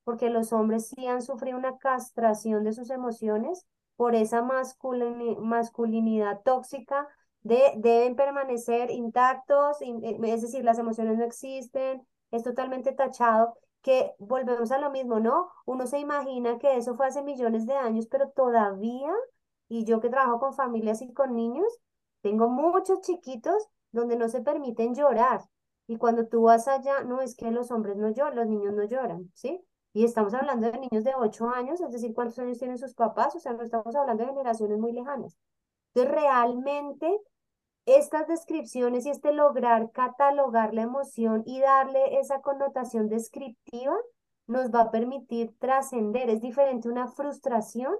porque 0.03 0.29
los 0.29 0.51
hombres 0.51 0.89
sí 0.89 1.07
han 1.07 1.21
sufrido 1.21 1.57
una 1.57 1.77
castración 1.77 2.65
de 2.65 2.73
sus 2.73 2.89
emociones 2.89 3.65
por 3.99 4.15
esa 4.15 4.41
masculinidad 4.41 6.41
tóxica 6.43 7.05
de 7.41 7.73
deben 7.75 8.15
permanecer 8.15 8.91
intactos, 8.91 9.75
es 9.81 10.41
decir, 10.41 10.63
las 10.63 10.79
emociones 10.79 11.17
no 11.17 11.25
existen, 11.25 12.07
es 12.31 12.43
totalmente 12.43 12.93
tachado, 12.93 13.57
que 13.81 14.13
volvemos 14.17 14.71
a 14.71 14.79
lo 14.79 14.89
mismo, 14.89 15.19
¿no? 15.19 15.49
Uno 15.65 15.85
se 15.85 15.99
imagina 15.99 16.59
que 16.59 16.77
eso 16.77 16.95
fue 16.95 17.07
hace 17.07 17.23
millones 17.23 17.65
de 17.65 17.73
años, 17.73 18.07
pero 18.09 18.29
todavía, 18.29 19.11
y 19.67 19.83
yo 19.83 19.99
que 19.99 20.09
trabajo 20.09 20.39
con 20.39 20.53
familias 20.53 21.01
y 21.01 21.11
con 21.11 21.35
niños, 21.35 21.67
tengo 22.21 22.47
muchos 22.47 23.01
chiquitos 23.01 23.67
donde 23.91 24.15
no 24.15 24.29
se 24.29 24.39
permiten 24.39 24.95
llorar. 24.95 25.41
Y 25.87 25.97
cuando 25.97 26.25
tú 26.25 26.43
vas 26.43 26.69
allá, 26.69 27.03
no 27.03 27.19
es 27.19 27.35
que 27.35 27.51
los 27.51 27.69
hombres 27.69 27.97
no 27.97 28.11
lloran, 28.11 28.37
los 28.37 28.47
niños 28.47 28.73
no 28.73 28.85
lloran, 28.85 29.29
¿sí? 29.33 29.61
Y 29.93 30.05
estamos 30.05 30.33
hablando 30.33 30.71
de 30.71 30.79
niños 30.79 31.03
de 31.03 31.13
8 31.15 31.49
años, 31.49 31.81
es 31.81 31.91
decir, 31.91 32.13
¿cuántos 32.13 32.37
años 32.39 32.59
tienen 32.59 32.77
sus 32.77 32.93
papás? 32.93 33.35
O 33.35 33.39
sea, 33.39 33.53
no 33.53 33.63
estamos 33.63 33.95
hablando 33.95 34.23
de 34.23 34.29
generaciones 34.29 34.77
muy 34.77 34.91
lejanas. 34.93 35.37
Entonces, 35.93 36.21
realmente 36.21 37.19
estas 37.85 38.27
descripciones 38.27 39.05
y 39.05 39.09
este 39.09 39.33
lograr 39.33 39.91
catalogar 39.91 40.73
la 40.73 40.83
emoción 40.83 41.43
y 41.45 41.59
darle 41.59 42.19
esa 42.19 42.41
connotación 42.41 43.09
descriptiva 43.09 43.95
nos 44.45 44.69
va 44.71 44.81
a 44.81 44.91
permitir 44.91 45.57
trascender. 45.57 46.29
Es 46.29 46.41
diferente 46.41 46.87
una 46.89 47.07
frustración 47.07 47.95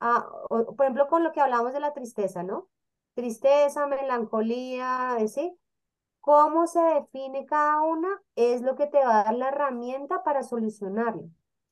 a, 0.00 0.26
por 0.48 0.74
ejemplo, 0.80 1.06
con 1.08 1.22
lo 1.22 1.32
que 1.32 1.40
hablamos 1.40 1.72
de 1.72 1.80
la 1.80 1.92
tristeza, 1.92 2.42
¿no? 2.42 2.68
Tristeza, 3.14 3.86
melancolía, 3.86 5.16
¿sí? 5.28 5.56
¿Cómo 6.22 6.66
se 6.66 6.80
define 6.80 7.44
cada 7.46 7.82
una? 7.82 8.08
Es 8.36 8.62
lo 8.62 8.76
que 8.76 8.86
te 8.86 8.98
va 9.04 9.20
a 9.20 9.24
dar 9.24 9.34
la 9.34 9.48
herramienta 9.48 10.22
para 10.22 10.42
solucionarlo. 10.42 11.24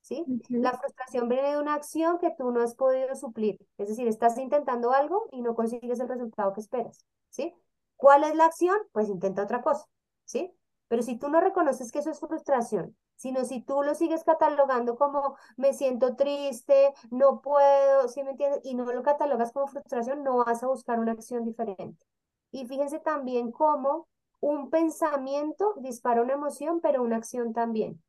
¿Sí? 0.02 0.24
La 0.48 0.72
frustración 0.76 1.28
viene 1.28 1.52
de 1.52 1.58
una 1.58 1.74
acción 1.74 2.18
que 2.18 2.32
tú 2.36 2.50
no 2.50 2.60
has 2.60 2.74
podido 2.74 3.14
suplir. 3.14 3.58
Es 3.78 3.88
decir, 3.88 4.08
estás 4.08 4.36
intentando 4.38 4.92
algo 4.92 5.28
y 5.30 5.40
no 5.42 5.54
consigues 5.54 6.00
el 6.00 6.08
resultado 6.08 6.52
que 6.52 6.60
esperas. 6.60 7.06
¿sí? 7.30 7.54
¿Cuál 7.96 8.24
es 8.24 8.34
la 8.34 8.46
acción? 8.46 8.76
Pues 8.92 9.08
intenta 9.08 9.42
otra 9.42 9.62
cosa, 9.62 9.86
¿sí? 10.24 10.52
Pero 10.88 11.02
si 11.02 11.16
tú 11.18 11.28
no 11.28 11.40
reconoces 11.40 11.92
que 11.92 12.00
eso 12.00 12.10
es 12.10 12.18
frustración, 12.18 12.96
sino 13.14 13.44
si 13.44 13.62
tú 13.62 13.82
lo 13.82 13.94
sigues 13.94 14.24
catalogando 14.24 14.96
como 14.96 15.36
me 15.56 15.74
siento 15.74 16.16
triste, 16.16 16.92
no 17.10 17.42
puedo, 17.42 18.08
¿sí 18.08 18.24
me 18.24 18.32
entiendes? 18.32 18.60
Y 18.64 18.74
no 18.74 18.84
lo 18.90 19.02
catalogas 19.02 19.52
como 19.52 19.68
frustración, 19.68 20.24
no 20.24 20.44
vas 20.44 20.62
a 20.62 20.66
buscar 20.66 20.98
una 20.98 21.12
acción 21.12 21.44
diferente. 21.44 22.04
Y 22.50 22.66
fíjense 22.66 22.98
también 22.98 23.52
cómo 23.52 24.08
un 24.40 24.70
pensamiento 24.70 25.74
dispara 25.78 26.22
una 26.22 26.34
emoción, 26.34 26.80
pero 26.80 27.02
una 27.02 27.16
acción 27.16 27.52
también. 27.52 28.02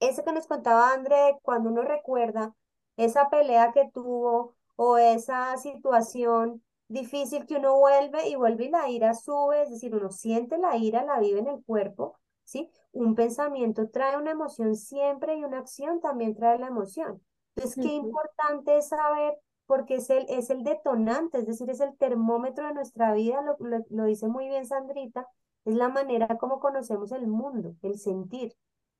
Eso 0.00 0.24
que 0.24 0.32
nos 0.32 0.46
contaba 0.46 0.92
André, 0.92 1.38
cuando 1.42 1.70
uno 1.70 1.82
recuerda 1.82 2.54
esa 2.96 3.28
pelea 3.30 3.72
que 3.72 3.90
tuvo 3.92 4.56
o 4.76 4.96
esa 4.98 5.56
situación 5.58 6.62
difícil 6.88 7.46
que 7.46 7.56
uno 7.56 7.78
vuelve 7.78 8.28
y 8.28 8.34
vuelve 8.34 8.64
y 8.66 8.70
la 8.70 8.88
ira 8.88 9.14
sube, 9.14 9.62
es 9.62 9.70
decir, 9.70 9.94
uno 9.94 10.10
siente 10.10 10.58
la 10.58 10.76
ira, 10.76 11.04
la 11.04 11.20
vive 11.20 11.40
en 11.40 11.48
el 11.48 11.62
cuerpo, 11.64 12.18
¿sí? 12.44 12.70
Un 12.92 13.14
pensamiento 13.14 13.88
trae 13.90 14.16
una 14.16 14.32
emoción 14.32 14.74
siempre 14.74 15.36
y 15.36 15.44
una 15.44 15.58
acción 15.58 16.00
también 16.00 16.34
trae 16.34 16.58
la 16.58 16.68
emoción. 16.68 17.22
Entonces, 17.56 17.78
qué 17.80 17.92
importante 17.92 18.78
es 18.78 18.88
saber, 18.88 19.38
porque 19.66 19.96
es 19.96 20.10
el, 20.10 20.26
es 20.28 20.50
el 20.50 20.64
detonante, 20.64 21.38
es 21.38 21.46
decir, 21.46 21.70
es 21.70 21.80
el 21.80 21.96
termómetro 21.96 22.66
de 22.66 22.74
nuestra 22.74 23.12
vida, 23.12 23.42
lo, 23.42 23.56
lo 23.90 24.04
dice 24.04 24.26
muy 24.28 24.48
bien 24.48 24.66
Sandrita, 24.66 25.28
es 25.64 25.74
la 25.74 25.88
manera 25.88 26.38
como 26.38 26.60
conocemos 26.60 27.12
el 27.12 27.26
mundo, 27.26 27.74
el 27.82 27.98
sentir. 27.98 28.54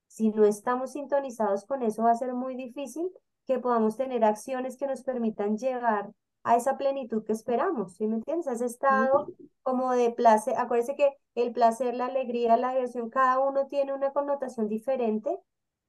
Si 0.07 0.31
no 0.31 0.45
estamos 0.45 0.93
sintonizados 0.93 1.65
con 1.65 1.83
eso, 1.83 2.03
va 2.03 2.13
a 2.13 2.15
ser 2.17 2.35
muy 2.35 2.55
difícil 2.57 3.11
que 3.47 3.59
podamos 3.59 3.97
tener 3.97 4.25
acciones 4.25 4.77
que 4.77 4.87
nos 4.87 5.03
permitan 5.03 5.57
llegar 5.59 6.11
a 6.43 6.57
esa 6.57 6.79
plenitud 6.79 7.25
que 7.25 7.33
esperamos, 7.33 7.95
¿sí 7.97 8.07
me 8.07 8.17
entiendes? 8.17 8.47
Ese 8.47 8.67
estado 8.67 9.29
como 9.63 9.93
de 9.93 10.11
placer, 10.11 10.55
acuérdense 10.57 10.97
que 10.97 11.11
el 11.35 11.53
placer, 11.53 11.95
la 11.95 12.07
alegría, 12.07 12.57
la 12.57 12.73
diversión, 12.73 13.11
cada 13.11 13.39
uno 13.41 13.67
tiene 13.69 13.93
una 13.93 14.13
connotación 14.13 14.69
diferente 14.69 15.39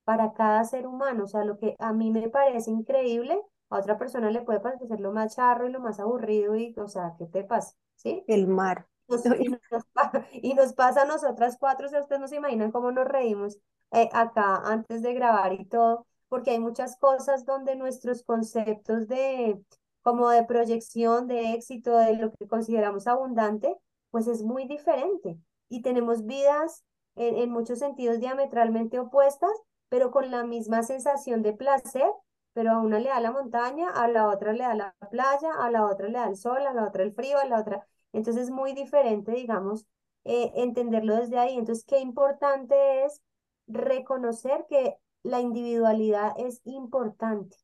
para 0.04 0.34
cada 0.34 0.64
ser 0.66 0.88
humano, 0.88 1.24
o 1.26 1.28
sea, 1.28 1.46
lo 1.46 1.58
que 1.58 1.76
a 1.80 1.94
mí 1.94 2.12
me 2.12 2.30
parece 2.30 2.72
increíble, 2.72 3.42
a 3.70 3.80
otra 3.80 3.98
persona 3.98 4.30
le 4.32 4.42
puede 4.42 4.60
parecer 4.60 5.00
lo 5.00 5.14
más 5.14 5.36
charro 5.36 5.68
y 5.68 5.72
lo 5.72 5.80
más 5.80 6.00
aburrido 6.00 6.56
y, 6.56 6.76
o 6.78 6.88
sea, 6.88 7.16
¿qué 7.18 7.26
te 7.28 7.44
pasa? 7.44 7.76
¿Sí? 7.96 8.24
El 8.28 8.48
mar. 8.48 8.88
y, 10.42 10.54
nos, 10.54 10.74
pasa 10.74 11.04
a 11.04 11.06
nosotras 11.06 11.58
cuatro, 11.60 11.88
o 11.88 11.90
sea, 11.90 12.02
ustedes 12.02 12.22
no 12.22 12.28
se 12.28 12.38
imaginan 12.38 12.72
cómo 12.72 12.92
nos 12.92 13.08
reímos 13.08 13.58
eh, 13.92 14.10
acá 14.14 14.58
antes 14.66 15.02
de 15.02 15.14
grabar 15.14 15.54
y 15.54 15.66
todo, 15.66 16.08
porque 16.30 16.52
hay 16.52 16.60
muchas 16.60 16.98
cosas 16.98 17.46
donde 17.46 17.76
nuestros 17.76 18.24
conceptos 18.24 19.08
de 19.08 19.62
como 20.02 20.30
de 20.30 20.44
proyección 20.44 21.28
de 21.28 21.54
éxito 21.54 21.96
de 21.98 22.16
lo 22.16 22.32
que 22.32 22.48
consideramos 22.48 23.06
abundante, 23.08 23.76
pues 24.10 24.28
es 24.28 24.44
muy 24.44 24.66
diferente. 24.68 25.38
y 25.70 25.82
tenemos 25.82 26.26
vidas 26.26 26.84
en, 27.16 27.38
en 27.38 27.50
muchos 27.50 27.80
sentidos 27.80 28.20
diametralmente 28.20 29.00
opuestas, 29.00 29.52
pero 29.90 30.12
con 30.12 30.32
la 30.32 30.44
misma 30.44 30.84
sensación 30.84 31.42
de 31.44 31.54
placer, 31.54 32.10
pero 32.54 32.72
a 32.72 32.80
una 32.80 33.00
le 33.00 33.10
da 33.10 33.20
la 33.20 33.32
montaña, 33.32 33.90
a 33.90 34.08
la 34.08 34.28
otra 34.28 34.54
le 34.54 34.64
da 34.64 34.76
la 34.76 34.96
playa, 35.10 35.52
a 35.60 35.70
la 35.72 35.86
otra 35.86 36.08
le 36.08 36.18
da 36.20 36.28
el 36.28 36.38
sol, 36.38 36.66
a 36.68 36.74
la 36.74 36.86
otra 36.88 37.04
el 37.04 37.14
frío, 37.14 37.38
a 37.40 37.46
la 37.46 37.60
otra. 37.60 37.88
Entonces 38.14 38.44
es 38.44 38.52
muy 38.52 38.74
diferente, 38.74 39.32
digamos, 39.32 39.86
eh, 40.24 40.52
entenderlo 40.56 41.16
desde 41.16 41.38
ahí. 41.40 41.58
Entonces, 41.58 41.86
qué 41.86 42.00
importante 42.00 43.06
es 43.06 43.22
reconocer 43.68 44.66
que 44.70 44.98
la 45.24 45.40
individualidad 45.42 46.34
es 46.38 46.62
importante, 46.66 47.58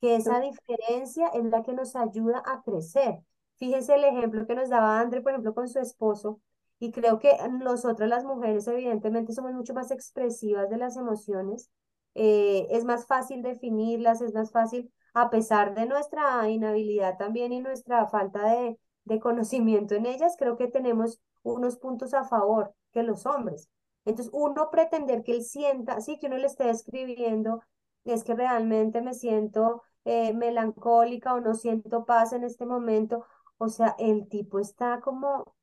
que 0.00 0.16
esa 0.16 0.40
diferencia 0.40 1.28
es 1.28 1.44
la 1.44 1.62
que 1.62 1.72
nos 1.72 1.96
ayuda 1.96 2.42
a 2.46 2.62
crecer. 2.62 3.20
Fíjese 3.56 3.94
el 3.94 4.04
ejemplo 4.04 4.46
que 4.46 4.54
nos 4.54 4.68
daba 4.68 5.00
André, 5.00 5.20
por 5.22 5.32
ejemplo, 5.32 5.54
con 5.54 5.68
su 5.68 5.78
esposo, 5.78 6.40
y 6.78 6.90
creo 6.92 7.18
que 7.18 7.32
nosotras 7.50 8.08
las 8.08 8.24
mujeres 8.24 8.66
evidentemente 8.66 9.32
somos 9.32 9.52
mucho 9.52 9.74
más 9.74 9.90
expresivas 9.90 10.68
de 10.70 10.76
las 10.78 10.96
emociones, 10.96 11.70
eh, 12.14 12.66
es 12.70 12.84
más 12.84 13.06
fácil 13.06 13.42
definirlas, 13.42 14.20
es 14.20 14.34
más 14.34 14.50
fácil, 14.50 14.92
a 15.14 15.30
pesar 15.30 15.74
de 15.74 15.86
nuestra 15.86 16.48
inhabilidad 16.50 17.16
también 17.16 17.52
y 17.52 17.60
nuestra 17.60 18.06
falta 18.08 18.44
de, 18.50 18.78
de 19.04 19.20
conocimiento 19.20 19.94
en 19.94 20.06
ellas, 20.06 20.36
creo 20.38 20.56
que 20.56 20.68
tenemos 20.68 21.20
unos 21.42 21.76
puntos 21.76 22.14
a 22.14 22.24
favor 22.24 22.74
que 22.92 23.02
los 23.02 23.26
hombres. 23.26 23.68
Entonces, 24.04 24.32
uno 24.34 24.70
pretender 24.70 25.22
que 25.22 25.32
él 25.32 25.42
sienta, 25.42 26.00
sí, 26.00 26.18
que 26.18 26.26
uno 26.26 26.36
le 26.36 26.46
esté 26.46 26.68
escribiendo, 26.70 27.62
es 28.04 28.24
que 28.24 28.34
realmente 28.34 29.00
me 29.00 29.14
siento 29.14 29.82
eh, 30.04 30.34
melancólica 30.34 31.34
o 31.34 31.40
no 31.40 31.54
siento 31.54 32.04
paz 32.04 32.32
en 32.32 32.44
este 32.44 32.66
momento. 32.66 33.24
O 33.58 33.68
sea, 33.68 33.94
el 33.98 34.28
tipo 34.28 34.58
está 34.58 35.00
como, 35.00 35.54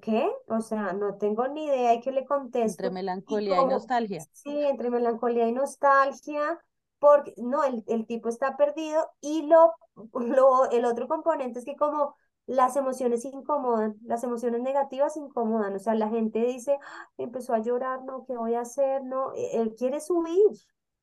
¿qué? 0.00 0.30
O 0.48 0.60
sea, 0.60 0.92
no 0.92 1.16
tengo 1.16 1.48
ni 1.48 1.66
idea 1.66 1.94
y 1.94 2.00
que 2.00 2.12
le 2.12 2.24
contesto. 2.24 2.84
Entre 2.84 2.90
melancolía 2.90 3.60
y, 3.60 3.66
nostalgia. 3.66 4.20
Sí, 4.32 4.56
entre 4.66 4.90
melancolía 4.90 5.48
y 5.48 5.52
nostalgia, 5.52 6.60
porque 7.00 7.34
no, 7.38 7.64
el, 7.64 7.82
el 7.88 8.06
tipo 8.06 8.28
está 8.28 8.56
perdido 8.56 9.10
y 9.20 9.42
lo, 9.42 9.74
lo, 10.14 10.70
el 10.70 10.84
otro 10.84 11.08
componente 11.08 11.58
es 11.58 11.64
que 11.64 11.76
como 11.76 12.14
las 12.46 12.76
emociones 12.76 13.24
incomodan, 13.24 13.96
las 14.04 14.22
emociones 14.24 14.60
negativas 14.62 15.16
incomodan, 15.16 15.74
o 15.76 15.78
sea, 15.78 15.94
la 15.94 16.08
gente 16.08 16.40
dice, 16.40 16.78
empezó 17.16 17.54
a 17.54 17.60
llorar, 17.60 18.04
no, 18.04 18.24
¿qué 18.26 18.36
voy 18.36 18.54
a 18.54 18.60
hacer? 18.60 19.02
No, 19.04 19.32
e, 19.34 19.60
él 19.60 19.74
quiere 19.76 20.00
subir, 20.00 20.36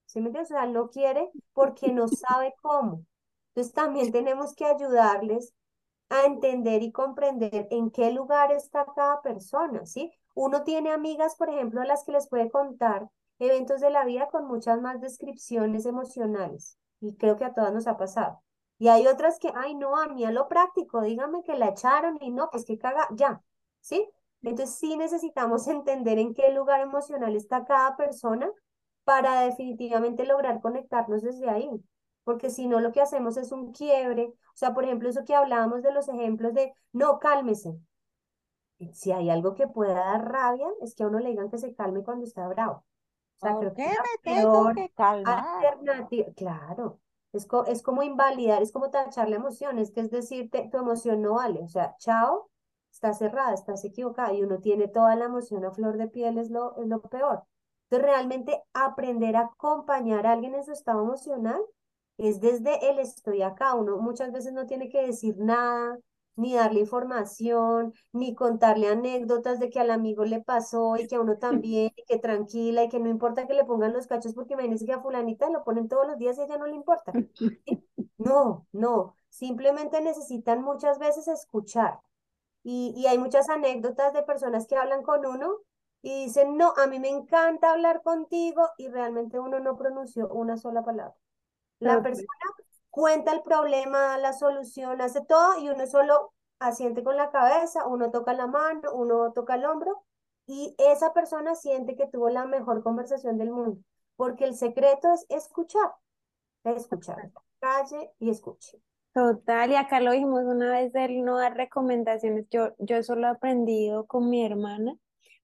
¿sí 0.06 0.20
me 0.22 0.28
entiendes? 0.28 0.52
O 0.52 0.56
sea, 0.56 0.66
no 0.68 0.90
quiere 0.90 1.32
porque 1.54 1.92
no 1.92 2.08
sabe 2.08 2.54
cómo. 2.62 3.06
Entonces 3.50 3.74
también 3.74 4.12
tenemos 4.12 4.56
que 4.56 4.66
ayudarles 4.66 5.54
a 6.10 6.26
entender 6.26 6.84
y 6.84 6.92
comprender 6.92 7.68
en 7.72 7.90
qué 7.92 8.12
lugar 8.12 8.52
está 8.52 8.86
cada 8.96 9.22
persona, 9.22 9.86
¿sí? 9.86 10.12
Uno 10.36 10.64
tiene 10.64 10.92
amigas, 10.92 11.36
por 11.36 11.50
ejemplo, 11.50 11.82
a 11.82 11.86
las 11.86 12.04
que 12.04 12.12
les 12.14 12.28
puede 12.30 12.52
contar 12.52 13.10
eventos 13.40 13.82
de 13.82 13.90
la 13.90 14.06
vida 14.06 14.28
con 14.30 14.46
muchas 14.48 14.80
más 14.82 15.02
descripciones 15.02 15.86
emocionales, 15.86 16.78
y 17.00 17.16
creo 17.16 17.38
que 17.38 17.46
a 17.46 17.54
todas 17.54 17.74
nos 17.74 17.88
ha 17.88 17.98
pasado. 17.98 18.42
Y 18.82 18.88
hay 18.88 19.06
otras 19.06 19.38
que, 19.38 19.52
ay, 19.54 19.76
no, 19.76 19.96
a 19.96 20.08
mí 20.08 20.26
a 20.26 20.32
lo 20.32 20.48
práctico, 20.48 21.02
dígame 21.02 21.44
que 21.44 21.54
la 21.54 21.68
echaron 21.68 22.18
y 22.20 22.32
no, 22.32 22.50
pues 22.50 22.66
que 22.66 22.80
caga, 22.80 23.08
ya, 23.12 23.40
¿sí? 23.80 24.10
Entonces 24.42 24.76
sí 24.76 24.98
necesitamos 24.98 25.68
entender 25.68 26.18
en 26.18 26.34
qué 26.34 26.52
lugar 26.52 26.82
emocional 26.82 27.36
está 27.36 27.64
cada 27.64 27.96
persona 27.96 28.50
para 29.04 29.42
definitivamente 29.42 30.26
lograr 30.26 30.62
conectarnos 30.62 31.22
desde 31.22 31.48
ahí. 31.48 31.70
Porque 32.24 32.50
si 32.50 32.66
no, 32.66 32.80
lo 32.80 32.92
que 32.92 33.02
hacemos 33.02 33.38
es 33.38 33.52
un 33.52 33.72
quiebre. 33.72 34.34
O 34.48 34.56
sea, 34.56 34.74
por 34.74 34.84
ejemplo, 34.84 35.10
eso 35.10 35.26
que 35.26 35.36
hablábamos 35.36 35.84
de 35.84 35.94
los 35.94 36.10
ejemplos 36.10 36.56
de, 36.56 36.74
no, 36.92 37.20
cálmese. 37.20 37.78
Si 38.94 39.12
hay 39.12 39.30
algo 39.30 39.54
que 39.54 39.68
pueda 39.68 39.94
dar 39.94 40.28
rabia, 40.28 40.68
es 40.82 40.96
que 40.96 41.04
a 41.04 41.08
uno 41.08 41.20
le 41.20 41.30
digan 41.30 41.52
que 41.52 41.60
se 41.60 41.76
calme 41.76 42.04
cuando 42.04 42.26
está 42.26 42.48
bravo. 42.48 42.84
O 43.38 43.46
sea, 43.46 43.60
creo 43.60 43.76
que 43.76 43.88
me 43.88 44.34
tengo 44.36 44.74
que 44.74 44.90
calmar? 44.90 45.64
alternativa, 45.64 46.28
claro, 46.36 47.00
es, 47.34 47.48
es 47.68 47.82
como 47.82 48.04
invalidar, 48.04 48.62
es 48.62 48.72
como 48.72 48.90
tachar 48.90 49.30
la 49.30 49.38
emoción, 49.38 49.80
es 49.80 49.92
que 49.92 50.02
es 50.02 50.12
decirte, 50.12 50.70
tu 50.72 50.78
emoción 50.78 51.22
no 51.22 51.36
vale, 51.36 51.62
o 51.62 51.68
sea, 51.68 51.96
chao, 51.98 52.50
está 52.92 53.14
cerrada, 53.14 53.54
estás 53.54 53.84
equivocada 53.86 54.34
y 54.34 54.44
uno 54.44 54.60
tiene 54.60 54.88
toda 54.88 55.16
la 55.16 55.26
emoción 55.26 55.66
a 55.66 55.72
flor 55.72 55.98
de 55.98 56.08
piel 56.08 56.38
es 56.38 56.50
lo, 56.50 56.76
es 56.78 56.88
lo 56.88 57.02
peor. 57.02 57.44
Entonces, 57.90 58.10
realmente 58.10 58.64
aprender 58.74 59.36
a 59.36 59.42
acompañar 59.42 60.26
a 60.28 60.34
alguien 60.34 60.56
en 60.56 60.64
su 60.64 60.72
estado 60.72 61.02
emocional 61.04 61.62
es 62.18 62.40
desde 62.42 62.90
el 62.90 63.00
estoy 63.00 63.42
acá. 63.42 63.76
Uno 63.76 63.98
muchas 63.98 64.32
veces 64.32 64.54
no 64.54 64.66
tiene 64.66 64.90
que 64.90 65.06
decir 65.06 65.36
nada, 65.38 65.98
ni 66.36 66.54
darle 66.56 66.82
información, 66.82 67.94
ni 68.14 68.36
contarle 68.36 68.88
anécdotas 68.88 69.60
de 69.60 69.70
que 69.70 69.80
al 69.80 69.92
amigo 69.92 70.26
le 70.26 70.42
pasó 70.42 70.96
y 70.98 71.08
que 71.08 71.16
a 71.16 71.22
uno 71.22 71.38
también, 71.38 71.92
y 71.96 72.04
que 72.06 72.18
tranquila 72.20 72.84
y 72.84 72.90
que 72.90 73.00
no 73.00 73.10
importa 73.10 73.48
que 73.48 73.54
le 73.54 73.66
pongan 73.66 73.94
los 73.94 74.08
cachos, 74.08 74.34
porque 74.34 74.54
imagínense 74.54 74.86
que 74.86 74.94
a 74.94 75.02
fulanita 75.02 75.50
lo 75.50 75.64
ponen 75.64 75.88
todos 75.88 76.08
los 76.08 76.18
días 76.18 76.38
y 76.38 76.42
a 76.42 76.46
ella 76.46 76.58
no 76.58 76.68
le 76.68 76.76
importa. 76.76 77.12
No, 78.18 78.68
no, 78.72 79.16
simplemente 79.30 80.00
necesitan 80.00 80.62
muchas 80.62 81.00
veces 81.00 81.28
escuchar. 81.28 82.00
Y, 82.64 82.94
y 82.96 83.08
hay 83.08 83.18
muchas 83.18 83.50
anécdotas 83.50 84.14
de 84.14 84.24
personas 84.24 84.68
que 84.68 84.76
hablan 84.76 85.04
con 85.04 85.26
uno 85.26 85.58
y 86.02 86.26
dicen, 86.26 86.58
no, 86.58 86.74
a 86.78 86.88
mí 86.88 87.00
me 87.00 87.10
encanta 87.10 87.72
hablar 87.72 88.02
contigo 88.04 88.68
y 88.78 88.90
realmente 88.90 89.40
uno 89.40 89.60
no 89.60 89.78
pronunció 89.78 90.30
una 90.30 90.58
sola 90.58 90.84
palabra. 90.84 91.16
La 91.80 92.02
persona 92.02 92.28
cuenta 92.92 93.34
el 93.34 93.42
problema, 93.42 94.18
la 94.18 94.34
solución, 94.34 95.02
hace 95.02 95.26
todo 95.26 95.58
y 95.60 95.70
uno 95.70 95.88
solo 95.88 96.34
asiente 96.60 97.04
con 97.04 97.18
la 97.18 97.32
cabeza, 97.32 97.88
uno 97.88 98.12
toca 98.12 98.34
la 98.34 98.48
mano, 98.48 98.94
uno 98.94 99.32
toca 99.32 99.56
el 99.56 99.66
hombro 99.66 100.04
y 100.46 100.76
esa 100.78 101.14
persona 101.14 101.56
siente 101.56 101.96
que 101.96 102.08
tuvo 102.08 102.30
la 102.30 102.46
mejor 102.46 102.84
conversación 102.84 103.38
del 103.38 103.52
mundo, 103.52 103.82
porque 104.16 104.44
el 104.44 104.56
secreto 104.56 105.12
es 105.14 105.26
escuchar, 105.30 105.92
escuchar, 106.64 107.32
calle 107.60 108.12
y 108.20 108.30
escuche. 108.30 108.80
Total, 109.14 109.72
y 109.72 109.76
acá 109.76 110.00
lo 110.00 110.12
dijimos 110.12 110.44
una 110.46 110.72
vez 110.72 110.94
de 110.94 111.10
no 111.10 111.38
dar 111.38 111.56
recomendaciones. 111.56 112.48
Yo, 112.50 112.74
yo 112.80 112.96
eso 112.96 113.16
lo 113.16 113.28
he 113.28 113.32
aprendido 113.32 114.06
con 114.06 114.30
mi 114.30 114.46
hermana. 114.46 114.96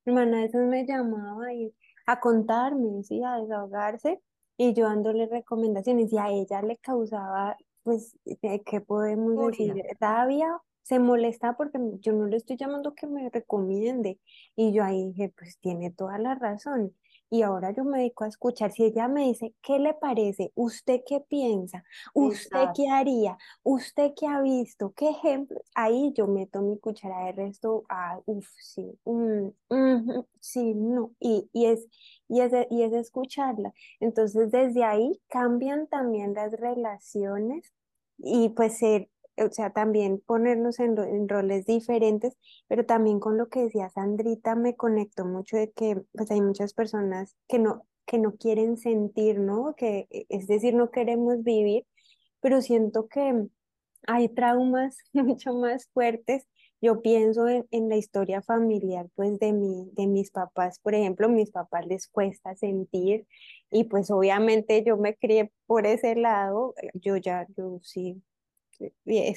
Mi 0.05 0.13
hermana 0.13 0.37
a 0.37 0.41
veces 0.43 0.61
me 0.61 0.85
llamaba 0.85 1.51
y 1.51 1.75
a 2.05 2.19
contarme, 2.21 3.03
¿sí? 3.03 3.21
a 3.23 3.35
desahogarse 3.35 4.21
y 4.57 4.73
yo 4.73 4.85
dándole 4.85 5.27
recomendaciones 5.27 6.11
y 6.11 6.17
a 6.17 6.29
ella 6.29 6.61
le 6.61 6.77
causaba, 6.77 7.57
pues, 7.83 8.17
eh, 8.25 8.61
¿qué 8.65 8.81
podemos 8.81 9.51
decir? 9.51 9.73
Rabia, 9.99 10.59
se 10.81 10.99
molesta 10.99 11.55
porque 11.55 11.79
yo 11.99 12.13
no 12.13 12.25
le 12.25 12.37
estoy 12.37 12.57
llamando 12.57 12.95
que 12.95 13.07
me 13.07 13.29
recomiende 13.29 14.19
y 14.55 14.73
yo 14.73 14.83
ahí 14.83 15.07
dije, 15.07 15.33
pues 15.37 15.57
tiene 15.59 15.91
toda 15.91 16.17
la 16.17 16.35
razón 16.35 16.95
y 17.29 17.41
ahora 17.41 17.71
yo 17.71 17.83
me 17.83 17.99
dedico 17.99 18.23
a 18.23 18.27
escuchar. 18.27 18.71
Si 18.71 18.83
ella 18.85 19.07
me 19.07 19.27
dice, 19.27 19.53
¿qué 19.61 19.79
le 19.79 19.93
parece? 19.93 20.51
¿Usted 20.55 21.01
qué 21.05 21.21
piensa? 21.21 21.83
¿Usted 22.13 22.69
qué 22.75 22.89
haría? 22.89 23.37
¿Usted 23.63 24.11
qué 24.15 24.27
ha 24.27 24.41
visto? 24.41 24.93
¿Qué 24.95 25.09
ejemplo? 25.09 25.61
Ahí 25.75 26.13
yo 26.15 26.27
meto 26.27 26.61
mi 26.61 26.79
cuchara 26.79 27.25
de 27.25 27.31
resto, 27.33 27.83
ah, 27.89 28.19
uff, 28.25 28.47
sí, 28.59 28.97
mm, 29.05 29.49
sí, 30.39 30.73
no, 30.73 31.11
y, 31.19 31.49
y, 31.53 31.65
es, 31.65 31.87
y, 32.27 32.41
es, 32.41 32.53
y 32.69 32.83
es 32.83 32.93
escucharla. 32.93 33.73
Entonces 33.99 34.51
desde 34.51 34.83
ahí 34.83 35.19
cambian 35.27 35.87
también 35.87 36.33
las 36.33 36.51
relaciones 36.53 37.73
y 38.17 38.49
pues 38.49 38.77
ser 38.77 39.09
o 39.37 39.51
sea, 39.51 39.71
también 39.71 40.19
ponernos 40.25 40.79
en, 40.79 40.95
roles 41.29 41.65
diferentes, 41.65 42.37
pero 42.67 42.85
también 42.85 43.19
con 43.19 43.37
lo 43.37 43.49
que 43.49 43.63
decía 43.63 43.89
Sandrita 43.89 44.55
me 44.55 44.75
conectó 44.75 45.25
mucho 45.25 45.57
de 45.57 45.71
que 45.71 46.01
pues 46.13 46.31
hay 46.31 46.41
muchas 46.41 46.73
personas 46.73 47.35
que 47.47 47.59
no, 47.59 47.85
que 48.05 48.17
no 48.17 48.35
quieren 48.35 48.77
sentir, 48.77 49.39
¿no? 49.39 49.75
Que 49.75 50.07
e, 50.09 50.25
es 50.29 50.47
decir, 50.47 50.73
no 50.73 50.91
queremos 50.91 51.43
vivir, 51.43 51.85
pero 52.41 52.61
siento 52.61 53.07
que 53.07 53.47
hay 54.07 54.29
traumas 54.29 54.97
mucho 55.13 55.53
más 55.53 55.87
fuertes. 55.93 56.47
Yo 56.81 57.01
pienso 57.01 57.47
en, 57.47 57.65
en, 57.71 57.89
la 57.89 57.97
historia 57.97 58.41
familiar, 58.43 59.07
pues 59.15 59.39
de, 59.39 59.51
mi, 59.51 59.89
de 59.93 60.07
mis 60.07 60.29
papás, 60.31 60.79
por 60.79 60.93
ejemplo, 60.93 61.27
mis 61.27 61.51
papás 61.51 61.87
les 61.87 62.07
cuesta 62.07 62.55
sentir 62.55 63.27
y 63.71 63.85
pues 63.85 64.11
obviamente 64.11 64.83
yo 64.83 64.95
me 64.97 65.15
crié 65.15 65.51
por 65.65 65.87
ese 65.87 66.15
lado, 66.15 66.75
yo 66.93 67.17
ya, 67.17 67.47
yo 67.57 67.79
sí, 67.81 68.21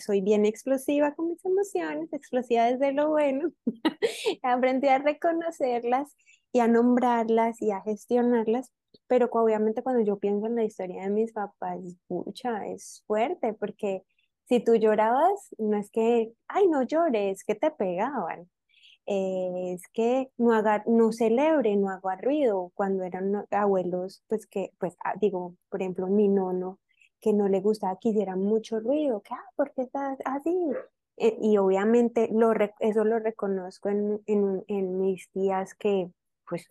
soy 0.05 0.21
bien 0.21 0.45
explosiva 0.47 1.15
con 1.15 1.29
mis 1.29 1.45
emociones, 1.45 2.13
explosiva 2.13 2.65
desde 2.65 2.93
lo 2.93 3.11
bueno. 3.11 3.53
Aprendí 4.43 4.89
a 4.89 4.99
reconocerlas 4.99 6.17
y 6.53 6.61
a 6.61 6.69
nombrarlas 6.69 7.61
y 7.63 7.71
a 7.71 7.81
gestionarlas, 7.83 8.73
pero 9.07 9.29
obviamente 9.33 9.83
cuando 9.83 10.03
yo 10.03 10.19
pienso 10.19 10.47
en 10.47 10.57
la 10.57 10.65
historia 10.65 11.03
de 11.03 11.11
mis 11.11 11.33
papás, 11.33 11.81
pucha, 12.09 12.67
es 12.67 13.03
fuerte 13.07 13.55
porque 13.55 14.03
si 14.51 14.61
tú 14.61 14.75
llorabas, 14.75 15.55
no 15.59 15.77
es 15.79 15.91
que, 15.91 16.33
ay, 16.49 16.67
no 16.69 16.83
llores, 16.83 17.39
es 17.39 17.45
que 17.45 17.55
te 17.55 17.71
pegaban. 17.71 18.51
es 19.07 19.83
que 19.93 20.31
no 20.39 20.53
haga, 20.55 20.83
no 20.87 21.13
celebre, 21.13 21.77
no 21.77 21.91
haga 21.91 22.17
ruido. 22.17 22.73
Cuando 22.75 23.05
eran 23.05 23.47
abuelos, 23.51 24.25
pues 24.29 24.47
que, 24.47 24.73
pues 24.79 24.97
ah, 25.05 25.15
digo, 25.21 25.57
por 25.69 25.83
ejemplo, 25.83 26.07
mi 26.09 26.29
nono, 26.29 26.81
que 27.21 27.33
no 27.33 27.49
le 27.49 27.61
gustaba 27.61 27.99
que 28.01 28.11
hiciera 28.11 28.37
mucho 28.37 28.81
ruido, 28.81 29.21
que, 29.21 29.35
ah, 29.35 29.51
¿por 29.57 29.73
qué 29.73 29.83
estás 29.83 30.19
así? 30.25 30.55
eh, 31.21 31.37
y 31.41 31.59
obviamente 31.59 32.31
lo, 32.33 32.53
eso 32.81 33.05
lo 33.05 33.19
reconozco 33.19 33.91
en, 33.91 34.23
en, 34.27 35.01
mis 35.01 35.31
días 35.35 35.75
que 35.75 36.11
pues 36.49 36.67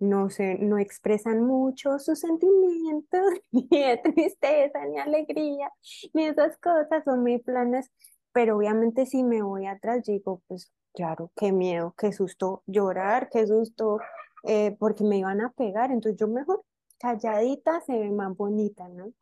no 0.00 0.28
se, 0.28 0.56
no 0.58 0.78
expresan 0.78 1.42
mucho 1.46 1.98
sus 2.00 2.18
sentimientos, 2.18 3.22
ni 3.52 3.68
de 3.68 3.96
tristeza, 3.98 4.84
ni 4.86 4.98
alegría, 4.98 5.70
ni 6.12 6.26
esas 6.26 6.58
cosas, 6.58 7.04
son 7.04 7.20
muy 7.22 7.38
planas, 7.38 7.90
pero 8.32 8.56
obviamente 8.56 9.06
si 9.06 9.22
me 9.22 9.40
voy 9.42 9.66
atrás 9.66 10.02
digo, 10.04 10.42
pues 10.48 10.72
claro, 10.92 11.30
qué 11.36 11.52
miedo, 11.52 11.94
qué 11.96 12.12
susto 12.12 12.64
llorar, 12.66 13.28
qué 13.30 13.46
susto, 13.46 14.00
eh, 14.42 14.76
porque 14.80 15.04
me 15.04 15.18
iban 15.18 15.40
a 15.42 15.52
pegar, 15.52 15.92
entonces 15.92 16.18
yo 16.18 16.26
mejor 16.26 16.64
calladita 16.98 17.80
se 17.82 17.96
ve 17.96 18.10
más 18.10 18.36
bonita, 18.36 18.88
¿no? 18.88 19.12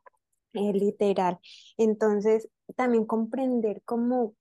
Eh, 0.55 0.73
literal. 0.73 1.39
Entonces, 1.77 2.49
también 2.77 3.05
comprender 3.07 3.83
cómo 3.85 4.35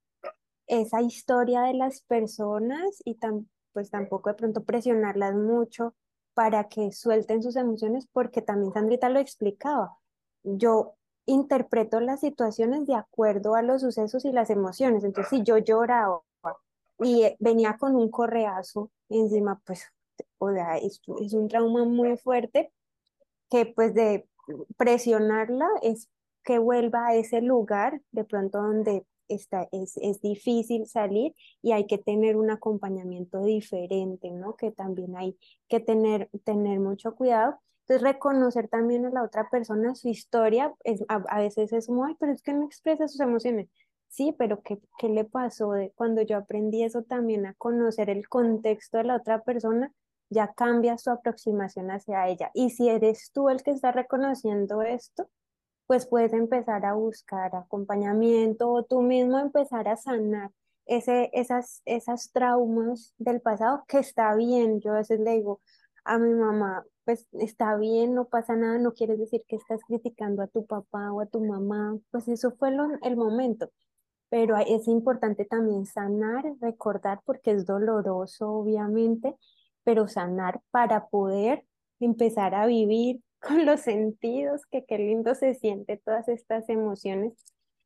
esa 0.66 1.02
historia 1.02 1.62
de 1.62 1.74
las 1.74 2.02
personas 2.02 3.02
y 3.04 3.16
tan, 3.16 3.50
pues 3.72 3.90
tampoco 3.90 4.30
de 4.30 4.36
pronto 4.36 4.64
presionarlas 4.64 5.34
mucho 5.34 5.94
para 6.32 6.68
que 6.68 6.92
suelten 6.92 7.42
sus 7.42 7.56
emociones, 7.56 8.06
porque 8.12 8.42
también 8.42 8.72
Sandrita 8.72 9.08
lo 9.08 9.18
explicaba. 9.18 9.98
Yo 10.44 10.94
interpreto 11.26 12.00
las 12.00 12.20
situaciones 12.20 12.86
de 12.86 12.94
acuerdo 12.94 13.54
a 13.54 13.62
los 13.62 13.82
sucesos 13.82 14.24
y 14.24 14.32
las 14.32 14.50
emociones. 14.50 15.04
Entonces, 15.04 15.30
si 15.30 15.42
yo 15.42 15.58
lloraba 15.58 16.22
y 17.00 17.24
venía 17.40 17.76
con 17.76 17.96
un 17.96 18.10
correazo 18.10 18.90
encima, 19.08 19.60
pues, 19.64 19.84
o 20.38 20.52
sea, 20.52 20.76
es 20.78 21.00
un 21.08 21.48
trauma 21.48 21.84
muy 21.84 22.16
fuerte 22.16 22.72
que 23.50 23.66
pues 23.66 23.94
de 23.94 24.28
presionarla 24.76 25.68
es 25.82 26.08
que 26.44 26.58
vuelva 26.58 27.08
a 27.08 27.14
ese 27.14 27.40
lugar 27.40 28.00
de 28.12 28.24
pronto 28.24 28.62
donde 28.62 29.04
está, 29.28 29.68
es, 29.72 29.96
es 29.96 30.20
difícil 30.20 30.86
salir 30.86 31.34
y 31.62 31.72
hay 31.72 31.86
que 31.86 31.98
tener 31.98 32.36
un 32.36 32.50
acompañamiento 32.50 33.42
diferente, 33.42 34.30
¿no? 34.30 34.56
Que 34.56 34.70
también 34.70 35.16
hay 35.16 35.38
que 35.68 35.80
tener, 35.80 36.28
tener 36.44 36.80
mucho 36.80 37.14
cuidado. 37.14 37.58
Entonces, 37.86 38.02
reconocer 38.02 38.68
también 38.68 39.04
a 39.04 39.10
la 39.10 39.22
otra 39.22 39.48
persona 39.50 39.94
su 39.94 40.08
historia, 40.08 40.74
es, 40.84 41.04
a, 41.08 41.38
veces 41.38 41.72
es 41.72 41.86
como, 41.86 42.04
ay, 42.04 42.16
pero 42.18 42.32
es 42.32 42.42
que 42.42 42.54
no 42.54 42.64
expresa 42.64 43.08
sus 43.08 43.20
emociones. 43.20 43.68
Sí, 44.08 44.34
pero 44.38 44.62
¿qué, 44.62 44.78
¿qué 44.98 45.08
le 45.08 45.24
pasó 45.24 45.72
de 45.72 45.92
cuando 45.94 46.22
yo 46.22 46.36
aprendí 46.36 46.82
eso 46.82 47.02
también 47.02 47.46
a 47.46 47.54
conocer 47.54 48.10
el 48.10 48.28
contexto 48.28 48.98
de 48.98 49.04
la 49.04 49.16
otra 49.16 49.42
persona? 49.42 49.92
Ya 50.30 50.52
cambia 50.52 50.98
su 50.98 51.10
aproximación 51.10 51.90
hacia 51.90 52.28
ella. 52.28 52.50
Y 52.54 52.70
si 52.70 52.88
eres 52.88 53.30
tú 53.32 53.48
el 53.48 53.62
que 53.62 53.70
está 53.72 53.92
reconociendo 53.92 54.82
esto, 54.82 55.28
pues 55.86 56.06
puedes 56.06 56.32
empezar 56.32 56.84
a 56.86 56.94
buscar 56.94 57.54
acompañamiento 57.54 58.70
o 58.70 58.84
tú 58.84 59.02
mismo 59.02 59.38
empezar 59.38 59.88
a 59.88 59.96
sanar 59.96 60.50
ese, 60.86 61.30
esas, 61.32 61.82
esas 61.84 62.30
traumas 62.32 63.14
del 63.18 63.40
pasado 63.40 63.84
que 63.88 63.98
está 63.98 64.34
bien. 64.34 64.80
Yo 64.80 64.92
a 64.92 64.98
veces 64.98 65.20
le 65.20 65.32
digo 65.32 65.60
a 66.04 66.18
mi 66.18 66.34
mamá, 66.34 66.84
pues 67.04 67.26
está 67.32 67.76
bien, 67.76 68.14
no 68.14 68.26
pasa 68.28 68.56
nada, 68.56 68.78
no 68.78 68.92
quieres 68.92 69.18
decir 69.18 69.44
que 69.46 69.56
estás 69.56 69.80
criticando 69.86 70.42
a 70.42 70.48
tu 70.48 70.66
papá 70.66 71.12
o 71.12 71.20
a 71.20 71.26
tu 71.26 71.44
mamá, 71.44 71.98
pues 72.10 72.28
eso 72.28 72.52
fue 72.52 72.70
el 73.02 73.16
momento. 73.16 73.70
Pero 74.30 74.56
es 74.56 74.88
importante 74.88 75.44
también 75.44 75.86
sanar, 75.86 76.44
recordar, 76.60 77.20
porque 77.24 77.52
es 77.52 77.66
doloroso, 77.66 78.50
obviamente, 78.50 79.36
pero 79.84 80.08
sanar 80.08 80.60
para 80.70 81.06
poder 81.08 81.64
empezar 82.00 82.54
a 82.54 82.66
vivir 82.66 83.20
con 83.40 83.66
los 83.66 83.80
sentidos, 83.80 84.66
que 84.66 84.84
qué 84.84 84.98
lindo 84.98 85.34
se 85.34 85.54
siente 85.54 86.00
todas 86.04 86.28
estas 86.28 86.68
emociones. 86.68 87.34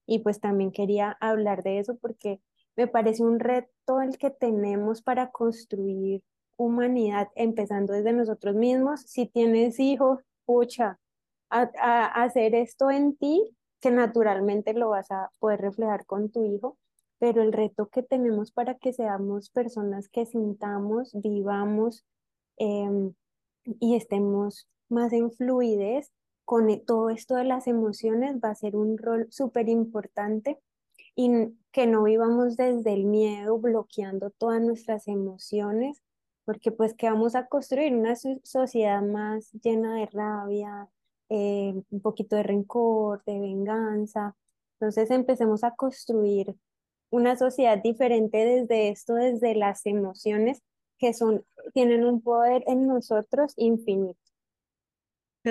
Y 0.06 0.20
pues 0.20 0.40
también 0.40 0.72
quería 0.72 1.16
hablar 1.20 1.62
de 1.62 1.80
eso 1.80 1.96
porque 1.96 2.40
me 2.76 2.86
parece 2.86 3.22
un 3.24 3.40
reto 3.40 4.00
el 4.00 4.16
que 4.18 4.30
tenemos 4.30 5.02
para 5.02 5.30
construir 5.30 6.22
humanidad, 6.56 7.28
empezando 7.34 7.92
desde 7.92 8.12
nosotros 8.12 8.54
mismos. 8.54 9.02
Si 9.02 9.26
tienes 9.26 9.78
hijos, 9.80 10.20
pucha, 10.44 10.98
a, 11.50 12.22
hacer 12.22 12.54
esto 12.54 12.90
en 12.90 13.16
ti, 13.16 13.56
que 13.80 13.90
naturalmente 13.90 14.74
lo 14.74 14.90
vas 14.90 15.10
a 15.10 15.30
poder 15.38 15.60
reflejar 15.60 16.06
con 16.06 16.30
tu 16.30 16.44
hijo, 16.44 16.78
pero 17.18 17.42
el 17.42 17.52
reto 17.52 17.88
que 17.88 18.02
tenemos 18.02 18.52
para 18.52 18.76
que 18.76 18.92
seamos 18.92 19.50
personas 19.50 20.08
que 20.08 20.26
sintamos, 20.26 21.12
vivamos 21.14 22.04
em, 22.56 23.12
y 23.64 23.96
estemos 23.96 24.68
más 24.88 25.12
en 25.12 25.30
fluidez 25.30 26.12
con 26.44 26.70
e, 26.70 26.78
todo 26.78 27.10
esto 27.10 27.36
de 27.36 27.44
las 27.44 27.66
emociones 27.66 28.38
va 28.42 28.50
a 28.50 28.54
ser 28.54 28.76
un 28.76 28.98
rol 28.98 29.26
súper 29.30 29.68
importante 29.68 30.58
y 31.14 31.30
que 31.72 31.86
no 31.86 32.04
vivamos 32.04 32.56
desde 32.56 32.94
el 32.94 33.04
miedo 33.04 33.58
bloqueando 33.58 34.30
todas 34.30 34.62
nuestras 34.62 35.08
emociones, 35.08 36.02
porque 36.44 36.70
pues 36.72 36.94
que 36.94 37.10
vamos 37.10 37.34
a 37.34 37.46
construir 37.48 37.94
una 37.94 38.14
sociedad 38.16 39.02
más 39.02 39.52
llena 39.52 39.96
de 39.96 40.06
rabia, 40.06 40.88
eh, 41.28 41.74
un 41.90 42.00
poquito 42.00 42.36
de 42.36 42.44
rencor, 42.44 43.22
de 43.26 43.40
venganza. 43.40 44.36
Entonces 44.74 45.10
empecemos 45.10 45.64
a 45.64 45.74
construir 45.74 46.56
una 47.10 47.36
sociedad 47.36 47.78
diferente 47.82 48.38
desde 48.38 48.88
esto, 48.90 49.14
desde 49.14 49.54
las 49.54 49.86
emociones 49.86 50.62
que 50.98 51.14
son, 51.14 51.44
tienen 51.74 52.04
un 52.04 52.20
poder 52.20 52.64
en 52.66 52.86
nosotros 52.86 53.54
infinito 53.56 54.18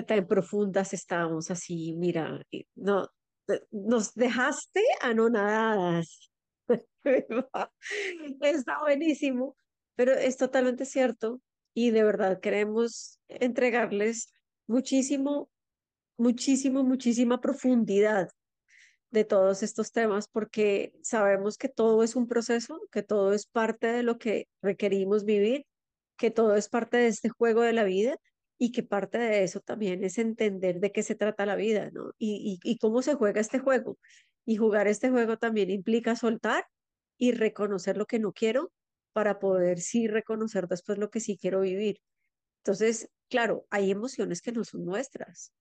tan 0.04 0.28
profundas 0.28 0.94
estábamos 0.94 1.52
así, 1.52 1.94
mira, 1.96 2.42
no, 2.76 3.10
eh, 3.48 3.62
nos 3.72 4.14
dejaste 4.14 4.82
anonadadas. 5.02 6.32
Está 8.42 8.80
buenísimo, 8.82 9.56
pero 9.96 10.14
es 10.14 10.38
totalmente 10.38 10.86
cierto 10.86 11.42
y 11.74 11.92
de 11.92 12.04
verdad 12.04 12.40
queremos 12.40 13.20
entregarles 13.30 14.34
muchísimo, 14.68 15.50
muchísimo, 16.18 16.84
muchísima 16.84 17.40
profundidad 17.40 18.30
de 19.12 19.24
todos 19.24 19.64
estos 19.64 19.92
temas 19.92 20.28
porque 20.28 20.94
sabemos 21.02 21.58
que 21.58 21.70
todo 21.70 22.04
es 22.04 22.16
un 22.16 22.28
proceso, 22.28 22.82
que 22.92 23.04
todo 23.04 23.34
es 23.34 23.46
parte 23.46 23.88
de 23.88 24.04
lo 24.04 24.18
que 24.18 24.48
requerimos 24.62 25.24
vivir, 25.26 25.66
que 26.18 26.32
todo 26.32 26.56
es 26.56 26.70
parte 26.70 26.98
de 26.98 27.08
este 27.08 27.30
juego 27.30 27.62
de 27.62 27.74
la 27.74 27.84
vida 27.84 28.18
y 28.58 28.72
que 28.72 28.84
parte 28.84 29.18
de 29.18 29.44
eso 29.44 29.60
también 29.60 30.04
es 30.04 30.18
entender 30.18 30.80
de 30.80 30.92
qué 30.92 31.04
se 31.04 31.16
trata 31.16 31.46
la 31.46 31.56
vida, 31.56 31.92
¿no? 31.92 32.12
Y, 32.18 32.60
y, 32.64 32.78
cómo 32.80 33.02
se 33.02 33.14
juega 33.14 33.40
este 33.40 33.60
juego. 33.60 33.98
Y 34.46 34.58
jugar 34.58 34.88
este 34.88 35.10
juego 35.10 35.38
también 35.38 35.70
implica 35.70 36.16
soltar 36.16 36.66
y 37.18 37.34
reconocer 37.34 37.98
lo 37.98 38.08
que 38.08 38.20
no 38.20 38.34
quiero 38.34 38.72
para 39.14 39.40
poder 39.40 39.80
sí 39.80 40.08
reconocer 40.08 40.68
después 40.68 40.98
lo 40.98 41.10
que 41.12 41.20
sí 41.20 41.38
quiero 41.38 41.62
vivir. 41.62 42.00
Entonces, 42.64 43.10
claro, 43.30 43.66
hay 43.70 43.92
emociones 43.92 44.42
que 44.42 44.52
no 44.52 44.64
son 44.64 44.86
nuestras, 44.86 45.54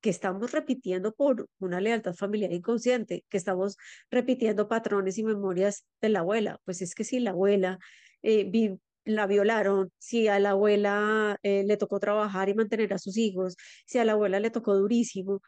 que 0.00 0.10
estamos 0.10 0.52
repitiendo 0.52 1.14
por 1.14 1.48
una 1.58 1.80
lealtad 1.80 2.14
familiar 2.14 2.52
inconsciente, 2.52 3.24
que 3.28 3.36
estamos 3.36 3.76
repitiendo 4.10 4.68
patrones 4.68 5.18
y 5.18 5.24
memorias 5.24 5.84
de 6.00 6.10
la 6.10 6.20
abuela. 6.20 6.60
Pues 6.64 6.82
es 6.82 6.94
que 6.94 7.04
si 7.04 7.20
la 7.20 7.30
abuela 7.30 7.78
eh, 8.22 8.78
la 9.04 9.26
violaron, 9.26 9.92
si 9.98 10.28
a 10.28 10.38
la 10.40 10.50
abuela 10.50 11.38
eh, 11.42 11.64
le 11.64 11.76
tocó 11.76 12.00
trabajar 12.00 12.48
y 12.48 12.54
mantener 12.54 12.92
a 12.92 12.98
sus 12.98 13.16
hijos, 13.16 13.56
si 13.86 13.98
a 13.98 14.04
la 14.04 14.12
abuela 14.12 14.40
le 14.40 14.50
tocó 14.50 14.74
durísimo, 14.76 15.40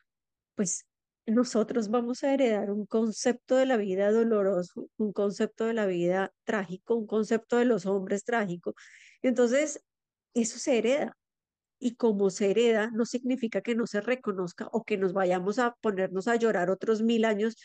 pues 0.55 0.86
nosotros 1.26 1.90
vamos 1.90 2.24
a 2.24 2.32
heredar 2.34 2.70
un 2.70 2.86
concepto 2.86 3.57
de 3.57 3.66
la 3.66 3.76
vida 3.76 4.11
doloroso, 4.11 4.88
un 4.96 5.12
concepto 5.12 5.66
de 5.66 5.74
la 5.74 5.86
vida 5.86 6.32
trágico, 6.44 6.94
un 6.96 7.07
concepto 7.07 7.57
de 7.59 7.66
los 7.66 7.86
hombres 7.86 8.24
trágico. 8.24 8.74
Entonces, 9.22 9.84
eso 10.34 10.59
se 10.59 10.78
hereda. 10.78 11.16
Y 11.79 11.95
como 11.97 12.31
se 12.31 12.51
hereda, 12.51 12.91
no 12.93 13.05
significa 13.07 13.61
que 13.61 13.74
no 13.74 13.87
se 13.87 14.01
reconozca 14.01 14.68
o 14.72 14.85
que 14.85 14.97
nos 14.99 15.12
vayamos 15.12 15.59
a 15.59 15.74
ponernos 15.81 16.29
a 16.29 16.37
llorar 16.37 16.70
otros 16.70 17.03
mil 17.03 17.24
años 17.24 17.57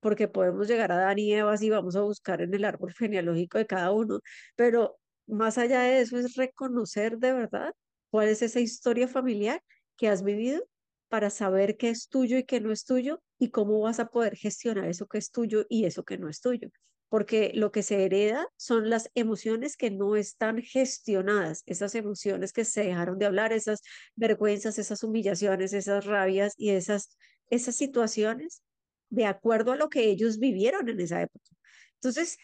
porque 0.00 0.28
podemos 0.28 0.68
llegar 0.68 0.92
a 0.92 0.96
Adán 0.96 1.18
y 1.18 1.32
Eva 1.32 1.54
y 1.60 1.70
vamos 1.70 1.96
a 1.96 2.02
buscar 2.02 2.40
en 2.42 2.54
el 2.54 2.64
árbol 2.64 2.92
genealógico 2.98 3.58
de 3.58 3.66
cada 3.66 3.92
uno, 3.92 4.20
pero 4.56 4.98
más 5.26 5.58
allá 5.58 5.82
de 5.82 6.00
eso 6.00 6.18
es 6.18 6.34
reconocer 6.36 7.18
de 7.18 7.32
verdad 7.32 7.72
cuál 8.10 8.28
es 8.28 8.42
esa 8.42 8.60
historia 8.60 9.08
familiar 9.08 9.62
que 9.96 10.08
has 10.08 10.22
vivido 10.22 10.64
para 11.08 11.30
saber 11.30 11.76
qué 11.76 11.90
es 11.90 12.08
tuyo 12.08 12.38
y 12.38 12.44
qué 12.44 12.60
no 12.60 12.72
es 12.72 12.84
tuyo 12.84 13.22
y 13.38 13.50
cómo 13.50 13.80
vas 13.80 14.00
a 14.00 14.08
poder 14.08 14.36
gestionar 14.36 14.86
eso 14.88 15.06
que 15.06 15.18
es 15.18 15.30
tuyo 15.30 15.64
y 15.68 15.84
eso 15.84 16.04
que 16.04 16.18
no 16.18 16.28
es 16.28 16.40
tuyo. 16.40 16.70
Porque 17.08 17.52
lo 17.54 17.72
que 17.72 17.82
se 17.82 18.04
hereda 18.04 18.46
son 18.56 18.90
las 18.90 19.10
emociones 19.14 19.76
que 19.76 19.90
no 19.90 20.16
están 20.16 20.60
gestionadas, 20.60 21.62
esas 21.66 21.94
emociones 21.94 22.52
que 22.52 22.64
se 22.64 22.82
dejaron 22.84 23.18
de 23.18 23.26
hablar, 23.26 23.52
esas 23.52 23.82
vergüenzas, 24.14 24.78
esas 24.78 25.02
humillaciones, 25.02 25.72
esas 25.72 26.04
rabias 26.04 26.54
y 26.56 26.70
esas, 26.70 27.16
esas 27.50 27.76
situaciones 27.76 28.62
de 29.10 29.24
acuerdo 29.24 29.72
a 29.72 29.76
lo 29.76 29.88
que 29.88 30.04
ellos 30.04 30.38
vivieron 30.38 30.88
en 30.88 31.00
esa 31.00 31.22
época. 31.22 31.50
Entonces, 31.94 32.36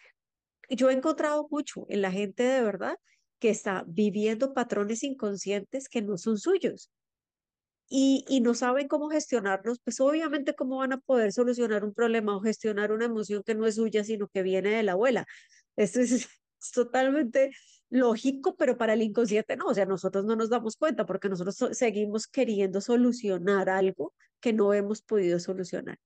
yo 0.71 0.91
he 0.91 0.95
encontrado 0.95 1.47
mucho 1.51 1.87
en 1.89 2.03
la 2.03 2.11
gente 2.11 2.43
de 2.43 2.63
verdad 2.63 2.97
que 3.39 3.51
está 3.51 3.85
viviendo 3.87 4.55
patrones 4.55 5.03
inconscientes 5.03 5.89
que 5.89 6.03
no 6.03 6.17
son 6.17 6.39
suyos. 6.39 6.91
Y, 7.89 8.25
y 8.29 8.41
no 8.41 8.55
saben 8.55 8.89
cómo 8.89 9.09
gestionarlos, 9.11 9.79
pues 9.85 10.01
obviamente 10.01 10.55
cómo 10.55 10.79
van 10.79 10.93
a 10.95 10.99
poder 11.01 11.33
solucionar 11.33 11.85
un 11.85 11.95
problema 11.95 12.37
o 12.37 12.41
gestionar 12.41 12.93
una 12.93 13.07
emoción 13.07 13.43
que 13.45 13.55
no 13.55 13.67
es 13.67 13.77
suya, 13.77 14.05
sino 14.05 14.29
que 14.29 14.43
viene 14.43 14.71
de 14.71 14.83
la 14.83 14.93
abuela. 14.93 15.27
Esto 15.77 16.01
es, 16.01 16.13
es 16.61 16.71
totalmente 16.73 17.51
lógico, 17.91 18.57
pero 18.57 18.77
para 18.79 18.95
el 18.95 19.03
inconsciente 19.03 19.57
no, 19.57 19.67
o 19.67 19.75
sea, 19.75 19.87
nosotros 19.87 20.25
no 20.25 20.37
nos 20.37 20.51
damos 20.51 20.77
cuenta 20.77 21.07
porque 21.07 21.29
nosotros 21.29 21.57
so- 21.57 21.75
seguimos 21.75 22.27
queriendo 22.27 22.81
solucionar 22.81 23.69
algo 23.71 24.15
que 24.41 24.53
no 24.53 24.75
hemos 24.75 25.03
podido 25.03 25.39
solucionar. 25.41 25.99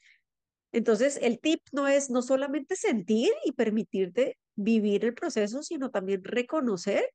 Entonces, 0.72 1.18
el 1.22 1.41
tip 1.41 1.61
no 1.72 1.89
es 1.89 2.11
no 2.11 2.22
solamente 2.22 2.76
sentir 2.76 3.33
y 3.45 3.53
permitirte 3.53 4.39
vivir 4.55 5.05
el 5.05 5.14
proceso, 5.14 5.62
sino 5.62 5.91
también 5.91 6.24
reconocer 6.24 7.11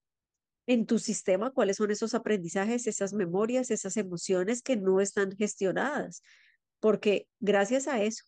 en 0.66 0.86
tu 0.86 1.00
sistema 1.00 1.52
cuáles 1.52 1.78
son 1.78 1.92
esos 1.92 2.14
aprendizajes, 2.14 2.88
esas 2.88 3.14
memorias, 3.14 3.72
esas 3.72 3.98
emociones 3.98 4.62
que 4.62 4.78
no 4.78 5.02
están 5.02 5.36
gestionadas, 5.36 6.22
porque 6.80 7.28
gracias 7.40 7.88
a 7.88 8.02
eso 8.02 8.24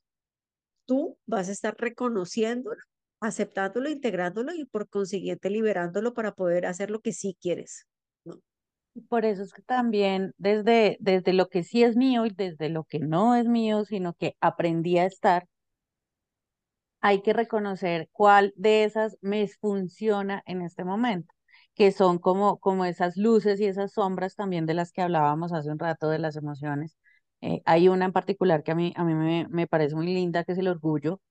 tú 0.86 1.18
vas 1.26 1.50
a 1.50 1.52
estar 1.52 1.76
reconociéndolo, 1.78 2.82
aceptándolo, 3.20 3.90
integrándolo 3.90 4.54
y 4.54 4.66
por 4.66 4.88
consiguiente 4.88 5.50
liberándolo 5.50 6.14
para 6.14 6.34
poder 6.34 6.66
hacer 6.66 6.90
lo 6.92 7.00
que 7.00 7.14
sí 7.14 7.38
quieres, 7.42 7.88
¿no? 8.24 8.40
Por 9.10 9.26
eso 9.26 9.44
es 9.44 9.52
que 9.52 9.62
también 9.62 10.34
desde, 10.38 10.98
desde 11.02 11.34
lo 11.34 11.50
que 11.50 11.64
sí 11.64 11.84
es 11.84 11.98
mío 11.98 12.26
y 12.26 12.30
desde 12.30 12.70
lo 12.70 12.86
que 12.86 13.00
no 13.00 13.36
es 13.36 13.46
mío, 13.46 13.84
sino 13.84 14.14
que 14.14 14.38
aprendí 14.40 14.98
a 14.98 15.06
estar, 15.06 15.48
hay 17.02 17.22
que 17.22 17.34
reconocer 17.34 18.08
cuál 18.12 18.54
de 18.56 18.86
esas 18.86 19.18
me 19.22 19.48
funciona 19.48 20.42
en 20.46 20.62
este 20.62 20.86
momento, 20.86 21.35
que 21.76 21.92
son 21.92 22.20
como, 22.20 22.60
como 22.60 22.86
esas 22.86 23.18
luces 23.18 23.60
y 23.60 23.66
esas 23.66 23.94
sombras 23.94 24.36
también 24.36 24.66
de 24.66 24.74
las 24.76 24.92
que 24.92 25.02
hablábamos 25.02 25.54
hace 25.54 25.72
un 25.72 25.80
rato 25.80 26.10
de 26.10 26.20
las 26.20 26.36
emociones. 26.38 26.98
Eh, 27.42 27.62
hay 27.66 27.88
una 27.90 28.06
en 28.06 28.14
particular 28.14 28.64
que 28.64 28.72
a 28.72 28.76
mí, 28.76 28.94
a 28.96 29.04
mí 29.04 29.14
me, 29.14 29.48
me 29.50 29.68
parece 29.68 29.96
muy 29.96 30.08
linda, 30.08 30.44
que 30.44 30.54
es 30.54 30.58
el 30.58 30.68
orgullo, 30.70 31.22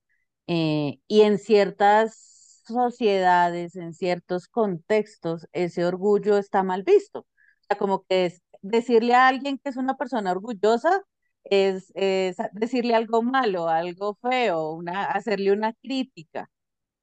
eh, 0.47 0.99
y 1.07 1.21
en 1.21 1.37
ciertas 1.39 2.63
sociedades, 2.67 3.75
en 3.75 3.93
ciertos 3.93 4.47
contextos, 4.47 5.47
ese 5.53 5.85
orgullo 5.85 6.37
está 6.37 6.63
mal 6.63 6.83
visto. 6.83 7.19
O 7.21 7.25
sea, 7.67 7.77
como 7.77 8.03
que 8.05 8.25
es 8.27 8.41
decirle 8.61 9.13
a 9.15 9.27
alguien 9.27 9.57
que 9.59 9.69
es 9.69 9.77
una 9.77 9.95
persona 9.97 10.31
orgullosa 10.31 11.01
es, 11.43 11.91
es 11.95 12.37
decirle 12.53 12.95
algo 12.95 13.21
malo, 13.21 13.67
algo 13.69 14.15
feo, 14.21 14.71
una, 14.73 15.05
hacerle 15.05 15.51
una 15.51 15.73
crítica. 15.73 16.49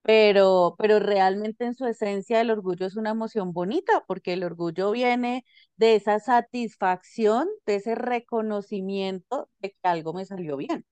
Pero, 0.02 0.74
pero 0.78 0.98
realmente 0.98 1.64
en 1.64 1.74
su 1.74 1.86
esencia 1.86 2.40
el 2.40 2.50
orgullo 2.50 2.86
es 2.86 2.96
una 2.96 3.10
emoción 3.10 3.52
bonita, 3.52 4.04
porque 4.06 4.32
el 4.32 4.42
orgullo 4.44 4.90
viene 4.90 5.44
de 5.76 5.94
esa 5.96 6.18
satisfacción, 6.18 7.48
de 7.66 7.76
ese 7.76 7.94
reconocimiento 7.94 9.48
de 9.60 9.70
que 9.70 9.78
algo 9.88 10.12
me 10.12 10.24
salió 10.24 10.56
bien. 10.56 10.84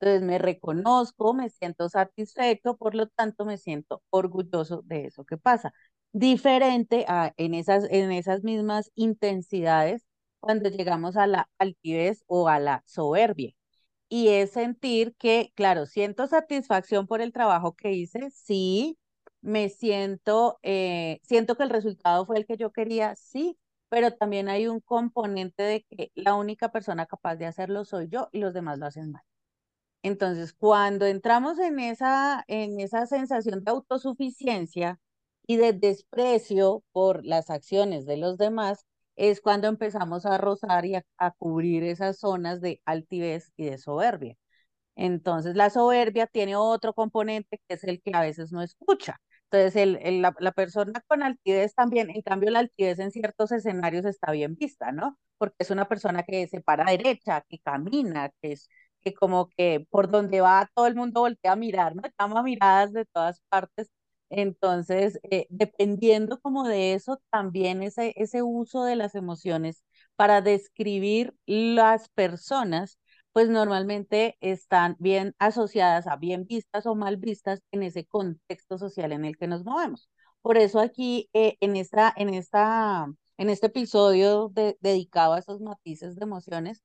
Entonces 0.00 0.22
me 0.26 0.38
reconozco, 0.38 1.32
me 1.34 1.48
siento 1.50 1.88
satisfecho, 1.88 2.76
por 2.76 2.94
lo 2.94 3.06
tanto 3.08 3.44
me 3.46 3.56
siento 3.58 4.02
orgulloso 4.10 4.82
de 4.84 5.06
eso 5.06 5.24
que 5.24 5.36
pasa. 5.38 5.72
Diferente 6.12 7.04
a 7.08 7.32
en 7.36 7.54
esas, 7.54 7.84
en 7.90 8.10
esas 8.12 8.42
mismas 8.42 8.90
intensidades 8.94 10.04
cuando 10.40 10.68
llegamos 10.70 11.16
a 11.16 11.26
la 11.26 11.48
altivez 11.58 12.24
o 12.26 12.48
a 12.48 12.58
la 12.58 12.82
soberbia. 12.86 13.54
Y 14.08 14.28
es 14.28 14.52
sentir 14.52 15.14
que, 15.16 15.52
claro, 15.56 15.86
siento 15.86 16.26
satisfacción 16.28 17.06
por 17.08 17.20
el 17.20 17.32
trabajo 17.32 17.74
que 17.74 17.92
hice, 17.92 18.30
sí, 18.30 18.98
me 19.40 19.68
siento, 19.68 20.58
eh, 20.62 21.20
siento 21.24 21.56
que 21.56 21.64
el 21.64 21.70
resultado 21.70 22.24
fue 22.26 22.38
el 22.38 22.46
que 22.46 22.56
yo 22.56 22.70
quería, 22.72 23.16
sí, 23.16 23.58
pero 23.88 24.12
también 24.12 24.48
hay 24.48 24.68
un 24.68 24.80
componente 24.80 25.62
de 25.64 25.82
que 25.84 26.12
la 26.14 26.34
única 26.34 26.70
persona 26.72 27.06
capaz 27.06 27.36
de 27.36 27.46
hacerlo 27.46 27.84
soy 27.84 28.08
yo 28.08 28.28
y 28.32 28.38
los 28.40 28.54
demás 28.54 28.78
lo 28.78 28.86
hacen 28.86 29.10
mal. 29.12 29.22
Entonces, 30.02 30.52
cuando 30.52 31.06
entramos 31.06 31.58
en 31.58 31.80
esa, 31.80 32.44
en 32.48 32.80
esa 32.80 33.06
sensación 33.06 33.64
de 33.64 33.70
autosuficiencia 33.72 35.00
y 35.46 35.56
de 35.56 35.72
desprecio 35.72 36.84
por 36.92 37.24
las 37.24 37.50
acciones 37.50 38.06
de 38.06 38.16
los 38.16 38.38
demás, 38.38 38.86
es 39.16 39.40
cuando 39.40 39.68
empezamos 39.68 40.26
a 40.26 40.38
rozar 40.38 40.86
y 40.86 40.94
a, 40.96 41.04
a 41.18 41.32
cubrir 41.32 41.82
esas 41.84 42.18
zonas 42.18 42.60
de 42.60 42.80
altivez 42.84 43.52
y 43.56 43.66
de 43.66 43.78
soberbia. 43.78 44.36
Entonces, 44.96 45.54
la 45.56 45.68
soberbia 45.70 46.26
tiene 46.26 46.56
otro 46.56 46.94
componente 46.94 47.60
que 47.68 47.74
es 47.74 47.84
el 47.84 48.00
que 48.02 48.12
a 48.14 48.22
veces 48.22 48.50
no 48.52 48.62
escucha. 48.62 49.20
Entonces, 49.50 49.76
el, 49.76 49.96
el- 50.02 50.22
la, 50.22 50.34
la 50.40 50.52
persona 50.52 51.02
con 51.06 51.22
altivez 51.22 51.74
también, 51.74 52.10
en 52.10 52.22
cambio, 52.22 52.50
la 52.50 52.60
altivez 52.60 52.98
en 52.98 53.10
ciertos 53.10 53.52
escenarios 53.52 54.04
está 54.06 54.32
bien 54.32 54.56
vista, 54.56 54.92
¿no? 54.92 55.18
Porque 55.38 55.56
es 55.58 55.70
una 55.70 55.86
persona 55.88 56.22
que 56.22 56.46
se 56.48 56.60
para 56.62 56.84
derecha, 56.90 57.44
que 57.48 57.58
camina, 57.58 58.30
que 58.42 58.52
es 58.52 58.68
que 59.02 59.14
como 59.14 59.48
que 59.50 59.86
por 59.90 60.10
donde 60.10 60.40
va 60.40 60.68
todo 60.74 60.86
el 60.86 60.94
mundo 60.96 61.20
voltea 61.20 61.52
a 61.52 61.56
mirar, 61.56 61.94
¿no? 61.94 62.02
Llama 62.18 62.42
miradas 62.42 62.92
de 62.92 63.04
todas 63.04 63.40
partes. 63.48 63.90
Entonces, 64.30 65.18
eh, 65.30 65.46
dependiendo 65.50 66.40
como 66.40 66.64
de 66.66 66.94
eso, 66.94 67.20
también 67.30 67.82
ese, 67.82 68.12
ese 68.16 68.42
uso 68.42 68.84
de 68.84 68.96
las 68.96 69.14
emociones 69.14 69.84
para 70.16 70.40
describir 70.42 71.34
las 71.46 72.08
personas 72.10 72.98
pues 73.32 73.48
normalmente 73.50 74.36
están 74.40 74.96
bien 74.98 75.34
asociadas 75.38 76.06
a 76.06 76.16
bien 76.16 76.46
vistas 76.46 76.86
o 76.86 76.94
mal 76.94 77.18
vistas 77.18 77.60
en 77.70 77.82
ese 77.82 78.06
contexto 78.06 78.78
social 78.78 79.12
en 79.12 79.24
el 79.26 79.36
que 79.36 79.46
nos 79.46 79.62
movemos. 79.64 80.08
Por 80.42 80.56
eso 80.58 80.80
aquí 80.80 81.28
eh, 81.34 81.56
en 81.60 81.76
esta, 81.76 82.12
en 82.16 82.30
esta, 82.32 83.06
en 83.36 83.50
este 83.50 83.66
episodio 83.66 84.48
de- 84.54 84.76
dedicado 84.80 85.34
a 85.34 85.38
esos 85.38 85.60
matices 85.60 86.16
de 86.16 86.24
emociones, 86.24 86.82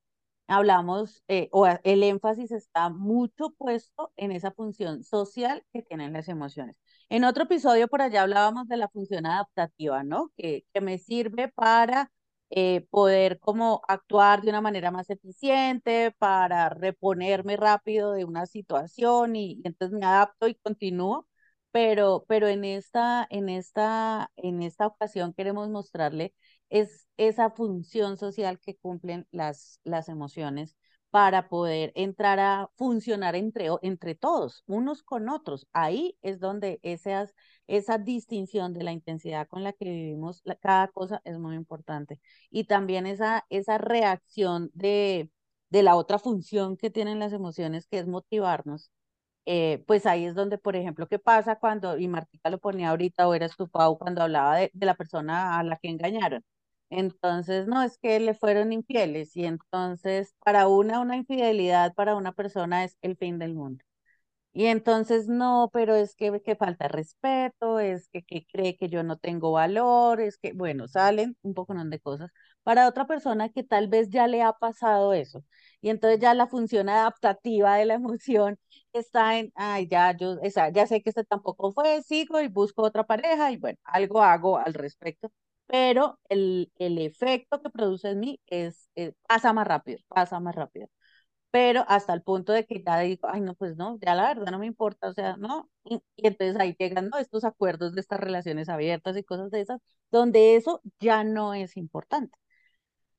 hablamos 0.51 1.23
eh, 1.27 1.49
o 1.51 1.67
el 1.67 2.03
énfasis 2.03 2.51
está 2.51 2.89
mucho 2.89 3.51
puesto 3.57 4.11
en 4.17 4.31
esa 4.31 4.51
función 4.51 5.03
social 5.03 5.63
que 5.73 5.81
tienen 5.81 6.13
las 6.13 6.27
emociones. 6.29 6.75
En 7.09 7.23
otro 7.23 7.43
episodio 7.43 7.87
por 7.87 8.01
allá 8.01 8.21
hablábamos 8.23 8.67
de 8.67 8.77
la 8.77 8.89
función 8.89 9.25
adaptativa, 9.25 10.03
¿no? 10.03 10.31
Que, 10.37 10.65
que 10.73 10.81
me 10.81 10.97
sirve 10.97 11.49
para 11.49 12.11
eh, 12.49 12.85
poder 12.89 13.39
como 13.39 13.81
actuar 13.87 14.41
de 14.41 14.49
una 14.49 14.61
manera 14.61 14.91
más 14.91 15.09
eficiente 15.09 16.11
para 16.19 16.69
reponerme 16.69 17.55
rápido 17.57 18.11
de 18.13 18.25
una 18.25 18.45
situación 18.45 19.35
y, 19.35 19.53
y 19.53 19.61
entonces 19.65 19.97
me 19.97 20.05
adapto 20.05 20.47
y 20.47 20.55
continúo. 20.55 21.27
Pero, 21.71 22.25
pero 22.27 22.47
en 22.49 22.65
esta, 22.65 23.25
en 23.29 23.47
esta, 23.49 24.29
en 24.35 24.61
esta 24.61 24.87
ocasión 24.87 25.33
queremos 25.33 25.69
mostrarle 25.69 26.33
es 26.71 27.07
esa 27.17 27.51
función 27.51 28.17
social 28.17 28.59
que 28.59 28.77
cumplen 28.77 29.27
las, 29.31 29.79
las 29.83 30.09
emociones 30.09 30.75
para 31.11 31.49
poder 31.49 31.91
entrar 31.95 32.39
a 32.39 32.69
funcionar 32.77 33.35
entre, 33.35 33.67
entre 33.83 34.15
todos, 34.15 34.63
unos 34.65 35.03
con 35.03 35.29
otros. 35.29 35.67
Ahí 35.73 36.17
es 36.21 36.39
donde 36.39 36.79
esas, 36.83 37.35
esa 37.67 37.97
distinción 37.99 38.73
de 38.73 38.83
la 38.83 38.93
intensidad 38.93 39.47
con 39.47 39.63
la 39.63 39.73
que 39.73 39.85
vivimos 39.85 40.41
cada 40.61 40.87
cosa 40.89 41.21
es 41.25 41.37
muy 41.37 41.55
importante 41.55 42.19
y 42.49 42.63
también 42.65 43.05
esa, 43.07 43.45
esa 43.49 43.77
reacción 43.77 44.71
de, 44.73 45.29
de 45.69 45.83
la 45.83 45.95
otra 45.95 46.19
función 46.19 46.77
que 46.77 46.89
tienen 46.89 47.19
las 47.19 47.33
emociones, 47.33 47.87
que 47.87 47.99
es 47.99 48.07
motivarnos, 48.07 48.91
eh, 49.45 49.83
pues 49.87 50.05
ahí 50.05 50.25
es 50.25 50.35
donde, 50.35 50.57
por 50.57 50.75
ejemplo, 50.75 51.07
¿qué 51.07 51.19
pasa 51.19 51.57
cuando, 51.57 51.97
y 51.97 52.07
Martica 52.07 52.49
lo 52.49 52.59
ponía 52.59 52.89
ahorita, 52.91 53.27
o 53.27 53.33
eras 53.33 53.55
tu 53.57 53.69
Pau, 53.69 53.97
cuando 53.97 54.21
hablaba 54.23 54.57
de, 54.57 54.71
de 54.73 54.85
la 54.85 54.95
persona 54.95 55.59
a 55.59 55.63
la 55.63 55.77
que 55.77 55.89
engañaron? 55.89 56.43
Entonces, 56.91 57.67
no, 57.67 57.83
es 57.83 57.97
que 57.99 58.19
le 58.21 58.35
fueron 58.35 58.73
infieles 58.73 59.35
y 59.37 59.45
entonces 59.45 60.35
para 60.45 60.67
una, 60.69 61.01
una 61.01 61.17
infidelidad 61.17 61.93
para 61.95 62.15
una 62.15 62.33
persona 62.33 62.83
es 62.85 62.97
el 63.01 63.17
fin 63.17 63.39
del 63.39 63.55
mundo. 63.55 63.83
Y 64.53 64.65
entonces, 64.67 65.27
no, 65.29 65.69
pero 65.73 65.95
es 65.95 66.15
que, 66.15 66.41
que 66.41 66.55
falta 66.57 66.89
respeto, 66.89 67.79
es 67.79 68.09
que, 68.09 68.23
que 68.23 68.45
cree 68.51 68.75
que 68.77 68.89
yo 68.89 69.03
no 69.03 69.17
tengo 69.17 69.53
valor, 69.53 70.19
es 70.21 70.37
que, 70.37 70.53
bueno, 70.53 70.87
salen 70.89 71.37
un 71.43 71.53
poco 71.53 71.73
de 71.75 71.99
cosas. 72.01 72.31
Para 72.63 72.87
otra 72.87 73.07
persona 73.07 73.49
que 73.49 73.63
tal 73.63 73.87
vez 73.87 74.09
ya 74.09 74.27
le 74.27 74.41
ha 74.43 74.53
pasado 74.53 75.13
eso. 75.13 75.45
Y 75.81 75.89
entonces 75.89 76.19
ya 76.19 76.33
la 76.33 76.47
función 76.47 76.89
adaptativa 76.89 77.75
de 77.77 77.85
la 77.85 77.93
emoción 77.95 78.59
está 78.93 79.39
en, 79.39 79.51
ay, 79.55 79.87
ya, 79.87 80.15
yo, 80.17 80.37
ya 80.73 80.87
sé 80.87 81.01
que 81.01 81.09
este 81.11 81.23
tampoco 81.23 81.71
fue, 81.73 82.01
sigo 82.03 82.41
y 82.41 82.47
busco 82.49 82.83
otra 82.83 83.05
pareja 83.05 83.51
y 83.51 83.57
bueno, 83.57 83.77
algo 83.85 84.21
hago 84.21 84.57
al 84.57 84.73
respecto. 84.73 85.31
Pero 85.71 86.19
el, 86.29 86.71
el 86.79 86.97
efecto 86.99 87.61
que 87.61 87.69
produce 87.69 88.09
en 88.11 88.19
mí 88.19 88.41
es, 88.47 88.89
eh, 88.95 89.13
pasa 89.27 89.53
más 89.53 89.67
rápido, 89.67 89.99
pasa 90.09 90.39
más 90.39 90.55
rápido 90.55 90.89
pero 91.51 91.85
hasta 91.87 92.13
el 92.13 92.23
punto 92.23 92.53
de 92.53 92.65
que 92.65 92.83
ya 92.85 92.99
digo, 92.99 93.27
ay, 93.29 93.41
no, 93.41 93.55
pues 93.55 93.75
no, 93.77 93.97
ya 94.01 94.15
la 94.15 94.27
verdad 94.33 94.51
no 94.51 94.59
me 94.59 94.67
importa, 94.67 95.09
o 95.09 95.13
sea, 95.13 95.37
no, 95.37 95.69
y, 95.83 96.01
entonces 96.17 96.57
ahí 96.59 96.75
llegan, 96.79 97.09
¿no? 97.09 97.17
estos 97.17 97.43
acuerdos 97.43 97.93
de 97.93 98.01
estas 98.01 98.19
relaciones 98.19 98.69
abiertas 98.69 99.17
y 99.17 99.23
cosas 99.23 99.51
de 99.51 99.61
esas, 99.61 99.81
donde 100.11 100.55
eso 100.55 100.81
ya 100.99 101.23
no 101.23 101.53
es 101.53 101.77
importante. 101.77 102.37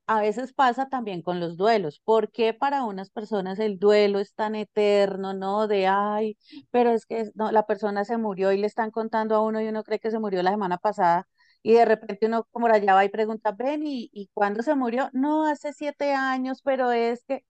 A 0.07 0.21
veces 0.21 0.53
pasa 0.53 0.89
también 0.89 1.23
con 1.23 1.41
los 1.41 1.57
duelos, 1.57 2.01
porque 2.05 2.53
para 2.55 2.85
unas 2.85 3.11
personas 3.11 3.59
el 3.61 3.79
duelo 3.79 4.19
es 4.21 4.35
tan 4.35 4.55
eterno, 4.57 5.33
¿no? 5.35 5.69
De, 5.69 5.87
ay, 5.87 6.37
pero 6.71 6.91
es 6.91 7.07
que 7.07 7.31
no, 7.35 7.53
la 7.53 7.67
persona 7.67 8.05
se 8.05 8.19
murió 8.19 8.53
y 8.53 8.59
le 8.59 8.67
están 8.67 8.91
contando 8.91 9.37
a 9.37 9.41
uno 9.43 9.61
y 9.63 9.69
uno 9.69 9.85
cree 9.85 10.01
que 10.01 10.11
se 10.11 10.19
murió 10.19 10.43
la 10.43 10.51
semana 10.51 10.79
pasada 10.79 11.29
Y 11.63 11.75
de 11.75 11.85
repente 11.85 12.27
uno 12.27 12.45
como 12.51 12.67
allá 12.69 12.95
va 12.95 13.05
y 13.05 13.09
pregunta, 13.09 13.53
ven, 13.53 13.87
¿y, 13.87 14.11
¿y 14.13 14.29
cuándo 14.35 14.63
se 14.63 14.75
murió? 14.75 15.11
No, 15.13 15.47
hace 15.47 15.73
siete 15.73 16.13
años, 16.15 16.61
pero 16.63 16.93
es 16.93 17.25
que, 17.25 17.45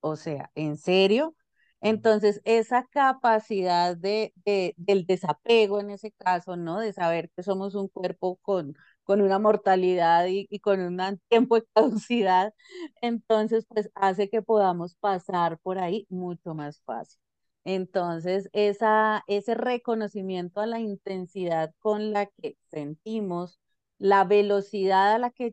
o 0.00 0.16
sea, 0.16 0.50
¿en 0.54 0.76
serio? 0.76 1.34
Entonces, 1.80 2.40
esa 2.44 2.86
capacidad 2.90 3.96
de, 3.96 4.32
de, 4.44 4.74
del 4.76 5.06
desapego 5.06 5.80
en 5.80 5.90
ese 5.90 6.10
caso, 6.12 6.56
¿no? 6.56 6.80
De 6.80 6.92
saber 6.92 7.30
que 7.36 7.42
somos 7.44 7.74
un 7.76 7.88
cuerpo 7.88 8.36
con, 8.42 8.74
con 9.04 9.20
una 9.22 9.38
mortalidad 9.38 10.26
y, 10.26 10.46
y 10.50 10.58
con 10.60 10.80
un 10.80 10.98
tiempo 11.28 11.56
de 11.56 11.66
caducidad, 11.74 12.52
entonces, 13.00 13.66
pues 13.68 13.90
hace 13.94 14.28
que 14.28 14.42
podamos 14.42 14.96
pasar 14.96 15.58
por 15.60 15.78
ahí 15.78 16.06
mucho 16.10 16.54
más 16.54 16.80
fácil. 16.84 17.20
Entonces, 17.68 18.48
esa, 18.54 19.24
ese 19.26 19.54
reconocimiento 19.54 20.60
a 20.60 20.66
la 20.66 20.80
intensidad 20.80 21.74
con 21.80 22.12
la 22.12 22.24
que 22.26 22.56
sentimos, 22.70 23.60
la 23.98 24.24
velocidad 24.24 25.14
a 25.14 25.18
la 25.18 25.30
que 25.30 25.52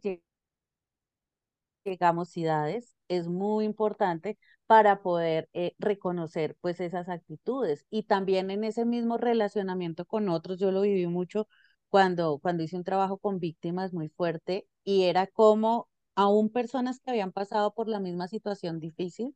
llegamos 1.83 2.29
ciudades, 2.29 2.95
es 3.07 3.27
muy 3.27 3.65
importante 3.65 4.37
para 4.67 5.01
poder 5.01 5.49
eh, 5.53 5.75
reconocer 5.77 6.55
pues 6.61 6.79
esas 6.79 7.09
actitudes. 7.09 7.85
Y 7.89 8.03
también 8.03 8.49
en 8.51 8.63
ese 8.63 8.85
mismo 8.85 9.17
relacionamiento 9.17 10.05
con 10.05 10.29
otros, 10.29 10.57
yo 10.59 10.71
lo 10.71 10.81
viví 10.81 11.07
mucho 11.07 11.47
cuando, 11.89 12.39
cuando 12.39 12.63
hice 12.63 12.77
un 12.77 12.83
trabajo 12.83 13.17
con 13.17 13.39
víctimas 13.39 13.93
muy 13.93 14.09
fuerte 14.09 14.67
y 14.83 15.03
era 15.03 15.27
como 15.27 15.89
aún 16.15 16.49
personas 16.49 16.99
que 16.99 17.11
habían 17.11 17.31
pasado 17.33 17.73
por 17.73 17.87
la 17.89 17.99
misma 17.99 18.27
situación 18.27 18.79
difícil 18.79 19.35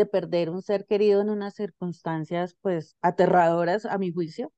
de 0.00 0.06
perder 0.06 0.50
un 0.50 0.62
ser 0.62 0.86
querido 0.86 1.20
en 1.22 1.30
unas 1.30 1.54
circunstancias 1.54 2.56
pues 2.62 2.96
aterradoras 3.02 3.86
a 3.86 3.98
mi 3.98 4.12
juicio, 4.12 4.52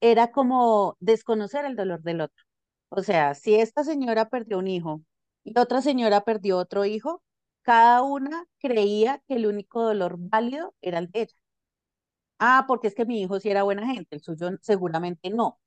era 0.00 0.30
como 0.32 0.96
desconocer 1.00 1.64
el 1.64 1.76
dolor 1.76 2.02
del 2.02 2.20
otro. 2.22 2.44
O 2.90 3.02
sea, 3.02 3.34
si 3.34 3.54
esta 3.56 3.84
señora 3.84 4.28
perdió 4.28 4.58
un 4.58 4.68
hijo 4.68 5.02
y 5.44 5.58
otra 5.58 5.82
señora 5.82 6.22
perdió 6.22 6.58
otro 6.58 6.84
hijo, 6.84 7.22
cada 7.62 8.02
una 8.02 8.46
creía 8.58 9.22
que 9.28 9.34
el 9.36 9.46
único 9.46 9.82
dolor 9.82 10.16
válido 10.18 10.74
era 10.80 10.98
el 10.98 11.10
de 11.10 11.22
ella. 11.22 11.34
Ah, 12.38 12.64
porque 12.66 12.88
es 12.88 12.94
que 12.94 13.04
mi 13.04 13.20
hijo 13.22 13.38
sí 13.40 13.50
era 13.50 13.62
buena 13.64 13.86
gente, 13.86 14.16
el 14.16 14.22
suyo 14.22 14.50
seguramente 14.62 15.30
no. 15.30 15.60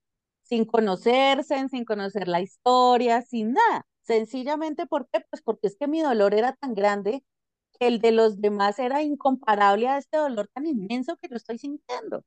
Sin 0.43 0.65
conocerse, 0.65 1.67
sin 1.69 1.85
conocer 1.85 2.27
la 2.27 2.41
historia, 2.41 3.21
sin 3.21 3.53
nada. 3.53 3.85
Sencillamente, 4.01 4.85
¿por 4.87 5.07
qué? 5.09 5.21
Pues 5.29 5.41
porque 5.43 5.67
es 5.67 5.77
que 5.77 5.87
mi 5.87 6.01
dolor 6.01 6.33
era 6.33 6.53
tan 6.55 6.73
grande 6.73 7.23
el 7.87 7.99
de 7.99 8.11
los 8.11 8.41
demás 8.41 8.79
era 8.79 9.01
incomparable 9.03 9.87
a 9.87 9.97
este 9.97 10.17
dolor 10.17 10.47
tan 10.53 10.65
inmenso 10.67 11.17
que 11.17 11.27
yo 11.29 11.35
estoy 11.35 11.57
sintiendo. 11.57 12.23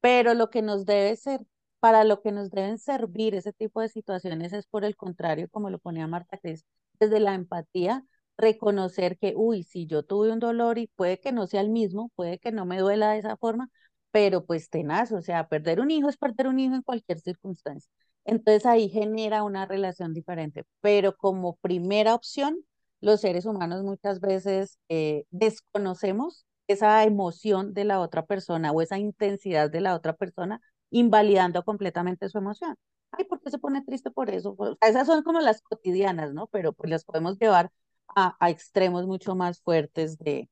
Pero 0.00 0.34
lo 0.34 0.50
que 0.50 0.62
nos 0.62 0.84
debe 0.86 1.16
ser, 1.16 1.40
para 1.80 2.04
lo 2.04 2.20
que 2.22 2.32
nos 2.32 2.50
deben 2.50 2.78
servir 2.78 3.34
ese 3.34 3.52
tipo 3.52 3.80
de 3.80 3.88
situaciones 3.88 4.52
es 4.52 4.66
por 4.66 4.84
el 4.84 4.96
contrario, 4.96 5.48
como 5.50 5.70
lo 5.70 5.78
ponía 5.78 6.06
Marta 6.06 6.38
Cris, 6.38 6.64
desde 7.00 7.20
la 7.20 7.34
empatía, 7.34 8.04
reconocer 8.36 9.18
que, 9.18 9.34
uy, 9.36 9.62
si 9.64 9.86
yo 9.86 10.02
tuve 10.04 10.32
un 10.32 10.40
dolor 10.40 10.78
y 10.78 10.88
puede 10.88 11.20
que 11.20 11.32
no 11.32 11.46
sea 11.46 11.60
el 11.60 11.70
mismo, 11.70 12.10
puede 12.16 12.38
que 12.38 12.52
no 12.52 12.66
me 12.66 12.78
duela 12.80 13.12
de 13.12 13.18
esa 13.20 13.36
forma, 13.36 13.70
pero 14.10 14.44
pues 14.44 14.68
tenaz, 14.70 15.12
o 15.12 15.22
sea, 15.22 15.48
perder 15.48 15.80
un 15.80 15.90
hijo 15.90 16.08
es 16.08 16.16
perder 16.16 16.48
un 16.48 16.58
hijo 16.60 16.74
en 16.74 16.82
cualquier 16.82 17.20
circunstancia. 17.20 17.90
Entonces 18.24 18.66
ahí 18.66 18.88
genera 18.88 19.42
una 19.42 19.66
relación 19.66 20.14
diferente, 20.14 20.64
pero 20.80 21.16
como 21.16 21.56
primera 21.56 22.14
opción, 22.14 22.64
los 23.02 23.20
seres 23.20 23.46
humanos 23.46 23.84
muchas 23.84 24.20
veces 24.20 24.78
eh, 24.88 25.26
desconocemos 25.30 26.46
esa 26.68 27.04
emoción 27.04 27.74
de 27.74 27.84
la 27.84 28.00
otra 28.00 28.26
persona 28.26 28.72
o 28.72 28.80
esa 28.82 28.98
intensidad 28.98 29.70
de 29.70 29.82
la 29.82 29.94
otra 29.94 30.14
persona, 30.16 30.60
invalidando 30.90 31.64
completamente 31.64 32.28
su 32.30 32.38
emoción. 32.38 32.76
Ay, 33.12 33.24
¿por 33.26 33.40
qué 33.42 33.50
se 33.50 33.58
pone 33.58 33.82
triste 33.84 34.10
por 34.10 34.30
eso? 34.30 34.56
esas 34.80 35.06
son 35.06 35.22
como 35.22 35.40
las 35.40 35.60
cotidianas, 35.62 36.32
¿no? 36.32 36.46
Pero 36.48 36.72
pues 36.72 36.90
las 36.90 37.04
podemos 37.04 37.38
llevar 37.38 37.70
a, 38.16 38.36
a 38.40 38.50
extremos 38.50 39.06
mucho 39.06 39.34
más 39.34 39.60
fuertes 39.60 40.18
de, 40.18 40.48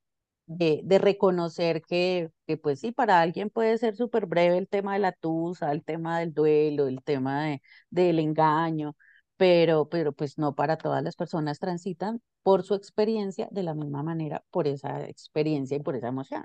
de, 0.46 0.80
de 0.84 0.98
reconocer 0.98 1.82
que, 1.82 2.30
que, 2.46 2.56
pues 2.56 2.80
sí, 2.80 2.92
para 2.92 3.20
alguien 3.20 3.50
puede 3.50 3.78
ser 3.78 3.96
súper 3.96 4.26
breve 4.26 4.58
el 4.58 4.68
tema 4.68 4.94
de 4.94 4.98
la 5.00 5.12
tusa, 5.12 5.72
el 5.72 5.84
tema 5.84 6.18
del 6.20 6.34
duelo, 6.34 6.88
el 6.88 7.02
tema 7.02 7.44
de, 7.46 7.62
del 7.90 8.18
engaño, 8.18 8.96
pero, 9.40 9.88
pero 9.88 10.12
pues 10.12 10.38
no 10.38 10.54
para 10.54 10.78
todas 10.78 11.02
las 11.04 11.16
personas 11.16 11.58
transitan 11.60 12.22
por 12.44 12.62
su 12.64 12.74
experiencia 12.74 13.48
de 13.50 13.62
la 13.64 13.74
misma 13.74 14.02
manera, 14.04 14.44
por 14.50 14.68
esa 14.68 15.04
experiencia 15.08 15.76
y 15.78 15.80
por 15.82 15.96
esa 15.96 16.08
emoción. 16.08 16.44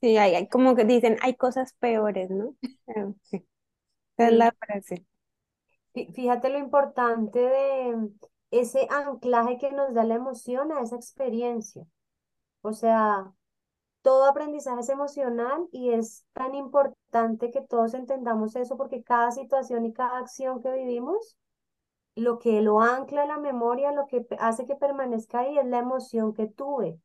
Sí, 0.00 0.16
hay, 0.18 0.34
hay 0.34 0.48
como 0.48 0.74
que 0.76 0.84
dicen, 0.84 1.16
hay 1.22 1.34
cosas 1.36 1.72
peores, 1.74 2.30
¿no? 2.30 2.54
Sí, 3.22 3.36
esa 4.18 4.28
es 4.28 4.34
la 4.34 4.52
frase. 4.60 5.06
Fí- 5.94 6.12
Fíjate 6.14 6.50
lo 6.50 6.58
importante 6.58 7.38
de 7.40 8.10
ese 8.50 8.86
anclaje 8.90 9.58
que 9.58 9.72
nos 9.72 9.94
da 9.94 10.04
la 10.04 10.14
emoción 10.16 10.72
a 10.72 10.80
esa 10.82 10.96
experiencia. 10.96 11.86
O 12.62 12.72
sea, 12.74 13.32
todo 14.02 14.26
aprendizaje 14.26 14.80
es 14.82 14.90
emocional 14.90 15.68
y 15.72 15.92
es 15.92 16.26
tan 16.34 16.54
importante 16.54 17.50
que 17.52 17.62
todos 17.62 17.94
entendamos 17.94 18.56
eso 18.56 18.76
porque 18.78 19.02
cada 19.04 19.32
situación 19.32 19.86
y 19.86 19.92
cada 19.94 20.18
acción 20.20 20.62
que 20.62 20.72
vivimos, 20.72 21.36
lo 22.16 22.38
que 22.38 22.60
lo 22.62 22.80
ancla 22.80 23.22
a 23.22 23.26
la 23.26 23.38
memoria, 23.38 23.92
lo 23.92 24.06
que 24.06 24.26
hace 24.40 24.66
que 24.66 24.74
permanezca 24.74 25.40
ahí 25.40 25.58
es 25.58 25.66
la 25.66 25.78
emoción 25.78 26.32
que 26.34 26.46
tuve. 26.48 26.98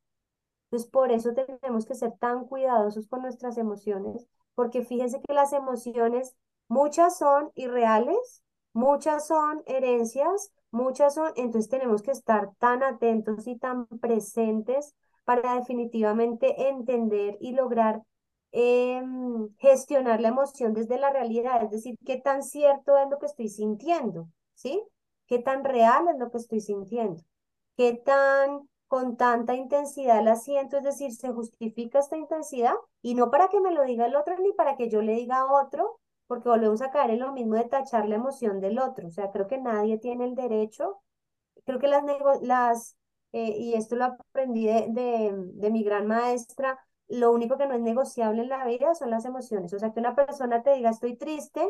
Entonces, 0.66 0.90
por 0.90 1.12
eso 1.12 1.34
tenemos 1.34 1.86
que 1.86 1.96
ser 1.96 2.14
tan 2.18 2.46
cuidadosos 2.46 3.08
con 3.08 3.22
nuestras 3.22 3.58
emociones, 3.58 4.26
porque 4.56 4.84
fíjense 4.84 5.22
que 5.22 5.34
las 5.34 5.54
emociones, 5.54 6.36
muchas 6.70 7.18
son 7.18 7.52
irreales, 7.56 8.42
muchas 8.74 9.28
son 9.28 9.64
herencias, 9.66 10.52
muchas 10.72 11.16
son, 11.16 11.34
entonces 11.36 11.70
tenemos 11.70 12.02
que 12.02 12.12
estar 12.12 12.56
tan 12.58 12.84
atentos 12.84 13.48
y 13.48 13.58
tan 13.58 13.86
presentes 13.86 14.96
para 15.26 15.56
definitivamente 15.56 16.70
entender 16.70 17.38
y 17.42 17.52
lograr 17.52 18.02
em, 18.54 19.50
gestionar 19.60 20.22
la 20.22 20.30
emoción 20.30 20.74
desde 20.74 20.98
la 21.00 21.12
realidad, 21.12 21.64
es 21.64 21.72
decir, 21.72 21.98
qué 22.06 22.18
tan 22.20 22.44
cierto 22.44 22.98
es 22.98 23.10
lo 23.10 23.20
que 23.20 23.26
estoy 23.26 23.50
sintiendo, 23.50 24.28
¿sí? 24.56 24.82
¿Qué 25.32 25.40
tan 25.40 25.64
real 25.66 26.10
es 26.10 26.20
lo 26.20 26.32
que 26.32 26.38
estoy 26.40 26.62
sintiendo? 26.62 27.24
¿Qué 27.78 27.94
tan 27.96 28.70
con 28.88 29.18
tanta 29.18 29.56
intensidad 29.56 30.24
la 30.24 30.36
siento? 30.36 30.78
Es 30.78 30.84
decir, 30.84 31.14
¿se 31.14 31.30
justifica 31.34 32.00
esta 32.00 32.18
intensidad? 32.18 32.76
Y 33.02 33.16
no 33.16 33.32
para 33.32 33.48
que 33.50 33.62
me 33.62 33.72
lo 33.72 33.84
diga 33.86 34.08
el 34.08 34.16
otro 34.18 34.38
ni 34.40 34.54
para 34.54 34.76
que 34.78 34.90
yo 34.90 35.02
le 35.02 35.14
diga 35.16 35.40
a 35.40 35.54
otro, 35.64 36.00
porque 36.28 36.50
volvemos 36.50 36.82
a 36.84 36.92
caer 36.92 37.12
en 37.12 37.22
lo 37.22 37.34
mismo 37.34 37.56
de 37.56 37.66
tachar 37.66 38.10
la 38.10 38.16
emoción 38.16 38.60
del 38.62 38.80
otro. 38.80 39.08
O 39.08 39.12
sea, 39.12 39.32
creo 39.32 39.48
que 39.48 39.60
nadie 39.60 40.00
tiene 40.00 40.26
el 40.26 40.36
derecho, 40.36 41.02
creo 41.66 41.80
que 41.80 41.88
las, 41.88 42.04
las 42.42 42.98
eh, 43.34 43.56
y 43.60 43.74
esto 43.76 43.96
lo 43.96 44.06
aprendí 44.06 44.66
de, 44.68 44.88
de, 44.92 45.32
de 45.36 45.72
mi 45.72 45.84
gran 45.84 46.08
maestra, 46.08 46.80
lo 47.08 47.32
único 47.32 47.58
que 47.58 47.68
no 47.68 47.76
es 47.76 47.82
negociable 47.82 48.42
en 48.44 48.50
la 48.50 48.66
vida 48.66 48.96
son 48.96 49.10
las 49.12 49.26
emociones. 49.26 49.74
O 49.74 49.80
sea, 49.80 49.92
que 49.94 50.00
una 50.02 50.16
persona 50.16 50.64
te 50.64 50.74
diga 50.74 50.90
estoy 50.92 51.16
triste, 51.18 51.62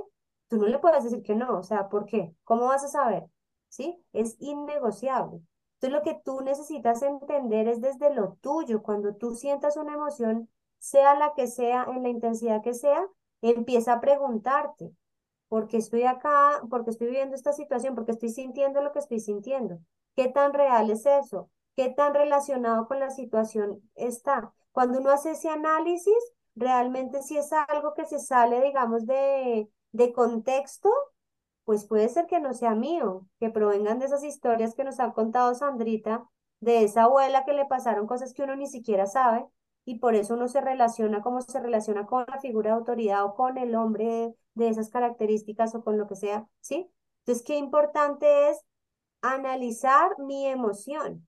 tú 0.50 0.58
no 0.58 0.68
le 0.68 0.80
puedes 0.80 1.04
decir 1.04 1.24
que 1.24 1.36
no. 1.36 1.60
O 1.60 1.64
sea, 1.64 1.90
¿por 1.90 2.06
qué? 2.06 2.36
¿Cómo 2.44 2.68
vas 2.68 2.84
a 2.84 2.88
saber? 2.90 3.26
¿Sí? 3.72 3.98
Es 4.14 4.38
innegociable. 4.42 5.42
Entonces, 5.76 5.92
lo 5.92 6.04
que 6.04 6.22
tú 6.26 6.42
necesitas 6.42 7.02
entender 7.04 7.68
es 7.70 7.82
desde 7.82 8.14
lo 8.14 8.34
tuyo, 8.42 8.84
cuando 8.84 9.16
tú 9.16 9.36
sientas 9.36 9.78
una 9.78 9.96
emoción, 9.96 10.50
sea 10.80 11.16
la 11.16 11.34
que 11.36 11.48
sea, 11.48 11.86
en 11.90 12.04
la 12.04 12.10
intensidad 12.10 12.62
que 12.64 12.76
sea, 12.76 13.08
empieza 13.42 13.94
a 13.94 14.02
preguntarte, 14.02 14.94
¿por 15.50 15.68
qué 15.68 15.78
estoy 15.78 16.04
acá? 16.04 16.62
¿Por 16.70 16.84
qué 16.84 16.92
estoy 16.92 17.08
viviendo 17.08 17.36
esta 17.36 17.54
situación? 17.54 17.96
¿Por 17.96 18.06
qué 18.06 18.12
estoy 18.14 18.30
sintiendo 18.30 18.82
lo 18.82 18.92
que 18.92 19.00
estoy 19.00 19.20
sintiendo? 19.22 19.80
¿Qué 20.16 20.30
tan 20.30 20.54
real 20.54 20.92
es 20.92 21.06
eso? 21.06 21.50
¿Qué 21.76 21.90
tan 21.90 22.14
relacionado 22.16 22.88
con 22.88 23.00
la 23.00 23.12
situación 23.12 23.82
está? 23.96 24.54
Cuando 24.74 25.00
uno 25.00 25.12
hace 25.12 25.32
ese 25.34 25.50
análisis, 25.50 26.16
realmente 26.56 27.24
si 27.24 27.38
es 27.38 27.52
algo 27.54 27.94
que 27.96 28.06
se 28.06 28.20
sale, 28.20 28.62
digamos, 28.62 29.06
de, 29.08 29.70
de 29.94 30.14
contexto, 30.14 30.90
pues 31.72 31.86
puede 31.86 32.10
ser 32.10 32.28
que 32.28 32.42
no 32.42 32.54
sea 32.54 32.76
mío, 32.76 33.26
que 33.40 33.50
provengan 33.50 33.98
de 33.98 34.06
esas 34.06 34.26
historias 34.26 34.76
que 34.76 34.84
nos 34.84 35.00
ha 35.00 35.14
contado 35.14 35.56
Sandrita, 35.56 36.28
de 36.60 36.84
esa 36.84 37.04
abuela 37.04 37.46
que 37.46 37.54
le 37.54 37.64
pasaron 37.64 38.08
cosas 38.08 38.34
que 38.34 38.44
uno 38.44 38.58
ni 38.58 38.68
siquiera 38.68 39.08
sabe, 39.08 39.46
y 39.86 40.00
por 40.00 40.16
eso 40.16 40.34
uno 40.34 40.50
se 40.50 40.60
relaciona 40.60 41.22
como 41.22 41.40
se 41.40 41.62
relaciona 41.62 42.06
con 42.06 42.26
la 42.28 42.42
figura 42.42 42.72
de 42.72 42.76
autoridad 42.76 43.24
o 43.24 43.36
con 43.36 43.58
el 43.58 43.74
hombre 43.76 44.36
de 44.54 44.68
esas 44.68 44.90
características 44.90 45.74
o 45.74 45.82
con 45.82 45.98
lo 45.98 46.08
que 46.08 46.18
sea, 46.18 46.46
¿sí? 46.60 46.92
Entonces, 47.20 47.46
qué 47.46 47.56
importante 47.56 48.50
es 48.50 48.60
analizar 49.22 50.20
mi 50.20 50.48
emoción. 50.48 51.26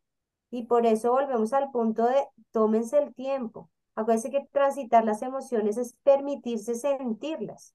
Y 0.52 0.64
por 0.64 0.86
eso 0.86 1.14
volvemos 1.14 1.54
al 1.54 1.72
punto 1.72 2.06
de 2.06 2.22
tómense 2.52 2.98
el 2.98 3.16
tiempo. 3.16 3.70
Acuérdense 3.96 4.30
que 4.30 4.46
transitar 4.52 5.06
las 5.06 5.22
emociones 5.22 5.78
es 5.78 5.96
permitirse 6.04 6.76
sentirlas. 6.76 7.74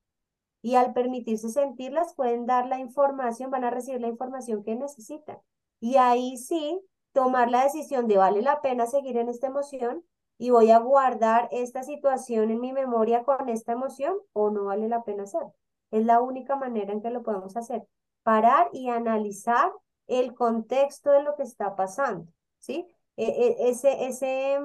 Y 0.63 0.75
al 0.75 0.93
permitirse 0.93 1.49
sentirlas, 1.51 2.15
pueden 2.15 2.47
dar 2.47 2.67
la 2.67 2.79
información, 2.79 3.51
van 3.51 3.65
a 3.65 3.71
recibir 3.71 4.01
la 4.01 4.09
información 4.09 4.65
que 4.65 4.75
necesitan. 4.75 5.39
Y 5.81 5.97
ahí 5.97 6.37
sí, 6.37 6.81
tomar 7.13 7.51
la 7.51 7.65
decisión 7.65 8.09
de 8.09 8.17
vale 8.17 8.43
la 8.43 8.61
pena 8.61 8.87
seguir 8.87 9.17
en 9.17 9.29
esta 9.29 9.47
emoción 9.47 10.05
y 10.39 10.51
voy 10.51 10.71
a 10.71 10.79
guardar 10.79 11.49
esta 11.51 11.83
situación 11.83 12.51
en 12.51 12.61
mi 12.61 12.73
memoria 12.73 13.25
con 13.25 13.49
esta 13.49 13.73
emoción 13.73 14.17
o 14.33 14.51
no 14.51 14.67
vale 14.67 14.89
la 14.89 15.03
pena 15.03 15.25
hacerlo. 15.25 15.55
Es 15.91 16.05
la 16.05 16.21
única 16.21 16.57
manera 16.57 16.93
en 16.93 17.03
que 17.03 17.11
lo 17.11 17.23
podemos 17.23 17.57
hacer. 17.57 17.87
Parar 18.23 18.69
y 18.73 18.89
analizar 18.89 19.73
el 20.07 20.35
contexto 20.35 21.11
de 21.11 21.23
lo 21.23 21.35
que 21.35 21.43
está 21.43 21.77
pasando, 21.77 22.31
¿sí? 22.59 22.87
E, 23.17 23.25
e, 23.27 23.69
ese, 23.69 24.07
ese, 24.07 24.59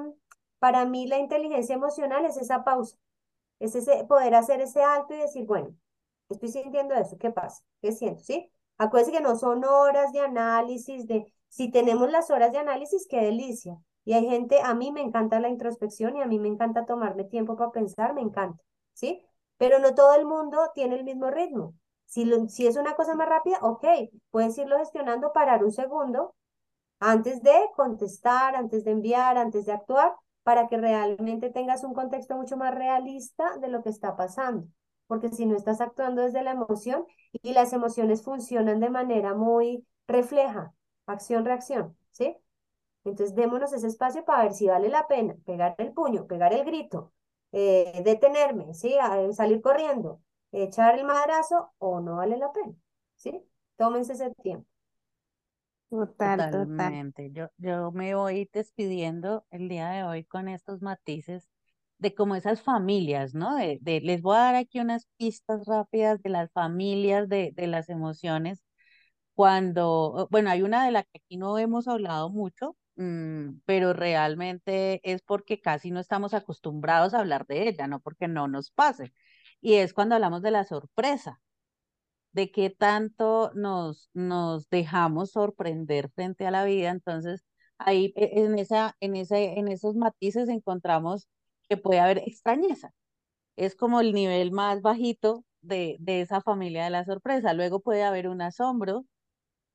para 0.60 0.86
mí 0.86 1.08
la 1.08 1.18
inteligencia 1.18 1.76
emocional 1.76 2.26
es 2.26 2.38
esa 2.38 2.64
pausa, 2.64 2.98
es 3.60 3.76
ese 3.76 4.06
poder 4.06 4.36
hacer 4.36 4.62
ese 4.62 4.84
alto 4.84 5.14
y 5.14 5.18
decir, 5.18 5.46
bueno, 5.46 5.76
estoy 6.34 6.50
sintiendo 6.50 6.94
eso, 6.96 7.18
¿qué 7.18 7.32
pasa? 7.32 7.64
¿Qué 7.82 7.92
siento? 7.92 8.24
¿Sí? 8.24 8.52
Acuérdense 8.78 9.18
que 9.18 9.24
no 9.24 9.36
son 9.38 9.64
horas 9.66 10.12
de 10.14 10.20
análisis, 10.20 11.08
de 11.08 11.26
si 11.50 11.72
tenemos 11.72 12.12
las 12.12 12.30
horas 12.32 12.52
de 12.52 12.58
análisis, 12.60 13.08
qué 13.10 13.22
delicia. 13.22 13.78
Y 14.06 14.14
hay 14.14 14.28
gente, 14.28 14.60
a 14.62 14.74
mí 14.74 14.92
me 14.92 15.02
encanta 15.02 15.40
la 15.40 15.50
introspección 15.50 16.18
y 16.18 16.22
a 16.22 16.26
mí 16.28 16.40
me 16.40 16.50
encanta 16.50 16.86
tomarme 16.86 17.24
tiempo 17.24 17.56
para 17.56 17.72
pensar, 17.72 18.14
me 18.14 18.22
encanta, 18.22 18.62
¿sí? 18.94 19.26
Pero 19.58 19.80
no 19.80 19.96
todo 19.96 20.16
el 20.16 20.26
mundo 20.26 20.60
tiene 20.74 20.96
el 20.96 21.04
mismo 21.04 21.30
ritmo. 21.32 21.76
Si, 22.06 22.30
si 22.50 22.68
es 22.68 22.76
una 22.76 22.96
cosa 22.96 23.16
más 23.16 23.30
rápida, 23.30 23.60
ok, 23.62 23.86
puedes 24.32 24.58
irlo 24.58 24.78
gestionando, 24.80 25.32
parar 25.32 25.64
un 25.64 25.72
segundo 25.72 26.36
antes 27.00 27.44
de 27.44 27.54
contestar, 27.76 28.56
antes 28.56 28.84
de 28.86 28.92
enviar, 28.92 29.38
antes 29.38 29.66
de 29.66 29.74
actuar, 29.74 30.16
para 30.44 30.68
que 30.68 30.78
realmente 30.78 31.50
tengas 31.50 31.84
un 31.84 31.94
contexto 31.94 32.36
mucho 32.36 32.58
más 32.58 32.74
realista 32.74 33.58
de 33.58 33.68
lo 33.68 33.84
que 33.84 33.90
está 33.90 34.16
pasando. 34.16 34.68
Porque 35.08 35.30
si 35.30 35.45
no 35.45 35.56
estás 35.56 35.82
actuando 35.82 36.22
desde 36.22 36.43
la 36.43 36.51
emoción 36.51 37.06
y 37.32 37.54
las 37.54 37.74
emociones 37.74 38.24
funcionan 38.24 38.80
de 38.80 38.89
manera 38.89 39.34
muy 39.36 39.86
refleja, 40.08 40.74
acción-reacción, 41.06 41.97
¿sí? 42.12 42.38
Entonces 43.04 43.36
démonos 43.36 43.74
ese 43.74 43.88
espacio 43.88 44.24
para 44.26 44.43
ver 44.43 44.54
si 44.54 44.68
vale 44.68 44.89
la 44.89 45.08
pena 45.08 45.36
pegar 45.45 45.76
el 45.78 45.93
puño, 45.93 46.26
pegar 46.28 46.54
el 46.54 46.64
grito, 46.66 47.14
eh, 47.51 48.01
detenerme, 48.06 48.74
¿sí? 48.74 48.95
salir 49.34 49.62
corriendo, 49.62 50.22
echar 50.51 50.97
el 50.97 51.06
madrazo 51.06 51.74
o 51.80 51.99
no 51.99 52.18
vale 52.18 52.38
la 52.38 52.51
pena, 52.51 52.74
¿sí? 53.16 53.43
Tómense 53.78 54.14
ese 54.14 54.32
tiempo. 54.41 54.68
Total, 55.89 56.49
Totalmente. 56.49 57.32
Yo, 57.32 57.49
yo 57.58 57.91
me 57.91 58.16
voy 58.16 58.49
despidiendo 58.51 59.45
el 59.51 59.70
día 59.70 59.89
de 59.89 60.04
hoy 60.04 60.24
con 60.24 60.47
estos 60.47 60.82
matices 60.82 61.47
de 62.04 62.16
como 62.16 62.36
esas 62.36 62.62
familias, 62.62 63.34
¿no? 63.34 63.56
De, 63.56 63.80
de, 63.82 64.01
les 64.01 64.22
voy 64.22 64.36
a 64.38 64.39
dar 64.41 64.56
aquí 64.56 64.80
unas 64.80 65.08
pistas 65.18 65.66
rápidas 65.68 66.22
de 66.22 66.30
las 66.30 66.51
familias 66.51 67.30
de, 67.30 67.51
de 67.56 67.68
las 67.68 67.89
emociones. 67.89 68.64
Cuando, 69.36 70.28
bueno, 70.32 70.49
hay 70.51 70.64
una 70.64 70.86
de 70.86 70.91
la 70.91 71.04
que 71.04 71.20
aquí 71.20 71.38
no 71.38 71.58
hemos 71.60 71.88
hablado 71.88 72.30
mucho, 72.30 72.78
mm, 72.97 73.62
pero 73.66 73.93
realmente 73.93 75.01
es 75.04 75.22
porque 75.24 75.62
casi 75.62 75.91
no 75.91 75.99
estamos 75.99 76.34
acostumbrados 76.34 77.14
a 77.14 77.20
hablar 77.20 77.45
de 77.47 77.68
ella, 77.70 77.88
no 77.88 77.99
porque 78.01 78.28
no 78.28 78.47
nos 78.47 78.72
pase. 78.72 79.14
Y 79.62 79.76
es 79.76 79.93
cuando 79.93 80.16
hablamos 80.16 80.41
de 80.43 80.51
la 80.51 80.66
sorpresa 80.66 81.41
de 82.34 82.51
qué 82.51 82.70
tanto 82.70 83.51
nos, 83.56 84.10
nos 84.14 84.70
dejamos 84.70 85.32
sorprender 85.32 86.10
frente 86.12 86.45
a 86.47 86.51
la 86.51 86.66
vida. 86.66 86.89
Entonces, 86.91 87.45
ahí 87.78 88.14
e, 88.16 88.43
en, 88.43 88.58
esa, 88.60 88.95
en, 88.99 89.16
ese, 89.16 89.60
en 89.60 89.68
esos 89.68 89.95
matices 89.95 90.49
encontramos 90.49 91.28
que 91.70 91.78
puede 91.78 91.99
haber 91.99 92.20
extrañeza. 92.20 92.93
Es 93.55 93.76
como 93.76 94.01
el 94.01 94.14
nivel 94.14 94.51
más 94.51 94.82
bajito 94.82 95.45
de, 95.61 95.97
de 95.99 96.22
esa 96.22 96.41
familia 96.41 96.86
de 96.86 96.89
la 96.91 97.05
sorpresa. 97.05 97.53
Luego 97.53 97.82
puede 97.82 98.03
haber 98.03 98.28
un 98.28 98.41
asombro. 98.41 99.05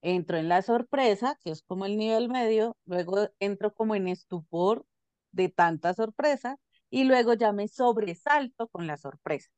Entro 0.03 0.36
en 0.39 0.49
la 0.49 0.62
sorpresa, 0.62 1.36
que 1.43 1.51
es 1.51 1.62
como 1.62 1.86
el 1.86 1.97
nivel 1.99 2.28
medio. 2.28 2.76
Luego 2.86 3.28
entro 3.41 3.74
como 3.74 3.95
en 3.97 4.09
estupor 4.09 4.84
de 5.32 5.49
tanta 5.49 5.95
sorpresa. 5.95 6.59
Y 6.91 7.05
luego 7.05 7.34
ya 7.34 7.53
me 7.53 7.68
sobresalto 7.68 8.68
con 8.68 8.86
la 8.86 8.97
sorpresa. 8.97 9.51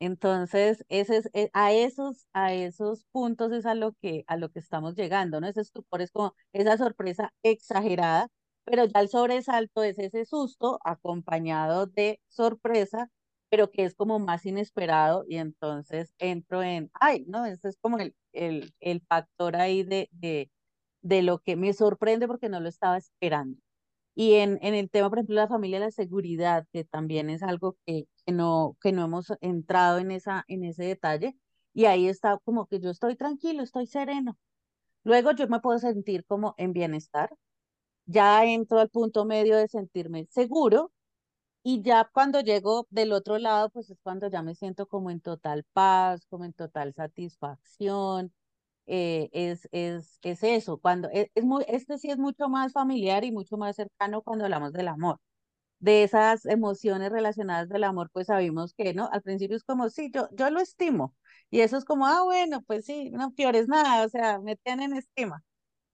Entonces, 0.00 0.84
ese 0.88 1.16
es, 1.18 1.30
eh, 1.34 1.50
a, 1.52 1.72
esos, 1.72 2.28
a 2.32 2.54
esos 2.54 3.04
puntos 3.10 3.52
es 3.52 3.66
a 3.66 3.74
lo 3.74 3.92
que, 3.94 4.24
a 4.28 4.36
lo 4.36 4.50
que 4.50 4.60
estamos 4.60 4.94
llegando, 4.94 5.40
¿no? 5.40 5.48
Ese 5.48 5.60
estupor 5.62 6.02
es 6.02 6.12
como 6.12 6.34
esa 6.52 6.76
sorpresa 6.78 7.32
exagerada, 7.42 8.28
pero 8.70 8.84
ya 8.86 9.00
el 9.00 9.08
sobresalto 9.08 9.82
es 9.82 9.98
ese 9.98 10.24
susto 10.24 10.78
acompañado 10.84 11.86
de 11.86 12.20
sorpresa, 12.28 13.10
pero 13.50 13.70
que 13.70 13.84
es 13.84 13.94
como 13.94 14.18
más 14.18 14.44
inesperado 14.46 15.24
y 15.28 15.36
entonces 15.38 16.14
entro 16.18 16.62
en, 16.62 16.90
ay, 16.94 17.24
no, 17.28 17.46
ese 17.46 17.68
es 17.68 17.78
como 17.80 17.98
el, 17.98 18.14
el, 18.32 18.74
el 18.80 19.00
factor 19.02 19.56
ahí 19.56 19.82
de, 19.84 20.08
de, 20.12 20.50
de 21.02 21.22
lo 21.22 21.40
que 21.40 21.56
me 21.56 21.72
sorprende 21.72 22.26
porque 22.28 22.48
no 22.48 22.60
lo 22.60 22.68
estaba 22.68 22.96
esperando. 22.98 23.58
Y 24.14 24.34
en, 24.34 24.58
en 24.62 24.74
el 24.74 24.90
tema, 24.90 25.08
por 25.10 25.18
ejemplo, 25.18 25.36
de 25.36 25.42
la 25.42 25.48
familia, 25.48 25.78
la 25.80 25.90
seguridad, 25.92 26.66
que 26.72 26.84
también 26.84 27.30
es 27.30 27.42
algo 27.42 27.76
que, 27.86 28.06
que, 28.26 28.32
no, 28.32 28.76
que 28.80 28.92
no 28.92 29.04
hemos 29.04 29.32
entrado 29.40 29.98
en, 29.98 30.10
esa, 30.10 30.44
en 30.48 30.64
ese 30.64 30.84
detalle, 30.84 31.36
y 31.72 31.84
ahí 31.86 32.08
está 32.08 32.38
como 32.44 32.66
que 32.66 32.80
yo 32.80 32.90
estoy 32.90 33.16
tranquilo, 33.16 33.62
estoy 33.62 33.86
sereno. 33.86 34.36
Luego 35.04 35.32
yo 35.32 35.48
me 35.48 35.60
puedo 35.60 35.78
sentir 35.78 36.24
como 36.26 36.54
en 36.58 36.72
bienestar, 36.72 37.30
ya 38.08 38.44
entro 38.46 38.80
al 38.80 38.90
punto 38.90 39.24
medio 39.26 39.56
de 39.58 39.68
sentirme 39.68 40.26
seguro, 40.30 40.92
y 41.62 41.82
ya 41.82 42.08
cuando 42.12 42.40
llego 42.40 42.86
del 42.90 43.12
otro 43.12 43.38
lado, 43.38 43.70
pues 43.70 43.90
es 43.90 43.98
cuando 44.02 44.28
ya 44.30 44.42
me 44.42 44.54
siento 44.54 44.86
como 44.88 45.10
en 45.10 45.20
total 45.20 45.64
paz, 45.72 46.26
como 46.30 46.44
en 46.44 46.52
total 46.54 46.94
satisfacción, 46.94 48.32
eh, 48.86 49.30
es, 49.32 49.68
es, 49.72 50.18
es 50.22 50.42
eso, 50.44 50.78
cuando 50.78 51.08
es, 51.12 51.28
es, 51.34 51.44
muy, 51.44 51.64
este 51.68 51.98
sí 51.98 52.10
es 52.10 52.18
mucho 52.18 52.48
más 52.48 52.72
familiar 52.72 53.24
y 53.24 53.32
mucho 53.32 53.56
más 53.58 53.76
cercano 53.76 54.22
cuando 54.22 54.44
hablamos 54.46 54.72
del 54.72 54.88
amor. 54.88 55.18
De 55.80 56.02
esas 56.04 56.46
emociones 56.46 57.10
relacionadas 57.12 57.68
del 57.68 57.84
amor, 57.84 58.10
pues 58.12 58.26
sabemos 58.28 58.74
que, 58.74 58.94
¿no? 58.94 59.08
Al 59.12 59.22
principio 59.22 59.56
es 59.56 59.64
como, 59.64 59.90
sí, 59.90 60.10
yo, 60.14 60.28
yo 60.32 60.50
lo 60.50 60.60
estimo. 60.60 61.14
Y 61.50 61.60
eso 61.60 61.76
es 61.76 61.84
como, 61.84 62.06
ah, 62.06 62.22
bueno, 62.24 62.62
pues 62.62 62.84
sí, 62.86 63.10
no 63.10 63.32
piores 63.34 63.68
nada, 63.68 64.04
o 64.04 64.08
sea, 64.08 64.40
me 64.40 64.56
tienen 64.56 64.94
estima. 64.94 65.44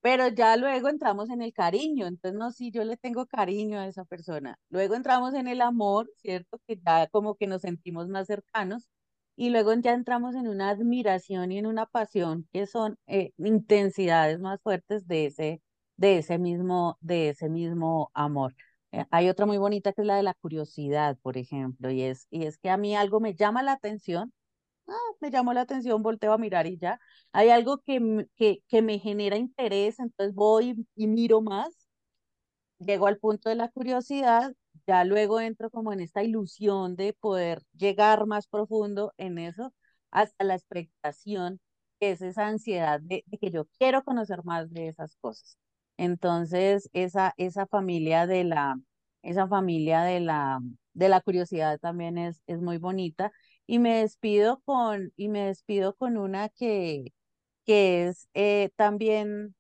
Pero 0.05 0.29
ya 0.29 0.57
luego 0.59 0.91
entramos 0.91 1.31
en 1.31 1.41
el 1.41 1.55
cariño, 1.55 2.07
entonces 2.07 2.39
no, 2.39 2.51
sí, 2.53 2.71
yo 2.71 2.85
le 2.85 2.99
tengo 2.99 3.25
cariño 3.27 3.79
a 3.81 3.87
esa 3.87 4.05
persona. 4.05 4.59
Luego 4.69 4.95
entramos 4.97 5.33
en 5.33 5.49
el 5.49 5.63
amor, 5.63 6.11
¿cierto? 6.19 6.61
Que 6.67 6.77
ya 6.85 7.07
como 7.09 7.37
que 7.37 7.47
nos 7.47 7.63
sentimos 7.63 8.09
más 8.09 8.27
cercanos 8.27 8.87
y 9.35 9.49
luego 9.51 9.73
ya 9.75 9.95
entramos 9.95 10.35
en 10.35 10.47
una 10.49 10.69
admiración 10.71 11.53
y 11.53 11.59
en 11.59 11.65
una 11.67 11.87
pasión 11.87 12.47
que 12.53 12.67
son 12.67 12.99
eh, 13.07 13.33
intensidades 13.39 14.39
más 14.41 14.61
fuertes 14.63 15.07
de 15.09 15.27
ese, 15.27 15.63
de 15.97 16.19
ese 16.19 16.39
mismo, 16.39 16.99
de 17.01 17.31
ese 17.31 17.49
mismo 17.49 18.11
amor. 18.13 18.55
Eh, 18.93 19.07
hay 19.11 19.31
otra 19.31 19.47
muy 19.47 19.57
bonita 19.59 19.95
que 19.95 20.03
es 20.03 20.07
la 20.07 20.17
de 20.17 20.23
la 20.23 20.35
curiosidad, 20.35 21.17
por 21.23 21.39
ejemplo, 21.39 21.91
y 21.91 22.03
es, 22.03 22.27
y 22.31 22.45
es 22.45 22.59
que 22.59 22.69
a 22.69 22.77
mí 22.77 22.95
algo 22.95 23.21
me 23.21 23.35
llama 23.35 23.63
la 23.63 23.73
atención, 23.73 24.33
ah, 24.89 24.93
me 25.21 25.31
llamó 25.31 25.53
la 25.53 25.63
atención, 25.63 26.03
volteo 26.03 26.33
a 26.33 26.39
mirar 26.39 26.67
y 26.67 26.79
ya. 26.79 27.01
Hay 27.33 27.51
algo 27.51 27.79
que, 27.79 28.27
que, 28.37 28.61
que 28.69 28.83
me 28.83 28.99
genera 28.99 29.37
interés, 29.37 29.99
entonces 30.01 30.35
voy 30.35 30.87
y 30.97 31.07
miro 31.07 31.41
más, 31.43 31.87
llego 32.79 33.07
al 33.07 33.19
punto 33.19 33.49
de 33.49 33.55
la 33.57 33.69
curiosidad 33.71 34.53
ya 34.87 35.05
luego 35.05 35.41
entro 35.41 35.71
como 35.71 35.93
en 35.93 36.01
esta 36.01 36.23
ilusión 36.23 36.97
de 36.97 37.13
poder 37.15 37.63
llegar 37.77 38.27
más 38.27 38.47
profundo 38.49 39.13
en 39.17 39.39
eso, 39.39 39.73
hasta 40.11 40.45
la 40.45 40.55
expectación, 40.57 41.61
que 42.01 42.11
es 42.13 42.23
esa 42.23 42.49
ansiedad 42.49 43.01
de, 43.01 43.25
que 43.41 43.51
yo 43.51 43.67
quiero 43.79 44.03
conocer 44.05 44.45
más 44.45 44.71
de 44.73 44.89
esas 44.89 45.17
cosas. 45.21 45.57
Entonces, 45.97 46.91
esa, 46.93 47.33
esa 47.39 47.67
familia 47.67 48.27
de 48.27 48.45
la, 48.45 48.77
esa 49.23 49.47
familia 49.49 50.03
de 50.03 50.21
la, 50.21 50.61
de 50.93 51.09
la 51.09 51.21
curiosidad 51.21 51.79
también 51.81 52.19
es, 52.19 52.43
es 52.47 52.61
muy 52.61 52.79
bonita. 52.79 53.33
Y 53.67 53.79
me 53.79 54.01
despido 54.01 54.61
con, 54.65 55.13
y 55.17 55.29
me 55.29 55.47
despido 55.47 55.97
con 55.97 56.17
una 56.19 56.49
que, 56.51 57.13
que 57.67 58.09
es 58.09 58.29
eh, 58.35 58.71
también 58.77 59.55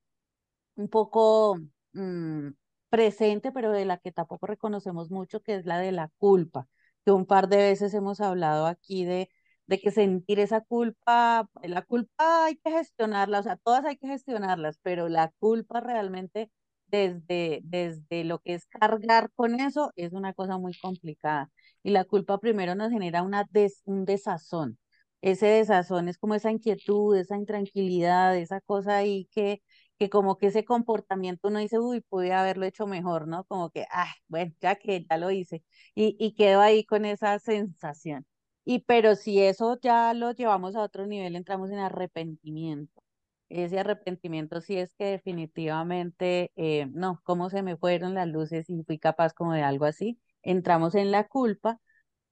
un 0.77 0.89
poco 0.89 1.59
mm, 1.93 2.49
presente, 2.91 3.53
pero 3.53 3.73
de 3.73 3.85
la 3.85 3.99
que 3.99 4.13
tampoco 4.13 4.47
reconocemos 4.47 5.11
mucho, 5.11 5.43
que 5.43 5.55
es 5.57 5.67
la 5.67 5.79
de 5.79 5.93
la 5.93 6.11
culpa, 6.19 6.69
que 7.05 7.13
un 7.13 7.27
par 7.27 7.49
de 7.49 7.57
veces 7.59 7.95
hemos 7.95 8.21
hablado 8.21 8.67
aquí 8.67 9.05
de, 9.05 9.29
de 9.67 9.81
que 9.81 9.91
sentir 9.91 10.41
esa 10.41 10.61
culpa, 10.63 11.49
la 11.63 11.83
culpa 11.83 12.45
hay 12.47 12.57
que 12.57 12.71
gestionarla, 12.71 13.41
o 13.41 13.43
sea, 13.43 13.57
todas 13.57 13.85
hay 13.85 13.97
que 13.97 14.09
gestionarlas, 14.09 14.79
pero 14.83 15.09
la 15.09 15.33
culpa 15.39 15.81
realmente 15.81 16.51
desde, 16.87 17.61
desde 17.65 18.25
lo 18.25 18.39
que 18.41 18.55
es 18.55 18.67
cargar 18.67 19.31
con 19.35 19.59
eso 19.61 19.93
es 19.97 20.13
una 20.13 20.35
cosa 20.35 20.59
muy 20.59 20.75
complicada. 20.81 21.51
Y 21.85 21.91
la 21.93 22.05
culpa 22.05 22.39
primero 22.41 22.75
nos 22.75 22.91
genera 22.91 23.23
una 23.23 23.49
un 23.87 24.05
desazón. 24.05 24.79
Ese 25.23 25.47
desazón 25.47 26.09
es 26.09 26.19
como 26.19 26.35
esa 26.35 26.51
inquietud, 26.51 27.17
esa 27.17 27.37
intranquilidad, 27.37 28.37
esa 28.37 28.61
cosa 28.61 28.97
ahí 28.99 29.27
que 29.33 29.63
que 29.99 30.11
como 30.11 30.39
que 30.39 30.49
ese 30.49 30.65
comportamiento 30.65 31.49
uno 31.49 31.61
dice, 31.61 31.79
uy, 31.79 32.01
pude 32.01 32.33
haberlo 32.33 32.67
hecho 32.67 32.87
mejor, 32.87 33.29
¿no? 33.29 33.45
Como 33.45 33.71
que, 33.71 33.87
ah, 33.93 34.13
bueno, 34.29 34.53
ya 34.61 34.75
que 34.77 35.07
ya 35.09 35.17
lo 35.19 35.31
hice. 35.31 35.63
Y, 35.95 36.17
y 36.19 36.35
quedo 36.35 36.61
ahí 36.61 36.85
con 36.85 37.05
esa 37.05 37.39
sensación. 37.39 38.27
Y 38.65 38.81
pero 38.81 39.15
si 39.15 39.41
eso 39.43 39.79
ya 39.81 40.13
lo 40.15 40.33
llevamos 40.33 40.75
a 40.77 40.83
otro 40.83 41.07
nivel, 41.07 41.37
entramos 41.37 41.71
en 41.71 41.79
arrepentimiento. 41.79 43.03
Ese 43.49 43.79
arrepentimiento 43.79 44.61
sí 44.61 44.77
es 44.79 44.95
que 44.95 45.05
definitivamente, 45.07 46.51
eh, 46.57 46.87
no, 46.93 47.21
cómo 47.25 47.51
se 47.51 47.63
me 47.63 47.77
fueron 47.77 48.15
las 48.15 48.27
luces 48.29 48.69
y 48.71 48.83
fui 48.85 48.99
capaz 48.99 49.33
como 49.35 49.53
de 49.53 49.63
algo 49.63 49.85
así. 49.85 50.19
Entramos 50.45 50.95
en 50.95 51.11
la 51.13 51.29
culpa 51.29 51.81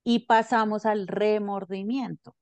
y 0.05 0.21
pasamos 0.27 0.87
al 0.87 1.07
remordimiento. 1.09 2.37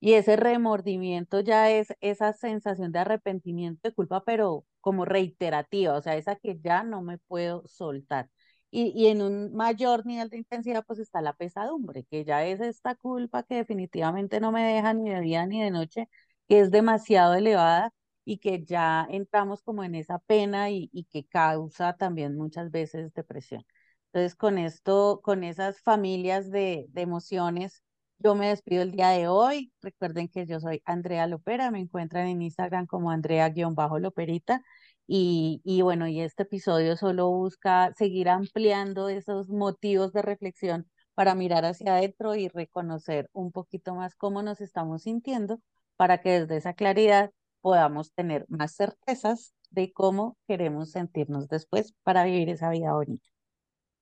Y 0.00 0.14
ese 0.14 0.36
remordimiento 0.36 1.40
ya 1.40 1.70
es 1.70 1.88
esa 2.00 2.32
sensación 2.34 2.92
de 2.92 2.98
arrepentimiento, 3.00 3.88
de 3.88 3.94
culpa, 3.94 4.22
pero 4.24 4.64
como 4.80 5.04
reiterativa, 5.04 5.94
o 5.96 6.02
sea, 6.02 6.16
esa 6.16 6.36
que 6.36 6.58
ya 6.62 6.84
no 6.84 7.02
me 7.02 7.18
puedo 7.18 7.66
soltar. 7.66 8.30
Y, 8.70 8.92
y 8.94 9.06
en 9.08 9.22
un 9.22 9.54
mayor 9.54 10.04
nivel 10.06 10.28
de 10.28 10.36
intensidad, 10.38 10.84
pues 10.86 10.98
está 10.98 11.22
la 11.22 11.32
pesadumbre, 11.34 12.04
que 12.04 12.24
ya 12.24 12.44
es 12.46 12.60
esta 12.60 12.94
culpa 12.94 13.42
que 13.44 13.56
definitivamente 13.56 14.38
no 14.40 14.52
me 14.52 14.62
deja 14.64 14.92
ni 14.94 15.10
de 15.10 15.20
día 15.20 15.46
ni 15.46 15.62
de 15.62 15.70
noche, 15.70 16.08
que 16.48 16.60
es 16.60 16.70
demasiado 16.70 17.34
elevada 17.34 17.92
y 18.24 18.38
que 18.38 18.64
ya 18.64 19.06
entramos 19.10 19.62
como 19.62 19.82
en 19.84 19.94
esa 19.94 20.18
pena 20.18 20.70
y, 20.70 20.90
y 20.92 21.04
que 21.04 21.26
causa 21.26 21.94
también 21.96 22.36
muchas 22.36 22.70
veces 22.70 23.12
depresión. 23.14 23.64
Entonces, 24.16 24.34
con 24.34 24.56
esto, 24.56 25.20
con 25.22 25.44
esas 25.44 25.82
familias 25.82 26.50
de, 26.50 26.88
emociones, 26.94 27.82
yo 28.18 28.34
me 28.34 28.48
despido 28.48 28.80
el 28.82 28.92
día 28.92 29.10
de 29.10 29.28
hoy. 29.28 29.72
Recuerden 29.82 30.28
que 30.28 30.46
yo 30.46 30.58
soy 30.58 30.80
Andrea 30.86 31.26
Lopera, 31.26 31.70
me 31.70 31.80
encuentran 31.80 32.26
en 32.26 32.40
Instagram 32.40 32.86
como 32.86 33.10
Andrea-Loperita. 33.10 34.62
Y, 35.06 35.60
y 35.64 35.82
bueno, 35.82 36.08
y 36.08 36.22
este 36.22 36.44
episodio 36.44 36.96
solo 36.96 37.28
busca 37.28 37.92
seguir 37.98 38.30
ampliando 38.30 39.10
esos 39.10 39.50
motivos 39.50 40.14
de 40.14 40.22
reflexión 40.22 40.90
para 41.14 41.34
mirar 41.34 41.66
hacia 41.66 41.96
adentro 41.96 42.34
y 42.36 42.48
reconocer 42.48 43.28
un 43.34 43.52
poquito 43.52 43.94
más 43.94 44.14
cómo 44.14 44.42
nos 44.42 44.62
estamos 44.62 45.02
sintiendo 45.02 45.60
para 45.96 46.22
que 46.22 46.40
desde 46.40 46.56
esa 46.56 46.72
claridad 46.72 47.32
podamos 47.60 48.12
tener 48.14 48.46
más 48.48 48.76
certezas 48.76 49.52
de 49.70 49.92
cómo 49.92 50.38
queremos 50.48 50.92
sentirnos 50.92 51.48
después 51.48 51.92
para 52.02 52.24
vivir 52.24 52.48
esa 52.48 52.70
vida 52.70 52.94
bonita. 52.94 53.35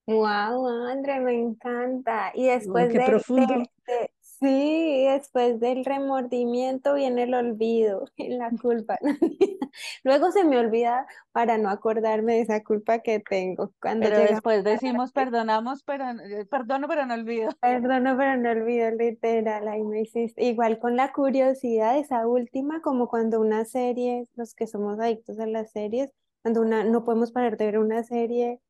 Wow, 0.07 0.67
André, 0.89 1.21
me 1.21 1.33
encanta. 1.35 2.31
Y 2.35 2.47
después 2.49 2.89
qué 2.91 2.97
de, 2.97 3.05
profundo. 3.07 3.47
de- 3.47 3.71
de- 3.87 4.11
sí, 4.21 5.07
después 5.09 5.59
del 5.61 5.85
remordimiento 5.85 6.95
viene 6.95 7.23
el 7.23 7.35
olvido, 7.35 8.05
la 8.19 8.53
culpa. 8.53 8.99
Luego 10.05 10.31
se 10.31 10.45
me 10.45 10.59
olvida 10.59 11.07
para 11.33 11.57
no 11.59 11.71
acordarme 11.71 12.35
de 12.35 12.41
esa 12.43 12.63
culpa 12.63 12.99
que 13.01 13.21
tengo. 13.21 13.73
Cuando 13.81 14.09
Pero 14.09 14.19
después 14.19 14.63
decimos 14.65 15.13
perdonamos, 15.13 15.83
pero 15.83 16.05
eh, 16.11 16.45
perdono, 16.47 16.87
pero 16.89 17.07
no 17.07 17.15
olvido. 17.15 17.51
perdono, 17.61 18.17
pero 18.19 18.37
no 18.37 18.51
olvido, 18.51 18.91
literal, 18.91 19.69
ahí 19.69 19.83
me 19.83 20.03
hiciste. 20.03 20.45
Igual 20.45 20.79
con 20.79 20.97
la 20.97 21.13
curiosidad, 21.13 21.99
esa 21.99 22.27
última, 22.27 22.81
como 22.83 23.09
cuando 23.09 23.41
una 23.41 23.65
serie, 23.65 24.29
los 24.35 24.55
que 24.55 24.67
somos 24.67 24.99
adictos 25.01 25.39
a 25.41 25.47
las 25.47 25.71
series, 25.73 26.13
cuando 26.43 26.61
una, 26.61 26.85
no 26.85 27.05
podemos 27.05 27.33
parar 27.33 27.57
de 27.57 27.67
ver 27.67 27.79
una 27.79 28.03
serie 28.05 28.61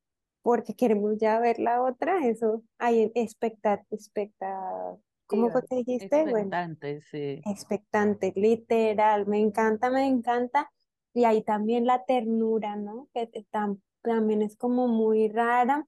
porque 0.44 0.76
queremos 0.76 1.18
ya 1.18 1.40
ver 1.40 1.58
la 1.60 1.82
otra, 1.82 2.26
eso, 2.28 2.62
hay 2.78 3.12
expecta, 3.16 3.84
expecta, 3.90 4.96
¿cómo 5.26 5.50
fue 5.50 5.62
que 5.68 5.76
dijiste? 5.78 6.26
Bueno, 6.26 6.56
Expectante, 6.56 7.00
sí. 7.02 7.42
expectante, 7.46 8.32
literal, 8.36 9.26
me 9.26 9.40
encanta, 9.40 9.90
me 9.90 10.06
encanta. 10.06 10.70
Y 11.14 11.24
ahí 11.24 11.42
también 11.44 11.86
la 11.86 12.04
ternura, 12.04 12.76
¿no? 12.76 13.08
Que 13.14 13.30
tam- 13.52 13.80
también 14.02 14.42
es 14.42 14.56
como 14.56 14.88
muy 14.88 15.28
rara, 15.28 15.86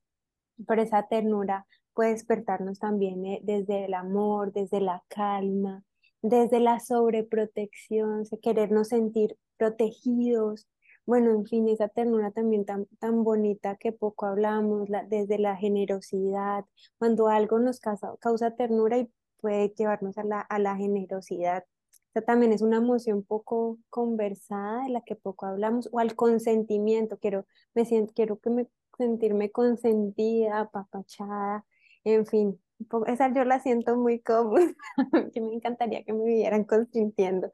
pero 0.66 0.82
esa 0.82 1.07
ternura 1.09 1.66
puede 1.94 2.11
despertarnos 2.12 2.78
también 2.78 3.26
eh, 3.26 3.40
desde 3.44 3.86
el 3.86 3.94
amor, 3.94 4.52
desde 4.52 4.80
la 4.80 5.04
calma, 5.09 5.84
desde 6.22 6.61
la 6.61 6.80
sobreprotección, 6.80 8.24
querernos 8.42 8.88
sentir 8.88 9.36
protegidos. 9.59 10.66
Bueno, 11.07 11.30
en 11.30 11.46
fin, 11.46 11.68
esa 11.68 11.88
ternura 11.88 12.32
también 12.32 12.64
tan, 12.64 12.86
tan 12.98 13.22
bonita 13.22 13.76
que 13.76 13.92
poco 13.92 14.26
hablamos, 14.26 14.88
la- 14.88 15.04
desde 15.04 15.38
la 15.38 15.57
generosidad, 15.57 16.64
cuando 16.98 17.28
algo 17.28 17.59
nos 17.61 17.78
causa, 17.80 18.12
causa 18.20 18.50
ternura 18.57 18.98
y 18.98 19.11
puede 19.40 19.68
llevarnos 19.76 20.18
a 20.18 20.24
la, 20.24 20.40
a 20.40 20.59
la 20.59 20.76
generosidad. 20.76 21.64
Esa 22.12 22.22
también 22.24 22.52
es 22.52 22.62
una 22.62 22.78
emoción 22.78 23.22
poco 23.22 23.78
conversada, 23.90 24.82
de 24.84 24.90
la 24.90 25.02
que 25.02 25.14
poco 25.16 25.46
hablamos, 25.46 25.88
o 25.92 26.00
al 26.00 26.16
consentimiento, 26.16 27.18
quiero, 27.18 27.46
me 27.74 27.84
siento, 27.84 28.12
quiero 28.14 28.38
que 28.40 28.50
me, 28.50 28.66
sentirme 28.98 29.50
consentida, 29.52 30.61
apapachada, 30.61 31.64
en 32.04 32.26
fin, 32.26 32.61
esa 33.07 33.32
yo 33.32 33.44
la 33.44 33.61
siento 33.61 33.96
muy 33.96 34.20
cómoda, 34.20 34.64
que 35.32 35.40
me 35.40 35.54
encantaría 35.54 36.04
que 36.04 36.12
me 36.12 36.24
vivieran 36.24 36.64
consintiendo, 36.64 37.52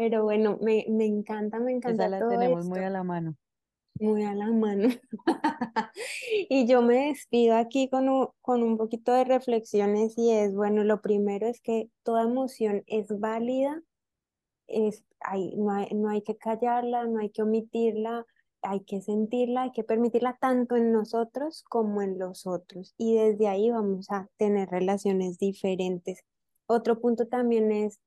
pero 0.00 0.24
bueno, 0.24 0.56
me, 0.62 0.86
me 0.88 1.04
encanta, 1.04 1.58
me 1.60 1.72
Esa 1.76 1.90
encanta 1.92 2.08
la 2.08 2.20
todo 2.20 2.30
tenemos 2.30 2.60
esto. 2.60 2.70
muy 2.74 2.82
a 2.82 2.88
la 2.88 3.04
mano. 3.04 3.36
Muy 3.98 4.24
a 4.24 4.34
la 4.34 4.46
mano. 4.50 4.88
Y 6.48 6.66
yo 6.66 6.80
me 6.80 7.08
despido 7.08 7.54
aquí 7.54 7.90
con 7.90 8.08
un, 8.08 8.28
con 8.40 8.62
un 8.62 8.78
poquito 8.78 9.12
de 9.12 9.24
reflexiones 9.24 10.16
y 10.16 10.32
es, 10.32 10.54
bueno, 10.54 10.84
lo 10.84 11.02
primero 11.02 11.46
es 11.46 11.60
que 11.60 11.90
toda 12.02 12.22
emoción 12.22 12.82
es 12.86 13.08
válida, 13.20 13.82
es, 14.68 15.04
hay, 15.20 15.54
no 15.56 15.70
hay, 15.70 15.88
no 15.94 16.08
hay 16.08 16.22
que 16.22 16.38
callarla, 16.38 17.04
no 17.04 17.20
hay 17.20 17.28
que 17.28 17.42
omitirla, 17.42 18.24
hay 18.62 18.80
que 18.80 19.02
sentirla, 19.02 19.64
hay 19.64 19.72
que 19.72 19.84
permitirla 19.84 20.38
tanto 20.40 20.76
en 20.76 20.92
nosotros 20.92 21.62
como 21.68 22.00
en 22.00 22.18
los 22.18 22.46
otros. 22.46 22.94
Y 22.96 23.16
desde 23.16 23.48
ahí 23.48 23.70
vamos 23.70 24.10
a 24.10 24.28
tener 24.38 24.70
relaciones 24.70 25.38
diferentes. 25.38 26.24
Otro 26.66 27.00
punto 27.00 27.28
también 27.28 27.70
es 27.70 28.00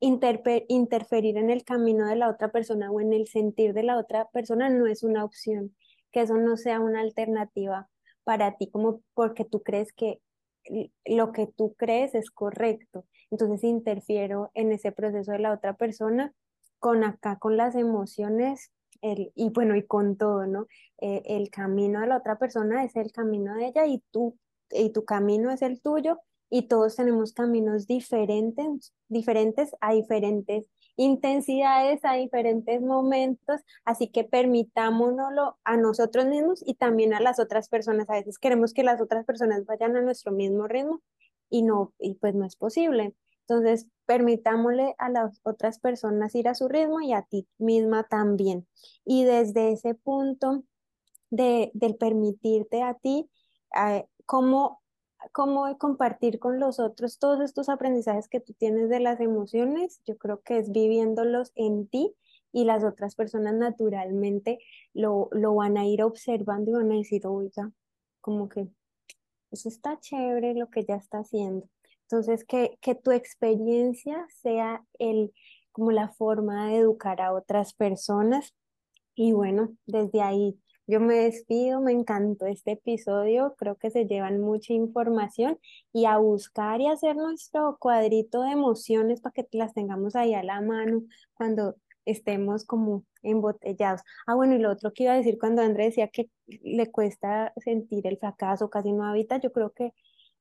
interferir 0.00 1.36
en 1.36 1.50
el 1.50 1.64
camino 1.64 2.06
de 2.06 2.16
la 2.16 2.28
otra 2.28 2.50
persona 2.50 2.90
o 2.90 3.00
en 3.00 3.12
el 3.12 3.26
sentir 3.26 3.74
de 3.74 3.82
la 3.82 3.98
otra 3.98 4.28
persona 4.30 4.70
no 4.70 4.86
es 4.86 5.02
una 5.02 5.24
opción, 5.24 5.74
que 6.12 6.22
eso 6.22 6.36
no 6.36 6.56
sea 6.56 6.80
una 6.80 7.00
alternativa 7.00 7.88
para 8.24 8.56
ti, 8.56 8.70
como 8.70 9.00
porque 9.14 9.44
tú 9.44 9.62
crees 9.62 9.92
que 9.92 10.20
lo 11.06 11.32
que 11.32 11.46
tú 11.46 11.74
crees 11.74 12.14
es 12.14 12.30
correcto. 12.30 13.06
Entonces 13.30 13.64
interfiero 13.64 14.50
en 14.54 14.72
ese 14.72 14.92
proceso 14.92 15.32
de 15.32 15.38
la 15.38 15.52
otra 15.52 15.74
persona 15.74 16.34
con 16.78 17.04
acá, 17.04 17.38
con 17.38 17.56
las 17.56 17.74
emociones. 17.74 18.70
El, 19.00 19.32
y 19.34 19.50
bueno, 19.50 19.76
y 19.76 19.86
con 19.86 20.16
todo, 20.16 20.46
¿no? 20.46 20.66
Eh, 21.00 21.22
el 21.26 21.50
camino 21.50 22.00
de 22.00 22.08
la 22.08 22.16
otra 22.16 22.38
persona 22.38 22.84
es 22.84 22.96
el 22.96 23.12
camino 23.12 23.54
de 23.54 23.68
ella 23.68 23.86
y 23.86 24.02
tú, 24.10 24.36
y 24.70 24.90
tu 24.90 25.04
camino 25.04 25.50
es 25.50 25.62
el 25.62 25.80
tuyo 25.80 26.18
y 26.50 26.68
todos 26.68 26.96
tenemos 26.96 27.32
caminos 27.32 27.86
diferentes, 27.86 28.92
diferentes 29.08 29.70
a 29.80 29.92
diferentes 29.92 30.64
intensidades, 30.96 32.04
a 32.04 32.14
diferentes 32.14 32.80
momentos, 32.82 33.60
así 33.84 34.08
que 34.08 34.24
permitámonoslo 34.24 35.56
a 35.64 35.76
nosotros 35.76 36.26
mismos 36.26 36.62
y 36.66 36.74
también 36.74 37.14
a 37.14 37.20
las 37.20 37.38
otras 37.38 37.68
personas. 37.68 38.10
A 38.10 38.14
veces 38.14 38.38
queremos 38.38 38.74
que 38.74 38.82
las 38.82 39.00
otras 39.00 39.24
personas 39.24 39.64
vayan 39.64 39.96
a 39.96 40.02
nuestro 40.02 40.32
mismo 40.32 40.66
ritmo 40.66 41.00
y 41.50 41.62
no, 41.62 41.94
y 41.98 42.14
pues 42.14 42.34
no 42.34 42.44
es 42.44 42.56
posible. 42.56 43.14
Entonces, 43.46 43.86
permitámosle 44.06 44.94
a 44.98 45.08
las 45.08 45.40
otras 45.42 45.78
personas 45.78 46.34
ir 46.34 46.48
a 46.48 46.54
su 46.54 46.68
ritmo 46.68 47.00
y 47.00 47.12
a 47.12 47.22
ti 47.22 47.46
misma 47.58 48.04
también. 48.04 48.66
Y 49.04 49.24
desde 49.24 49.72
ese 49.72 49.94
punto 49.94 50.64
de, 51.30 51.70
del 51.74 51.96
permitirte 51.96 52.82
a 52.82 52.94
ti, 52.94 53.30
eh, 53.74 54.06
cómo 54.26 54.82
cómo 55.32 55.76
compartir 55.78 56.38
con 56.38 56.60
los 56.60 56.78
otros 56.80 57.18
todos 57.18 57.40
estos 57.40 57.68
aprendizajes 57.68 58.28
que 58.28 58.40
tú 58.40 58.54
tienes 58.54 58.88
de 58.88 59.00
las 59.00 59.20
emociones, 59.20 60.00
yo 60.06 60.16
creo 60.16 60.40
que 60.42 60.58
es 60.58 60.70
viviéndolos 60.70 61.52
en 61.54 61.88
ti 61.88 62.14
y 62.52 62.64
las 62.64 62.84
otras 62.84 63.14
personas 63.14 63.54
naturalmente 63.54 64.58
lo, 64.94 65.28
lo 65.32 65.54
van 65.54 65.76
a 65.76 65.86
ir 65.86 66.02
observando 66.02 66.70
y 66.70 66.74
van 66.74 66.92
a 66.92 66.96
decir, 66.96 67.26
oiga, 67.26 67.72
como 68.20 68.48
que 68.48 68.68
eso 69.50 69.68
está 69.68 69.98
chévere 69.98 70.54
lo 70.54 70.68
que 70.70 70.84
ya 70.84 70.96
está 70.96 71.18
haciendo. 71.18 71.68
Entonces, 72.02 72.44
que, 72.44 72.78
que 72.80 72.94
tu 72.94 73.12
experiencia 73.12 74.26
sea 74.30 74.84
el, 74.98 75.32
como 75.72 75.92
la 75.92 76.08
forma 76.08 76.68
de 76.68 76.78
educar 76.78 77.20
a 77.20 77.32
otras 77.32 77.74
personas 77.74 78.54
y 79.14 79.32
bueno, 79.32 79.76
desde 79.86 80.22
ahí 80.22 80.58
yo 80.88 81.00
me 81.00 81.14
despido, 81.16 81.80
me 81.80 81.92
encantó 81.92 82.46
este 82.46 82.72
episodio, 82.72 83.54
creo 83.58 83.76
que 83.76 83.90
se 83.90 84.06
llevan 84.06 84.40
mucha 84.40 84.72
información 84.72 85.58
y 85.92 86.06
a 86.06 86.18
buscar 86.18 86.80
y 86.80 86.88
hacer 86.88 87.14
nuestro 87.14 87.76
cuadrito 87.78 88.42
de 88.42 88.52
emociones 88.52 89.20
para 89.20 89.34
que 89.34 89.46
las 89.52 89.74
tengamos 89.74 90.16
ahí 90.16 90.34
a 90.34 90.42
la 90.42 90.60
mano 90.60 91.02
cuando 91.34 91.76
estemos 92.06 92.64
como 92.64 93.04
embotellados. 93.22 94.00
Ah, 94.26 94.34
bueno, 94.34 94.54
y 94.56 94.58
lo 94.58 94.72
otro 94.72 94.92
que 94.92 95.04
iba 95.04 95.12
a 95.12 95.16
decir 95.16 95.38
cuando 95.38 95.62
André 95.62 95.84
decía 95.84 96.08
que 96.08 96.30
le 96.46 96.90
cuesta 96.90 97.52
sentir 97.58 98.06
el 98.06 98.18
fracaso, 98.18 98.70
casi 98.70 98.92
no 98.92 99.04
habita, 99.04 99.38
yo 99.38 99.52
creo 99.52 99.70
que 99.70 99.92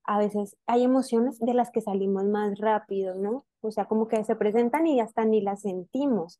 a 0.05 0.17
veces 0.17 0.55
hay 0.65 0.83
emociones 0.83 1.39
de 1.39 1.53
las 1.53 1.69
que 1.71 1.81
salimos 1.81 2.23
más 2.25 2.57
rápido, 2.59 3.15
¿no? 3.15 3.45
O 3.61 3.71
sea, 3.71 3.85
como 3.85 4.07
que 4.07 4.23
se 4.23 4.35
presentan 4.35 4.87
y 4.87 5.01
hasta 5.01 5.25
ni 5.25 5.41
las 5.41 5.61
sentimos 5.61 6.39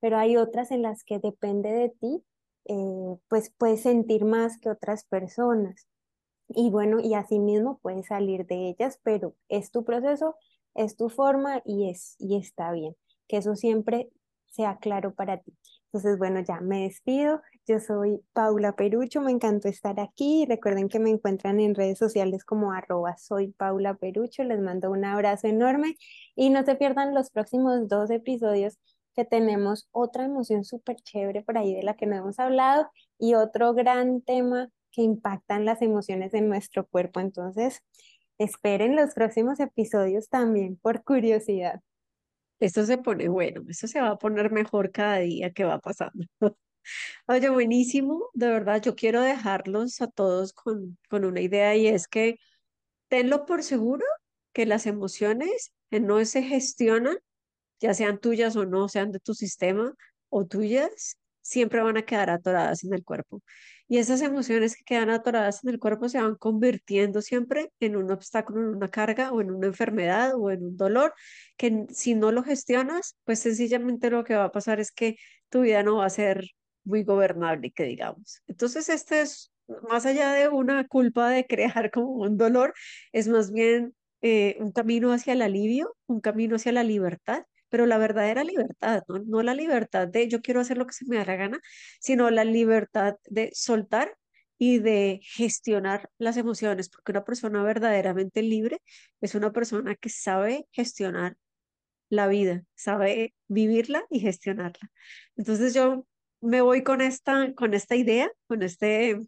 pero 0.00 0.18
hay 0.18 0.36
otras 0.36 0.70
en 0.70 0.82
las 0.82 1.04
que 1.04 1.18
depende 1.18 1.70
de 1.70 1.88
ti, 1.90 2.22
eh, 2.68 3.16
pues 3.28 3.52
puedes 3.58 3.82
sentir 3.82 4.24
más 4.24 4.58
que 4.58 4.70
otras 4.70 5.04
personas. 5.04 5.88
Y 6.48 6.70
bueno, 6.70 7.00
y 7.00 7.14
así 7.14 7.38
mismo 7.38 7.78
puedes 7.82 8.06
salir 8.06 8.46
de 8.46 8.68
ellas, 8.70 9.00
pero 9.02 9.34
es 9.48 9.70
tu 9.70 9.84
proceso, 9.84 10.36
es 10.74 10.96
tu 10.96 11.08
forma 11.10 11.62
y, 11.64 11.90
es, 11.90 12.16
y 12.18 12.36
está 12.36 12.72
bien. 12.72 12.96
Que 13.28 13.38
eso 13.38 13.56
siempre 13.56 14.10
sea 14.50 14.78
claro 14.78 15.14
para 15.14 15.38
ti. 15.38 15.52
Entonces, 15.92 16.18
bueno, 16.18 16.40
ya 16.40 16.60
me 16.60 16.82
despido. 16.82 17.40
Yo 17.66 17.80
soy 17.80 18.20
Paula 18.32 18.76
Perucho, 18.76 19.20
me 19.22 19.30
encantó 19.30 19.68
estar 19.68 19.98
aquí. 20.00 20.46
Recuerden 20.46 20.88
que 20.88 20.98
me 20.98 21.10
encuentran 21.10 21.60
en 21.60 21.74
redes 21.74 21.98
sociales 21.98 22.44
como 22.44 22.72
arroba 22.72 23.16
Paula 23.56 23.94
Perucho. 23.94 24.44
Les 24.44 24.60
mando 24.60 24.90
un 24.90 25.04
abrazo 25.04 25.46
enorme 25.46 25.96
y 26.34 26.50
no 26.50 26.64
se 26.64 26.74
pierdan 26.74 27.14
los 27.14 27.30
próximos 27.30 27.88
dos 27.88 28.10
episodios 28.10 28.78
que 29.18 29.24
tenemos 29.24 29.88
otra 29.90 30.26
emoción 30.26 30.62
súper 30.62 30.94
chévere 30.94 31.42
por 31.42 31.58
ahí 31.58 31.74
de 31.74 31.82
la 31.82 31.96
que 31.96 32.06
no 32.06 32.14
hemos 32.14 32.38
hablado 32.38 32.88
y 33.18 33.34
otro 33.34 33.74
gran 33.74 34.22
tema 34.22 34.70
que 34.92 35.02
impactan 35.02 35.64
las 35.64 35.82
emociones 35.82 36.34
en 36.34 36.48
nuestro 36.48 36.86
cuerpo. 36.86 37.18
Entonces, 37.18 37.80
esperen 38.38 38.94
los 38.94 39.14
próximos 39.14 39.58
episodios 39.58 40.28
también 40.28 40.76
por 40.76 41.02
curiosidad. 41.02 41.80
Esto 42.60 42.86
se 42.86 42.96
pone 42.98 43.28
bueno, 43.28 43.64
esto 43.68 43.88
se 43.88 44.00
va 44.00 44.10
a 44.10 44.18
poner 44.18 44.52
mejor 44.52 44.92
cada 44.92 45.18
día 45.18 45.50
que 45.50 45.64
va 45.64 45.80
pasando. 45.80 46.24
Oye, 47.26 47.48
buenísimo, 47.48 48.28
de 48.34 48.46
verdad, 48.50 48.80
yo 48.80 48.94
quiero 48.94 49.20
dejarlos 49.20 50.00
a 50.00 50.06
todos 50.06 50.52
con, 50.52 50.96
con 51.10 51.24
una 51.24 51.40
idea 51.40 51.74
y 51.74 51.88
es 51.88 52.06
que 52.06 52.38
tenlo 53.08 53.46
por 53.46 53.64
seguro 53.64 54.04
que 54.52 54.64
las 54.64 54.86
emociones 54.86 55.72
no 55.90 56.24
se 56.24 56.44
gestionan, 56.44 57.18
ya 57.80 57.94
sean 57.94 58.18
tuyas 58.18 58.56
o 58.56 58.66
no, 58.66 58.88
sean 58.88 59.12
de 59.12 59.20
tu 59.20 59.34
sistema 59.34 59.94
o 60.30 60.46
tuyas, 60.46 61.18
siempre 61.40 61.80
van 61.80 61.96
a 61.96 62.02
quedar 62.02 62.30
atoradas 62.30 62.84
en 62.84 62.92
el 62.94 63.04
cuerpo. 63.04 63.42
Y 63.88 63.96
esas 63.98 64.20
emociones 64.20 64.76
que 64.76 64.84
quedan 64.84 65.08
atoradas 65.08 65.64
en 65.64 65.70
el 65.70 65.78
cuerpo 65.78 66.10
se 66.10 66.20
van 66.20 66.34
convirtiendo 66.36 67.22
siempre 67.22 67.72
en 67.80 67.96
un 67.96 68.10
obstáculo, 68.10 68.60
en 68.60 68.76
una 68.76 68.88
carga 68.88 69.32
o 69.32 69.40
en 69.40 69.50
una 69.50 69.66
enfermedad 69.66 70.34
o 70.36 70.50
en 70.50 70.62
un 70.62 70.76
dolor 70.76 71.14
que 71.56 71.86
si 71.90 72.14
no 72.14 72.30
lo 72.30 72.42
gestionas, 72.42 73.16
pues 73.24 73.38
sencillamente 73.38 74.10
lo 74.10 74.24
que 74.24 74.36
va 74.36 74.44
a 74.44 74.52
pasar 74.52 74.78
es 74.78 74.92
que 74.92 75.16
tu 75.48 75.62
vida 75.62 75.82
no 75.82 75.96
va 75.96 76.06
a 76.06 76.10
ser 76.10 76.50
muy 76.84 77.02
gobernable, 77.02 77.70
que 77.70 77.84
digamos. 77.84 78.42
Entonces, 78.46 78.90
este 78.90 79.22
es 79.22 79.52
más 79.88 80.04
allá 80.06 80.32
de 80.32 80.48
una 80.48 80.86
culpa 80.86 81.30
de 81.30 81.46
crear 81.46 81.90
como 81.92 82.12
un 82.12 82.36
dolor, 82.36 82.74
es 83.12 83.28
más 83.28 83.52
bien 83.52 83.94
eh, 84.20 84.56
un 84.60 84.72
camino 84.72 85.12
hacia 85.12 85.32
el 85.32 85.42
alivio, 85.42 85.96
un 86.06 86.20
camino 86.20 86.56
hacia 86.56 86.72
la 86.72 86.84
libertad 86.84 87.44
pero 87.68 87.86
la 87.86 87.98
verdadera 87.98 88.44
libertad, 88.44 89.02
¿no? 89.08 89.18
no 89.26 89.42
la 89.42 89.54
libertad 89.54 90.08
de 90.08 90.28
yo 90.28 90.40
quiero 90.40 90.60
hacer 90.60 90.78
lo 90.78 90.86
que 90.86 90.94
se 90.94 91.06
me 91.06 91.16
da 91.16 91.24
la 91.24 91.36
gana, 91.36 91.60
sino 92.00 92.30
la 92.30 92.44
libertad 92.44 93.16
de 93.26 93.50
soltar 93.54 94.16
y 94.58 94.78
de 94.80 95.20
gestionar 95.22 96.10
las 96.18 96.36
emociones, 96.36 96.88
porque 96.88 97.12
una 97.12 97.24
persona 97.24 97.62
verdaderamente 97.62 98.42
libre 98.42 98.82
es 99.20 99.34
una 99.34 99.52
persona 99.52 99.94
que 99.94 100.08
sabe 100.08 100.66
gestionar 100.72 101.36
la 102.10 102.26
vida, 102.26 102.64
sabe 102.74 103.34
vivirla 103.46 104.04
y 104.10 104.20
gestionarla. 104.20 104.90
Entonces 105.36 105.74
yo 105.74 106.06
me 106.40 106.60
voy 106.60 106.82
con 106.82 107.00
esta, 107.00 107.52
con 107.54 107.74
esta 107.74 107.96
idea, 107.96 108.30
con 108.46 108.62
este, 108.62 109.18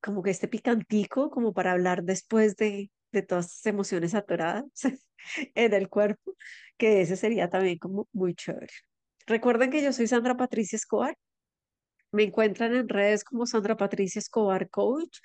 como 0.00 0.22
que 0.22 0.30
este 0.30 0.48
picantico, 0.48 1.30
como 1.30 1.52
para 1.52 1.72
hablar 1.72 2.04
después 2.04 2.56
de, 2.56 2.90
de 3.14 3.22
todas 3.22 3.46
las 3.46 3.66
emociones 3.66 4.14
atoradas 4.14 4.64
en 5.54 5.72
el 5.72 5.88
cuerpo, 5.88 6.36
que 6.76 7.00
ese 7.00 7.16
sería 7.16 7.48
también 7.48 7.78
como 7.78 8.08
muy 8.12 8.34
chévere. 8.34 8.72
Recuerden 9.26 9.70
que 9.70 9.82
yo 9.82 9.92
soy 9.92 10.06
Sandra 10.06 10.36
Patricia 10.36 10.76
Escobar. 10.76 11.16
Me 12.12 12.24
encuentran 12.24 12.74
en 12.74 12.88
redes 12.88 13.24
como 13.24 13.46
Sandra 13.46 13.76
Patricia 13.76 14.18
Escobar 14.18 14.68
Coach 14.68 15.18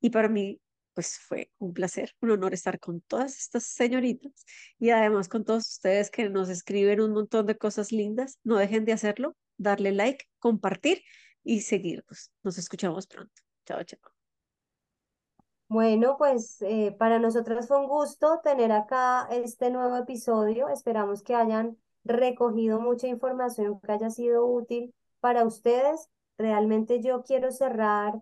y 0.00 0.10
para 0.10 0.28
mí 0.28 0.60
pues 0.94 1.18
fue 1.18 1.50
un 1.58 1.74
placer, 1.74 2.12
un 2.20 2.30
honor 2.30 2.54
estar 2.54 2.78
con 2.78 3.00
todas 3.02 3.38
estas 3.38 3.64
señoritas 3.66 4.44
y 4.78 4.90
además 4.90 5.28
con 5.28 5.44
todos 5.44 5.68
ustedes 5.68 6.10
que 6.10 6.28
nos 6.30 6.48
escriben 6.48 7.00
un 7.00 7.12
montón 7.12 7.46
de 7.46 7.58
cosas 7.58 7.92
lindas. 7.92 8.38
No 8.44 8.56
dejen 8.56 8.84
de 8.84 8.92
hacerlo, 8.92 9.36
darle 9.56 9.92
like, 9.92 10.24
compartir 10.38 11.02
y 11.42 11.62
seguirnos. 11.62 12.30
Nos 12.42 12.58
escuchamos 12.58 13.06
pronto. 13.06 13.34
Chao, 13.66 13.82
chao. 13.84 14.23
Bueno, 15.74 16.16
pues 16.18 16.62
eh, 16.62 16.94
para 17.00 17.18
nosotras 17.18 17.66
fue 17.66 17.78
un 17.80 17.88
gusto 17.88 18.38
tener 18.44 18.70
acá 18.70 19.26
este 19.32 19.72
nuevo 19.72 19.96
episodio. 19.96 20.68
Esperamos 20.68 21.24
que 21.24 21.34
hayan 21.34 21.76
recogido 22.04 22.78
mucha 22.80 23.08
información 23.08 23.80
que 23.80 23.90
haya 23.90 24.08
sido 24.08 24.46
útil 24.46 24.94
para 25.18 25.44
ustedes. 25.44 26.08
Realmente 26.38 27.00
yo 27.02 27.24
quiero 27.24 27.50
cerrar 27.50 28.14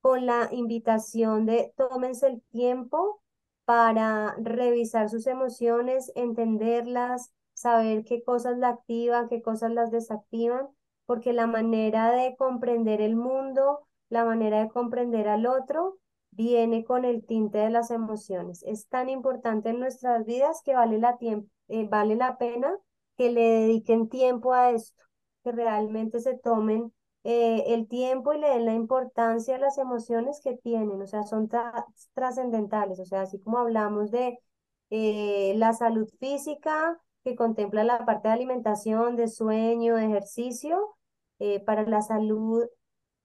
con 0.00 0.26
la 0.26 0.48
invitación 0.50 1.46
de 1.46 1.72
tómense 1.76 2.26
el 2.26 2.42
tiempo 2.50 3.22
para 3.64 4.34
revisar 4.38 5.08
sus 5.08 5.28
emociones, 5.28 6.10
entenderlas, 6.16 7.30
saber 7.52 8.02
qué 8.04 8.24
cosas 8.24 8.58
la 8.58 8.70
activan, 8.70 9.28
qué 9.28 9.42
cosas 9.42 9.70
las 9.70 9.92
desactivan, 9.92 10.66
porque 11.04 11.32
la 11.32 11.46
manera 11.46 12.10
de 12.10 12.34
comprender 12.36 13.00
el 13.00 13.14
mundo, 13.14 13.86
la 14.08 14.24
manera 14.24 14.60
de 14.60 14.70
comprender 14.70 15.28
al 15.28 15.46
otro, 15.46 15.98
viene 16.36 16.84
con 16.84 17.04
el 17.04 17.24
tinte 17.24 17.58
de 17.58 17.70
las 17.70 17.90
emociones. 17.90 18.62
Es 18.64 18.88
tan 18.88 19.08
importante 19.08 19.70
en 19.70 19.80
nuestras 19.80 20.24
vidas 20.26 20.62
que 20.64 20.74
vale 20.74 20.98
la, 20.98 21.16
eh, 21.20 21.88
vale 21.88 22.16
la 22.16 22.38
pena 22.38 22.76
que 23.16 23.30
le 23.32 23.40
dediquen 23.42 24.08
tiempo 24.08 24.52
a 24.52 24.70
esto, 24.70 25.02
que 25.42 25.52
realmente 25.52 26.20
se 26.20 26.36
tomen 26.38 26.92
eh, 27.24 27.64
el 27.68 27.88
tiempo 27.88 28.32
y 28.32 28.38
le 28.38 28.48
den 28.48 28.66
la 28.66 28.74
importancia 28.74 29.56
a 29.56 29.58
las 29.58 29.78
emociones 29.78 30.40
que 30.44 30.56
tienen, 30.56 31.00
o 31.00 31.06
sea, 31.06 31.24
son 31.24 31.48
trascendentales, 32.14 33.00
o 33.00 33.06
sea, 33.06 33.22
así 33.22 33.40
como 33.40 33.58
hablamos 33.58 34.10
de 34.10 34.38
eh, 34.90 35.54
la 35.56 35.72
salud 35.72 36.08
física, 36.20 37.00
que 37.24 37.34
contempla 37.34 37.82
la 37.84 38.04
parte 38.04 38.28
de 38.28 38.34
alimentación, 38.34 39.16
de 39.16 39.28
sueño, 39.28 39.96
de 39.96 40.06
ejercicio, 40.06 40.96
para 41.66 41.82
la 41.84 42.00
salud 42.00 42.64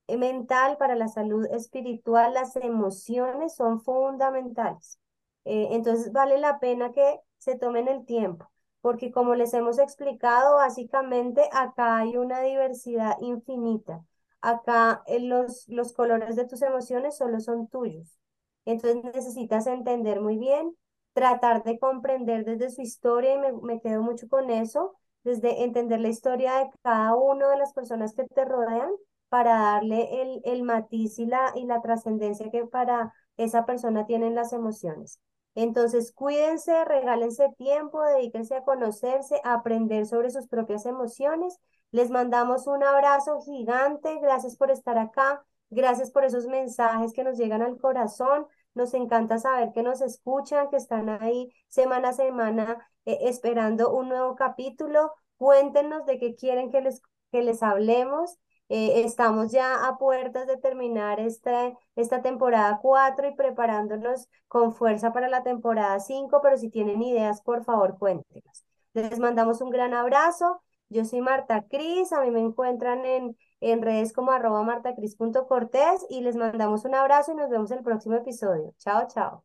mental, 0.08 0.76
para 0.78 0.94
la 0.96 1.08
salud 1.08 1.46
espiritual, 1.46 2.34
las 2.34 2.56
emociones 2.56 3.54
son 3.54 3.80
fundamentales. 3.82 4.98
Eh, 5.44 5.68
entonces 5.72 6.12
vale 6.12 6.38
la 6.38 6.60
pena 6.60 6.92
que 6.92 7.20
se 7.38 7.56
tomen 7.58 7.88
el 7.88 8.04
tiempo, 8.04 8.50
porque 8.80 9.10
como 9.12 9.34
les 9.34 9.54
hemos 9.54 9.78
explicado, 9.78 10.56
básicamente 10.56 11.42
acá 11.52 11.98
hay 11.98 12.16
una 12.16 12.40
diversidad 12.42 13.16
infinita. 13.20 14.04
Acá 14.40 15.02
eh, 15.06 15.20
los, 15.20 15.68
los 15.68 15.92
colores 15.92 16.36
de 16.36 16.46
tus 16.46 16.62
emociones 16.62 17.16
solo 17.16 17.40
son 17.40 17.68
tuyos. 17.68 18.18
Entonces 18.64 19.02
necesitas 19.04 19.66
entender 19.66 20.20
muy 20.20 20.36
bien, 20.38 20.76
tratar 21.12 21.62
de 21.64 21.78
comprender 21.78 22.44
desde 22.44 22.70
su 22.70 22.82
historia 22.82 23.34
y 23.34 23.38
me, 23.38 23.52
me 23.52 23.80
quedo 23.80 24.02
mucho 24.02 24.28
con 24.28 24.50
eso, 24.50 24.96
desde 25.24 25.64
entender 25.64 26.00
la 26.00 26.08
historia 26.08 26.56
de 26.58 26.70
cada 26.82 27.14
una 27.16 27.48
de 27.50 27.58
las 27.58 27.72
personas 27.72 28.14
que 28.14 28.24
te 28.24 28.44
rodean 28.44 28.90
para 29.32 29.54
darle 29.58 30.20
el, 30.20 30.42
el 30.44 30.62
matiz 30.62 31.18
y 31.18 31.24
la, 31.24 31.52
y 31.54 31.64
la 31.64 31.80
trascendencia 31.80 32.50
que 32.50 32.66
para 32.66 33.14
esa 33.38 33.64
persona 33.64 34.04
tienen 34.04 34.34
las 34.34 34.52
emociones. 34.52 35.20
Entonces, 35.54 36.12
cuídense, 36.12 36.84
regálense 36.84 37.48
tiempo, 37.56 38.02
dedíquense 38.02 38.56
a 38.56 38.62
conocerse, 38.64 39.40
a 39.42 39.54
aprender 39.54 40.04
sobre 40.04 40.28
sus 40.30 40.48
propias 40.48 40.84
emociones. 40.84 41.58
Les 41.92 42.10
mandamos 42.10 42.66
un 42.66 42.82
abrazo 42.82 43.40
gigante. 43.40 44.18
Gracias 44.20 44.56
por 44.58 44.70
estar 44.70 44.98
acá. 44.98 45.42
Gracias 45.70 46.10
por 46.10 46.26
esos 46.26 46.46
mensajes 46.46 47.14
que 47.14 47.24
nos 47.24 47.38
llegan 47.38 47.62
al 47.62 47.78
corazón. 47.78 48.46
Nos 48.74 48.92
encanta 48.92 49.38
saber 49.38 49.72
que 49.72 49.82
nos 49.82 50.02
escuchan, 50.02 50.68
que 50.68 50.76
están 50.76 51.08
ahí 51.08 51.50
semana 51.68 52.10
a 52.10 52.12
semana 52.12 52.86
eh, 53.06 53.16
esperando 53.22 53.94
un 53.94 54.10
nuevo 54.10 54.34
capítulo. 54.34 55.12
Cuéntenos 55.38 56.04
de 56.04 56.18
qué 56.18 56.34
quieren 56.34 56.70
que 56.70 56.82
les, 56.82 57.00
que 57.30 57.42
les 57.42 57.62
hablemos. 57.62 58.38
Eh, 58.74 59.04
estamos 59.04 59.52
ya 59.52 59.86
a 59.86 59.98
puertas 59.98 60.46
de 60.46 60.56
terminar 60.56 61.20
esta, 61.20 61.74
esta 61.94 62.22
temporada 62.22 62.78
4 62.80 63.28
y 63.28 63.34
preparándonos 63.34 64.30
con 64.48 64.72
fuerza 64.72 65.12
para 65.12 65.28
la 65.28 65.42
temporada 65.42 66.00
5, 66.00 66.40
pero 66.42 66.56
si 66.56 66.70
tienen 66.70 67.02
ideas, 67.02 67.42
por 67.42 67.64
favor, 67.64 67.98
cuéntenos. 67.98 68.64
Les 68.94 69.18
mandamos 69.18 69.60
un 69.60 69.68
gran 69.68 69.92
abrazo. 69.92 70.62
Yo 70.88 71.04
soy 71.04 71.20
Marta 71.20 71.66
Cris, 71.68 72.14
a 72.14 72.22
mí 72.22 72.30
me 72.30 72.40
encuentran 72.40 73.04
en, 73.04 73.36
en 73.60 73.82
redes 73.82 74.14
como 74.14 74.30
arroba 74.30 74.62
martacris.cortés 74.62 76.06
y 76.08 76.22
les 76.22 76.36
mandamos 76.36 76.86
un 76.86 76.94
abrazo 76.94 77.32
y 77.32 77.34
nos 77.34 77.50
vemos 77.50 77.70
en 77.72 77.78
el 77.78 77.84
próximo 77.84 78.14
episodio. 78.16 78.72
Chao, 78.78 79.06
chao. 79.06 79.44